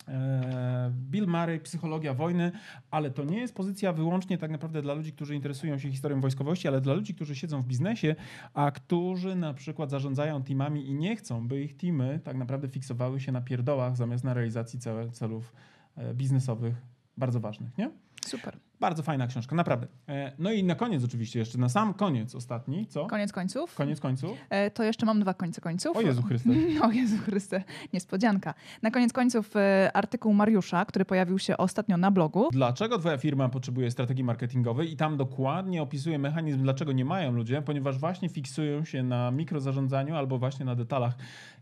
E, 0.09 0.91
Bill 1.11 1.27
Murray, 1.27 1.59
Psychologia 1.59 2.13
wojny, 2.13 2.51
ale 2.91 3.11
to 3.11 3.23
nie 3.23 3.39
jest 3.39 3.55
pozycja 3.55 3.93
wyłącznie 3.93 4.37
tak 4.37 4.51
naprawdę 4.51 4.81
dla 4.81 4.93
ludzi, 4.93 5.13
którzy 5.13 5.35
interesują 5.35 5.77
się 5.77 5.89
historią 5.89 6.21
wojskowości, 6.21 6.67
ale 6.67 6.81
dla 6.81 6.93
ludzi, 6.93 7.15
którzy 7.15 7.35
siedzą 7.35 7.61
w 7.61 7.65
biznesie, 7.65 8.15
a 8.53 8.71
którzy 8.71 9.35
na 9.35 9.53
przykład 9.53 9.89
zarządzają 9.89 10.43
teamami 10.43 10.89
i 10.89 10.93
nie 10.93 11.15
chcą, 11.15 11.47
by 11.47 11.61
ich 11.61 11.77
teamy 11.77 12.19
tak 12.23 12.37
naprawdę 12.37 12.67
fiksowały 12.67 13.19
się 13.19 13.31
na 13.31 13.41
pierdołach 13.41 13.95
zamiast 13.95 14.23
na 14.23 14.33
realizacji 14.33 14.79
cel- 14.79 15.11
celów 15.11 15.53
e, 15.95 16.13
biznesowych 16.13 16.75
bardzo 17.17 17.39
ważnych, 17.39 17.77
nie? 17.77 17.91
Super. 18.25 18.57
Bardzo 18.79 19.03
fajna 19.03 19.27
książka, 19.27 19.55
naprawdę. 19.55 19.87
E, 20.09 20.31
No 20.39 20.51
i 20.51 20.63
na 20.63 20.75
koniec 20.75 21.03
oczywiście 21.03 21.39
jeszcze, 21.39 21.57
na 21.57 21.69
sam 21.69 21.93
koniec 21.93 22.35
ostatni, 22.35 22.87
co? 22.87 23.05
Koniec 23.05 23.31
końców. 23.31 23.75
Koniec 23.75 23.99
końców. 23.99 24.37
E, 24.49 24.71
To 24.71 24.83
jeszcze 24.83 25.05
mam 25.05 25.19
dwa 25.19 25.33
końce 25.33 25.61
końców. 25.61 25.97
O 25.97 26.01
Jezu 26.01 26.23
Chryste. 26.23 26.49
O 26.87 26.91
Jezu 26.91 27.17
Chryste, 27.17 27.63
niespodzianka. 27.93 28.53
Na 28.81 28.91
koniec 28.91 29.13
końców 29.13 29.55
e, 29.55 29.91
artykuł 29.93 30.33
Mariusza, 30.33 30.85
który 30.85 31.05
pojawił 31.05 31.39
się 31.39 31.57
ostatnio 31.57 31.97
na 31.97 32.11
blogu. 32.11 32.49
Dlaczego 32.51 32.97
twoja 32.99 33.17
firma 33.17 33.49
potrzebuje 33.49 33.91
strategii 33.91 34.23
marketingowej 34.23 34.91
i 34.91 34.95
tam 34.95 35.17
dokładnie 35.17 35.81
opisuje 35.81 36.19
mechanizm, 36.19 36.63
dlaczego 36.63 36.91
nie 36.91 37.05
mają 37.05 37.31
ludzie, 37.31 37.61
ponieważ 37.61 37.97
właśnie 37.97 38.29
fiksują 38.29 38.85
się 38.85 39.03
na 39.03 39.31
mikrozarządzaniu 39.31 40.15
albo 40.15 40.37
właśnie 40.37 40.65
na 40.65 40.75
detalach. 40.75 41.13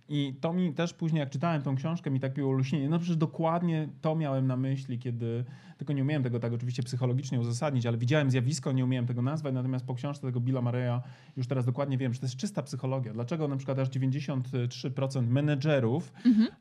I 0.10 0.34
to 0.42 0.54
mi 0.54 0.74
też 0.74 0.94
później, 0.94 1.20
jak 1.20 1.30
czytałem 1.30 1.62
tą 1.62 1.76
książkę, 1.76 2.12
mi 2.12 2.20
tak 2.20 2.34
było 2.34 2.52
olśnienie. 2.52 2.90
No 2.90 3.00
przecież 3.00 3.18
dokładnie 3.18 3.90
to 4.02 4.16
miałem 4.16 4.48
na 4.48 4.58
myśli, 4.58 5.00
kiedy, 5.00 5.46
tylko 5.78 5.94
nie 5.94 6.02
umiałem 6.02 6.24
tego 6.24 6.40
tak 6.40 6.54
oczywiście 6.54 6.84
psychologicznie 6.84 7.40
uzasadnić, 7.40 7.86
ale 7.86 7.98
widziałem 7.98 8.32
zjawisko, 8.32 8.72
nie 8.72 8.86
umiałem 8.86 9.08
tego 9.08 9.22
nazwać, 9.22 9.54
natomiast 9.54 9.86
po 9.86 9.94
książce 9.96 10.28
tego 10.28 10.40
Billa 10.40 10.62
Mareya 10.62 11.02
już 11.38 11.48
teraz 11.48 11.66
dokładnie 11.66 11.98
wiem, 11.98 12.14
że 12.14 12.20
to 12.20 12.26
jest 12.26 12.36
czysta 12.36 12.64
psychologia. 12.64 13.14
Dlaczego 13.14 13.48
na 13.48 13.58
przykład 13.58 13.80
aż 13.80 13.90
93% 13.90 15.28
menedżerów 15.28 16.14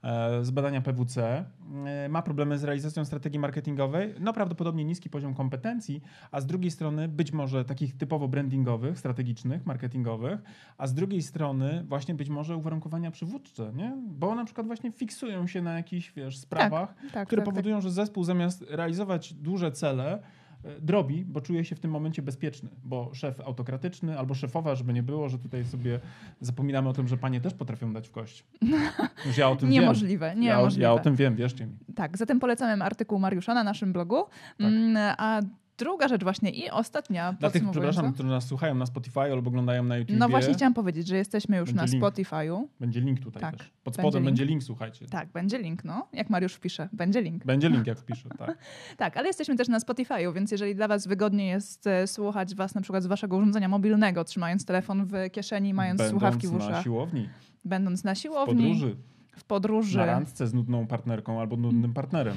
e, 0.03 0.45
z 0.45 0.51
badania 0.51 0.81
PWC 0.81 1.45
e, 1.87 2.09
ma 2.09 2.23
problemy 2.23 2.59
z 2.59 2.65
realizacją 2.65 3.05
strategii 3.05 3.39
marketingowej, 3.39 4.15
no 4.21 4.33
prawdopodobnie 4.33 4.85
niski 4.85 5.11
poziom 5.11 5.35
kompetencji, 5.35 6.03
a 6.31 6.41
z 6.41 6.47
drugiej 6.47 6.71
strony 6.71 7.09
być 7.09 7.33
może 7.33 7.65
takich 7.65 7.97
typowo 7.97 8.29
brandingowych, 8.29 8.99
strategicznych, 8.99 9.67
marketingowych, 9.67 10.43
a 10.79 10.87
z 10.87 10.95
drugiej 10.95 11.23
strony 11.23 11.85
właśnie 11.89 12.15
być 12.15 12.29
może 12.29 12.57
uwarunkowania 12.57 13.11
przywódcze, 13.41 13.73
nie? 13.77 13.97
Bo 14.07 14.35
na 14.35 14.45
przykład 14.45 14.67
właśnie 14.67 14.93
fiksują 14.93 15.47
się 15.47 15.63
na 15.63 15.77
jakichś, 15.77 16.13
wiesz, 16.13 16.39
sprawach, 16.39 16.95
Tak, 17.13 17.27
które 17.27 17.43
tak, 17.43 17.51
powodują, 17.51 17.81
że 17.81 17.91
zespół 17.91 18.25
zamiast 18.25 18.65
realizować 18.69 19.35
duże 19.35 19.73
cele, 19.73 20.23
e, 20.65 20.81
drobi, 20.81 21.25
bo 21.25 21.41
czuje 21.41 21.65
się 21.65 21.77
w 21.77 21.81
tym 21.81 21.91
momencie 21.91 22.23
bezpieczny, 22.23 22.69
bo 22.85 23.11
szef 23.15 23.41
autokratyczny 23.41 24.19
albo 24.19 24.35
szefowa, 24.35 24.75
żeby 24.75 24.93
nie 24.93 25.03
było, 25.03 25.29
że 25.29 25.39
tutaj 25.39 25.65
sobie 25.65 26.01
zapominamy 26.41 26.89
o 26.89 26.93
tym, 26.93 27.09
że 27.09 27.17
panie 27.17 27.41
też 27.41 27.55
potrafią 27.55 27.93
dać 27.93 28.09
w 28.09 28.11
kość. 28.11 28.45
Już 29.27 29.37
ja 29.39 29.49
o 29.49 29.51
tak. 29.51 29.61
tym 29.61 29.71
Niemożliwe, 29.71 30.31
wiem. 30.31 30.43
Ja, 30.43 30.57
niemożliwe. 30.57 30.83
ja 30.83 30.93
o 30.93 30.99
tym 30.99 31.17
wiem, 31.17 31.37
wierzcie 31.37 31.67
mi. 31.67 31.77
Tak, 31.95 32.19
zatem 32.19 32.41
polecamy 32.41 32.85
artykuł 32.85 33.19
Mariusza 33.19 33.55
na 33.55 33.65
naszym 33.65 33.93
blogu. 33.93 34.25
Tak. 34.59 34.67
Mm, 34.67 35.15
A 35.19 35.41
druga 35.79 36.09
rzecz 36.09 36.23
właśnie 36.23 36.51
i 36.51 36.71
ostatnia, 36.71 37.33
Dla 37.33 37.51
tych, 37.51 37.71
przepraszam, 37.71 38.13
którzy 38.13 38.29
nas 38.29 38.47
słuchają 38.47 38.75
na 38.75 38.87
Spotify 38.87 39.21
albo 39.21 39.49
oglądają 39.49 39.83
na 39.85 39.97
YouTube. 39.97 40.17
No 40.19 40.29
właśnie 40.29 40.55
chciałam 40.55 40.75
powiedzieć, 40.75 41.07
że 41.07 41.17
jesteśmy 41.17 41.57
już 41.57 41.73
Będzie 41.73 41.77
na 41.81 41.93
link. 41.93 42.05
Spotify'u. 42.05 42.65
Będzie 42.81 43.01
link 43.01 43.21
tutaj 43.21 43.41
Tak, 43.43 43.57
też. 43.57 43.71
Pod 43.85 43.95
spodem 43.95 44.23
link. 44.23 44.25
będzie 44.25 44.45
link, 44.45 44.63
słuchajcie. 44.63 45.07
Tak, 45.07 45.29
będzie 45.33 45.59
link, 45.59 45.85
no. 45.85 46.09
Jak 46.13 46.31
Mariusz 46.31 46.55
wpisze, 46.55 46.89
będzie 46.93 47.23
link. 47.23 47.45
Będzie 47.45 47.69
link, 47.69 47.87
jak 47.93 47.99
wpiszę, 47.99 48.29
tak. 48.39 48.59
Tak, 48.97 49.17
ale 49.17 49.27
jesteśmy 49.27 49.57
też 49.57 49.69
na 49.69 49.79
Spotify'u, 49.79 50.35
więc 50.35 50.51
jeżeli 50.51 50.75
dla 50.75 50.89
was 50.89 51.07
wygodnie 51.07 51.47
jest 51.47 51.87
e, 51.87 52.07
słuchać 52.07 52.55
was 52.55 52.75
na 52.75 52.81
przykład 52.81 53.03
z 53.03 53.07
waszego 53.07 53.37
urządzenia 53.37 53.69
mobilnego, 53.69 54.25
trzymając 54.25 54.65
telefon 54.65 55.07
w 55.07 55.13
kieszeni, 55.33 55.75
mając 55.75 55.99
Będąc 55.99 56.11
słuchawki 56.21 56.49
w 56.49 56.53
na 56.53 56.59
uszach, 56.59 56.85
siłowni, 56.85 57.29
będąc 57.65 58.05
na 58.05 58.15
w 58.15 58.19
siłowni, 58.19 58.55
podróży, 58.57 58.97
w 59.37 59.45
podróży. 59.45 59.99
na 59.99 60.07
randce 60.07 60.47
z 60.47 60.55
nudną 60.55 60.87
partnerką 60.87 61.41
albo 61.41 61.57
nudnym 61.57 61.95
partnerem. 61.95 62.37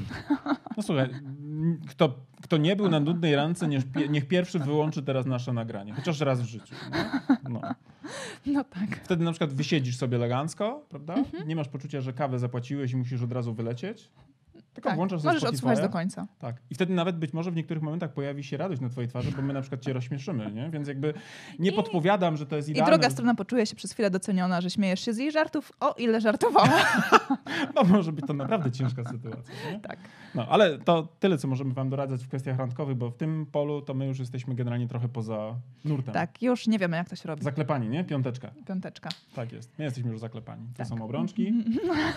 No 0.78 0.84
słuchaj, 0.84 1.10
kto, 1.90 2.16
kto 2.42 2.58
nie 2.58 2.76
był 2.76 2.90
na 2.90 3.00
nudnej 3.00 3.36
randce, 3.36 3.68
niech, 3.68 3.84
niech 4.10 4.28
pierwszy 4.28 4.60
wyłączy 4.60 5.04
teraz 5.04 5.26
nasze 5.26 5.54
nagranie. 5.54 5.94
Chociaż 5.94 6.20
raz 6.20 6.42
w 6.42 6.46
życiu. 6.46 6.76
No. 6.92 7.50
No. 7.50 7.62
No 8.46 8.64
tak. 8.64 9.00
Wtedy 9.04 9.24
na 9.24 9.32
przykład 9.32 9.54
wysiedzisz 9.54 9.98
sobie 9.98 10.18
elegancko, 10.18 10.86
prawda? 10.90 11.14
Mhm. 11.14 11.48
Nie 11.48 11.56
masz 11.56 11.68
poczucia, 11.68 12.02
że 12.02 12.14
kawę 12.14 12.40
zapłaciłeś 12.40 12.92
i 12.92 12.98
musisz 12.98 13.22
od 13.22 13.32
razu 13.32 13.54
wylecieć. 13.54 14.10
Tylko 14.74 14.90
tak. 14.90 14.96
włączasz 14.98 15.24
Możesz 15.24 15.44
odsłuchać 15.44 15.82
do 15.82 15.90
końca. 15.90 16.28
Tak. 16.40 16.56
I 16.70 16.76
wtedy 16.76 16.94
nawet 16.94 17.18
być 17.18 17.34
może 17.34 17.52
w 17.52 17.56
niektórych 17.56 17.84
momentach 17.84 18.14
pojawi 18.14 18.44
się 18.44 18.58
radość 18.58 18.82
na 18.82 18.90
twojej 18.90 19.08
twarzy, 19.10 19.32
bo 19.32 19.42
my 19.42 19.54
na 19.54 19.62
przykład 19.62 19.82
cię 19.82 19.94
rozśmieszymy, 19.94 20.52
nie? 20.52 20.70
Więc 20.70 20.88
jakby 20.88 21.14
nie 21.60 21.70
I- 21.72 21.74
podpowiadam, 21.74 22.38
że 22.38 22.46
to 22.46 22.56
jest 22.56 22.68
I 22.68 22.72
idealne. 22.72 22.92
druga 22.98 23.10
strona 23.10 23.36
poczuje 23.36 23.66
się 23.66 23.76
przez 23.76 23.94
chwilę 23.94 24.10
doceniona, 24.10 24.62
że 24.62 24.70
śmiejesz 24.70 25.00
się 25.00 25.14
z 25.14 25.18
jej 25.18 25.32
żartów, 25.32 25.72
o 25.80 25.94
ile 25.98 26.22
żartowała. 26.22 26.70
No 27.76 27.84
może 27.84 28.12
być 28.12 28.26
to 28.28 28.34
naprawdę 28.34 28.72
ciężka 28.72 29.04
sytuacja, 29.12 29.54
nie? 29.72 29.80
tak. 29.80 30.00
No, 30.36 30.46
ale 30.50 30.78
to 30.80 31.08
tyle, 31.20 31.38
co 31.38 31.48
możemy 31.48 31.74
wam 31.74 31.90
doradzać 31.90 32.24
w 32.24 32.28
kwestiach 32.28 32.58
randkowych, 32.58 32.98
bo 32.98 33.10
w 33.10 33.18
tym 33.18 33.46
polu 33.52 33.82
to 33.82 33.94
my 33.94 34.06
już 34.08 34.20
jesteśmy 34.20 34.56
generalnie 34.56 34.88
trochę 34.88 35.08
poza 35.10 35.56
nurtem. 35.86 36.14
tak, 36.14 36.42
już 36.42 36.68
nie 36.68 36.80
wiemy, 36.80 36.98
jak 36.98 37.10
to 37.10 37.16
się 37.16 37.28
robi. 37.28 37.44
Zaklepani, 37.44 37.90
nie? 37.90 38.04
Piąteczka. 38.04 38.52
Piąteczka. 38.68 39.10
Tak 39.36 39.52
jest. 39.52 39.72
My 39.80 39.84
jesteśmy 39.86 40.12
już 40.12 40.20
zaklepani. 40.20 40.68
To 40.74 40.78
Tak. 40.78 40.88
są 40.88 41.04
obrączki. 41.04 41.54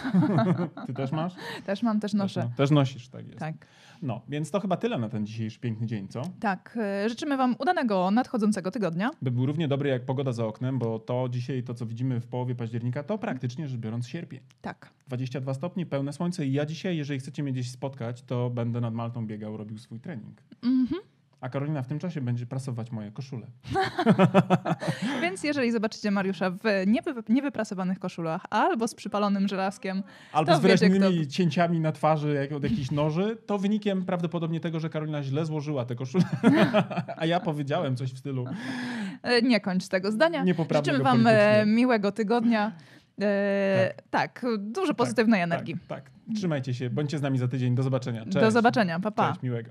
Ty 0.86 0.94
też 0.94 1.12
masz? 1.12 1.32
Też 1.66 1.82
mam, 1.82 2.00
też 2.00 2.12
noszę. 2.14 2.41
Też, 2.42 2.50
no- 2.50 2.56
też 2.56 2.70
nosisz, 2.70 3.08
tak 3.08 3.26
jest. 3.26 3.38
Tak. 3.38 3.54
No, 4.02 4.20
więc 4.28 4.50
to 4.50 4.60
chyba 4.60 4.76
tyle 4.76 4.98
na 4.98 5.08
ten 5.08 5.26
dzisiejszy 5.26 5.60
piękny 5.60 5.86
dzień, 5.86 6.08
co? 6.08 6.22
Tak. 6.40 6.78
e, 6.82 7.08
Życzymy 7.08 7.36
wam 7.36 7.56
udanego 7.58 8.10
nadchodzącego 8.10 8.70
tygodnia. 8.70 9.10
By 9.22 9.30
był 9.30 9.46
równie 9.46 9.68
dobry 9.68 9.88
jak 9.90 10.04
pogoda 10.04 10.32
za 10.32 10.46
oknem, 10.46 10.78
bo 10.78 10.98
to 10.98 11.28
dzisiaj, 11.30 11.62
to 11.62 11.74
co 11.74 11.86
widzimy 11.86 12.20
w 12.20 12.26
połowie 12.26 12.54
października, 12.54 13.02
to 13.02 13.18
praktycznie 13.18 13.68
rzecz 13.68 13.80
biorąc 13.80 14.08
sierpień. 14.08 14.40
Tak. 14.60 14.90
22 15.08 15.54
stopni, 15.54 15.86
pełne 15.86 16.12
słońce 16.12 16.46
i 16.46 16.52
ja 16.52 16.66
dzisiaj, 16.66 16.96
jeżeli 16.96 17.20
chcecie 17.20 17.42
mnie 17.42 17.52
gdzieś 17.52 17.70
spotkać, 17.70 18.22
to 18.22 18.50
będę 18.50 18.80
nad 18.80 18.94
Maltą 18.94 19.26
biegał, 19.26 19.56
robił 19.56 19.78
swój 19.78 20.00
trening. 20.00 20.42
Mhm. 20.62 21.00
A 21.42 21.48
Karolina 21.48 21.82
w 21.82 21.86
tym 21.86 21.98
czasie 21.98 22.20
będzie 22.20 22.46
prasować 22.46 22.90
moje 22.90 23.10
koszule. 23.10 23.46
Więc 25.22 25.44
jeżeli 25.44 25.72
zobaczycie 25.72 26.10
Mariusza 26.10 26.50
w 26.50 26.62
niewy, 26.86 27.14
niewyprasowanych 27.28 27.98
koszulach 27.98 28.42
albo 28.50 28.88
z 28.88 28.94
przypalonym 28.94 29.48
żelazkiem, 29.48 30.02
Albo 30.32 30.56
z 30.56 30.60
wyraźnymi 30.60 31.28
cięciami 31.28 31.80
na 31.80 31.92
twarzy 31.92 32.34
jak 32.34 32.52
od 32.52 32.64
jakichś 32.64 32.90
noży, 32.90 33.36
to 33.46 33.58
wynikiem 33.58 34.04
prawdopodobnie 34.04 34.60
tego, 34.60 34.80
że 34.80 34.90
Karolina 34.90 35.22
źle 35.22 35.46
złożyła 35.46 35.84
te 35.84 35.94
koszule. 35.94 36.24
A 37.20 37.26
ja 37.26 37.40
powiedziałem 37.40 37.96
coś 37.96 38.12
w 38.12 38.18
stylu. 38.18 38.44
e, 39.22 39.42
nie 39.42 39.60
kończ 39.60 39.88
tego 39.88 40.12
zdania. 40.12 40.44
Życzymy 40.74 40.98
wam 40.98 41.26
e, 41.26 41.66
miłego 41.66 42.12
tygodnia. 42.12 42.72
E, 43.22 43.94
tak. 44.10 44.46
dużo 44.58 44.94
pozytywnej 44.94 45.40
energii. 45.40 45.76
Tak, 45.88 46.02
tak. 46.04 46.12
Trzymajcie 46.36 46.74
się, 46.74 46.90
bądźcie 46.90 47.18
z 47.18 47.22
nami 47.22 47.38
za 47.38 47.48
tydzień. 47.48 47.74
Do 47.74 47.82
zobaczenia. 47.82 48.24
Cześć. 48.24 48.36
Do 48.36 48.50
zobaczenia. 48.50 49.00
Pa, 49.00 49.10
pa. 49.10 49.28
Cześć, 49.28 49.42
miłego. 49.42 49.70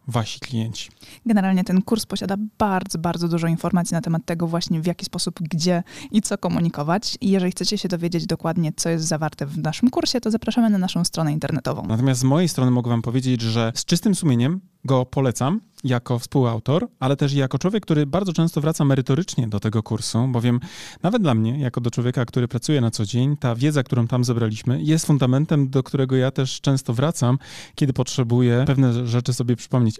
wasi 0.11 0.39
klienci. 0.39 0.89
Generalnie 1.25 1.63
ten 1.63 1.81
kurs 1.81 2.05
posiada 2.05 2.35
bardzo, 2.57 2.99
bardzo 2.99 3.27
dużo 3.27 3.47
informacji 3.47 3.93
na 3.93 4.01
temat 4.01 4.25
tego 4.25 4.47
właśnie 4.47 4.81
w 4.81 4.85
jaki 4.85 5.05
sposób, 5.05 5.39
gdzie 5.41 5.83
i 6.11 6.21
co 6.21 6.37
komunikować. 6.37 7.17
I 7.21 7.29
jeżeli 7.29 7.51
chcecie 7.51 7.77
się 7.77 7.89
dowiedzieć 7.89 8.25
dokładnie, 8.25 8.71
co 8.75 8.89
jest 8.89 9.05
zawarte 9.05 9.45
w 9.45 9.57
naszym 9.57 9.89
kursie, 9.89 10.21
to 10.21 10.31
zapraszamy 10.31 10.69
na 10.69 10.77
naszą 10.77 11.03
stronę 11.03 11.33
internetową. 11.33 11.85
Natomiast 11.87 12.21
z 12.21 12.23
mojej 12.23 12.49
strony 12.49 12.71
mogę 12.71 12.89
wam 12.89 13.01
powiedzieć, 13.01 13.41
że 13.41 13.71
z 13.75 13.85
czystym 13.85 14.15
sumieniem 14.15 14.61
go 14.85 15.05
polecam 15.05 15.61
jako 15.83 16.19
współautor, 16.19 16.87
ale 16.99 17.15
też 17.15 17.33
jako 17.33 17.59
człowiek, 17.59 17.83
który 17.83 18.05
bardzo 18.05 18.33
często 18.33 18.61
wraca 18.61 18.85
merytorycznie 18.85 19.47
do 19.47 19.59
tego 19.59 19.83
kursu, 19.83 20.27
bowiem 20.27 20.59
nawet 21.03 21.21
dla 21.21 21.33
mnie, 21.33 21.59
jako 21.59 21.81
do 21.81 21.91
człowieka, 21.91 22.25
który 22.25 22.47
pracuje 22.47 22.81
na 22.81 22.91
co 22.91 23.05
dzień, 23.05 23.37
ta 23.37 23.55
wiedza, 23.55 23.83
którą 23.83 24.07
tam 24.07 24.23
zebraliśmy, 24.23 24.81
jest 24.81 25.05
fundamentem, 25.05 25.69
do 25.69 25.83
którego 25.83 26.15
ja 26.15 26.31
też 26.31 26.61
często 26.61 26.93
wracam, 26.93 27.37
kiedy 27.75 27.93
potrzebuję 27.93 28.63
pewne 28.67 29.07
rzeczy 29.07 29.33
sobie 29.33 29.55
przypomnieć. 29.55 29.99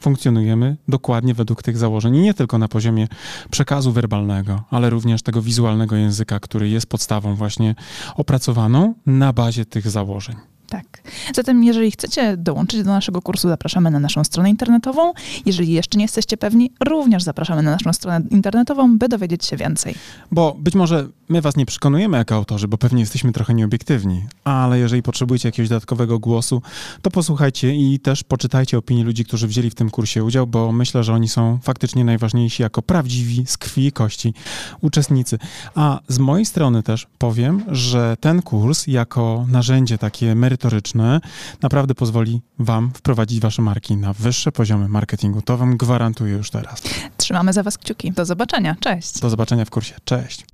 funkcjonujemy 0.00 0.76
dokładnie 0.88 1.34
według 1.34 1.62
tych 1.62 1.78
założeń 1.78 2.16
i 2.16 2.20
nie 2.20 2.34
tylko 2.34 2.58
na 2.58 2.68
poziomie 2.68 3.08
przekazu 3.50 3.92
werbalnego, 3.92 4.64
ale 4.70 4.90
również 4.90 5.22
tego 5.22 5.42
wizualnego 5.42 5.96
języka, 5.96 6.40
który 6.40 6.68
jest 6.68 6.86
podstawą 6.86 7.34
właśnie 7.34 7.74
opracowaną 8.16 8.94
na 9.06 9.32
bazie 9.32 9.64
tych 9.64 9.90
założeń. 9.90 10.36
Tak. 10.68 11.02
Zatem, 11.34 11.64
jeżeli 11.64 11.90
chcecie 11.90 12.36
dołączyć 12.36 12.82
do 12.82 12.90
naszego 12.90 13.22
kursu, 13.22 13.48
zapraszamy 13.48 13.90
na 13.90 14.00
naszą 14.00 14.24
stronę 14.24 14.50
internetową. 14.50 15.12
Jeżeli 15.46 15.72
jeszcze 15.72 15.98
nie 15.98 16.04
jesteście 16.04 16.36
pewni, 16.36 16.72
również 16.84 17.22
zapraszamy 17.22 17.62
na 17.62 17.70
naszą 17.70 17.92
stronę 17.92 18.26
internetową, 18.30 18.98
by 18.98 19.08
dowiedzieć 19.08 19.44
się 19.44 19.56
więcej. 19.56 19.94
Bo 20.32 20.56
być 20.58 20.74
może 20.74 21.08
my 21.28 21.40
was 21.40 21.56
nie 21.56 21.66
przekonujemy 21.66 22.18
jako 22.18 22.34
autorzy, 22.34 22.68
bo 22.68 22.78
pewnie 22.78 23.00
jesteśmy 23.00 23.32
trochę 23.32 23.54
nieobiektywni, 23.54 24.24
ale 24.44 24.78
jeżeli 24.78 25.02
potrzebujecie 25.02 25.48
jakiegoś 25.48 25.68
dodatkowego 25.68 26.18
głosu, 26.18 26.62
to 27.02 27.10
posłuchajcie 27.10 27.74
i 27.74 28.00
też 28.00 28.24
poczytajcie 28.24 28.78
opinii 28.78 29.04
ludzi, 29.04 29.24
którzy 29.24 29.48
wzięli 29.48 29.70
w 29.70 29.74
tym 29.74 29.90
kursie 29.90 30.24
udział, 30.24 30.46
bo 30.46 30.72
myślę, 30.72 31.04
że 31.04 31.14
oni 31.14 31.28
są 31.28 31.58
faktycznie 31.62 32.04
najważniejsi 32.04 32.62
jako 32.62 32.82
prawdziwi 32.82 33.44
z 33.46 33.58
krwi 33.58 33.86
i 33.86 33.92
kości 33.92 34.34
uczestnicy. 34.80 35.38
A 35.74 36.00
z 36.08 36.18
mojej 36.18 36.46
strony 36.46 36.82
też 36.82 37.06
powiem, 37.18 37.62
że 37.68 38.16
ten 38.20 38.42
kurs 38.42 38.86
jako 38.86 39.46
narzędzie 39.48 39.98
takie 39.98 40.34
merytoryczne 40.34 41.20
naprawdę 41.62 41.94
pozwoli 41.94 42.40
wam 42.58 42.90
wprowadzić 42.94 43.40
wasze 43.40 43.62
marki 43.62 43.96
na 43.96 44.12
wyższe 44.12 44.52
poziomy 44.52 44.88
marketingu. 44.88 45.42
To 45.42 45.56
wam 45.56 45.76
gwarantuję 45.76 46.32
już 46.32 46.50
teraz. 46.50 46.82
Trzymamy 47.16 47.52
za 47.52 47.62
was 47.62 47.78
kciuki. 47.78 48.12
Do 48.12 48.24
zobaczenia. 48.24 48.76
Cześć. 48.80 49.20
Do 49.20 49.30
zobaczenia 49.30 49.64
w 49.64 49.70
kursie. 49.70 49.94
Cześć. 50.04 50.44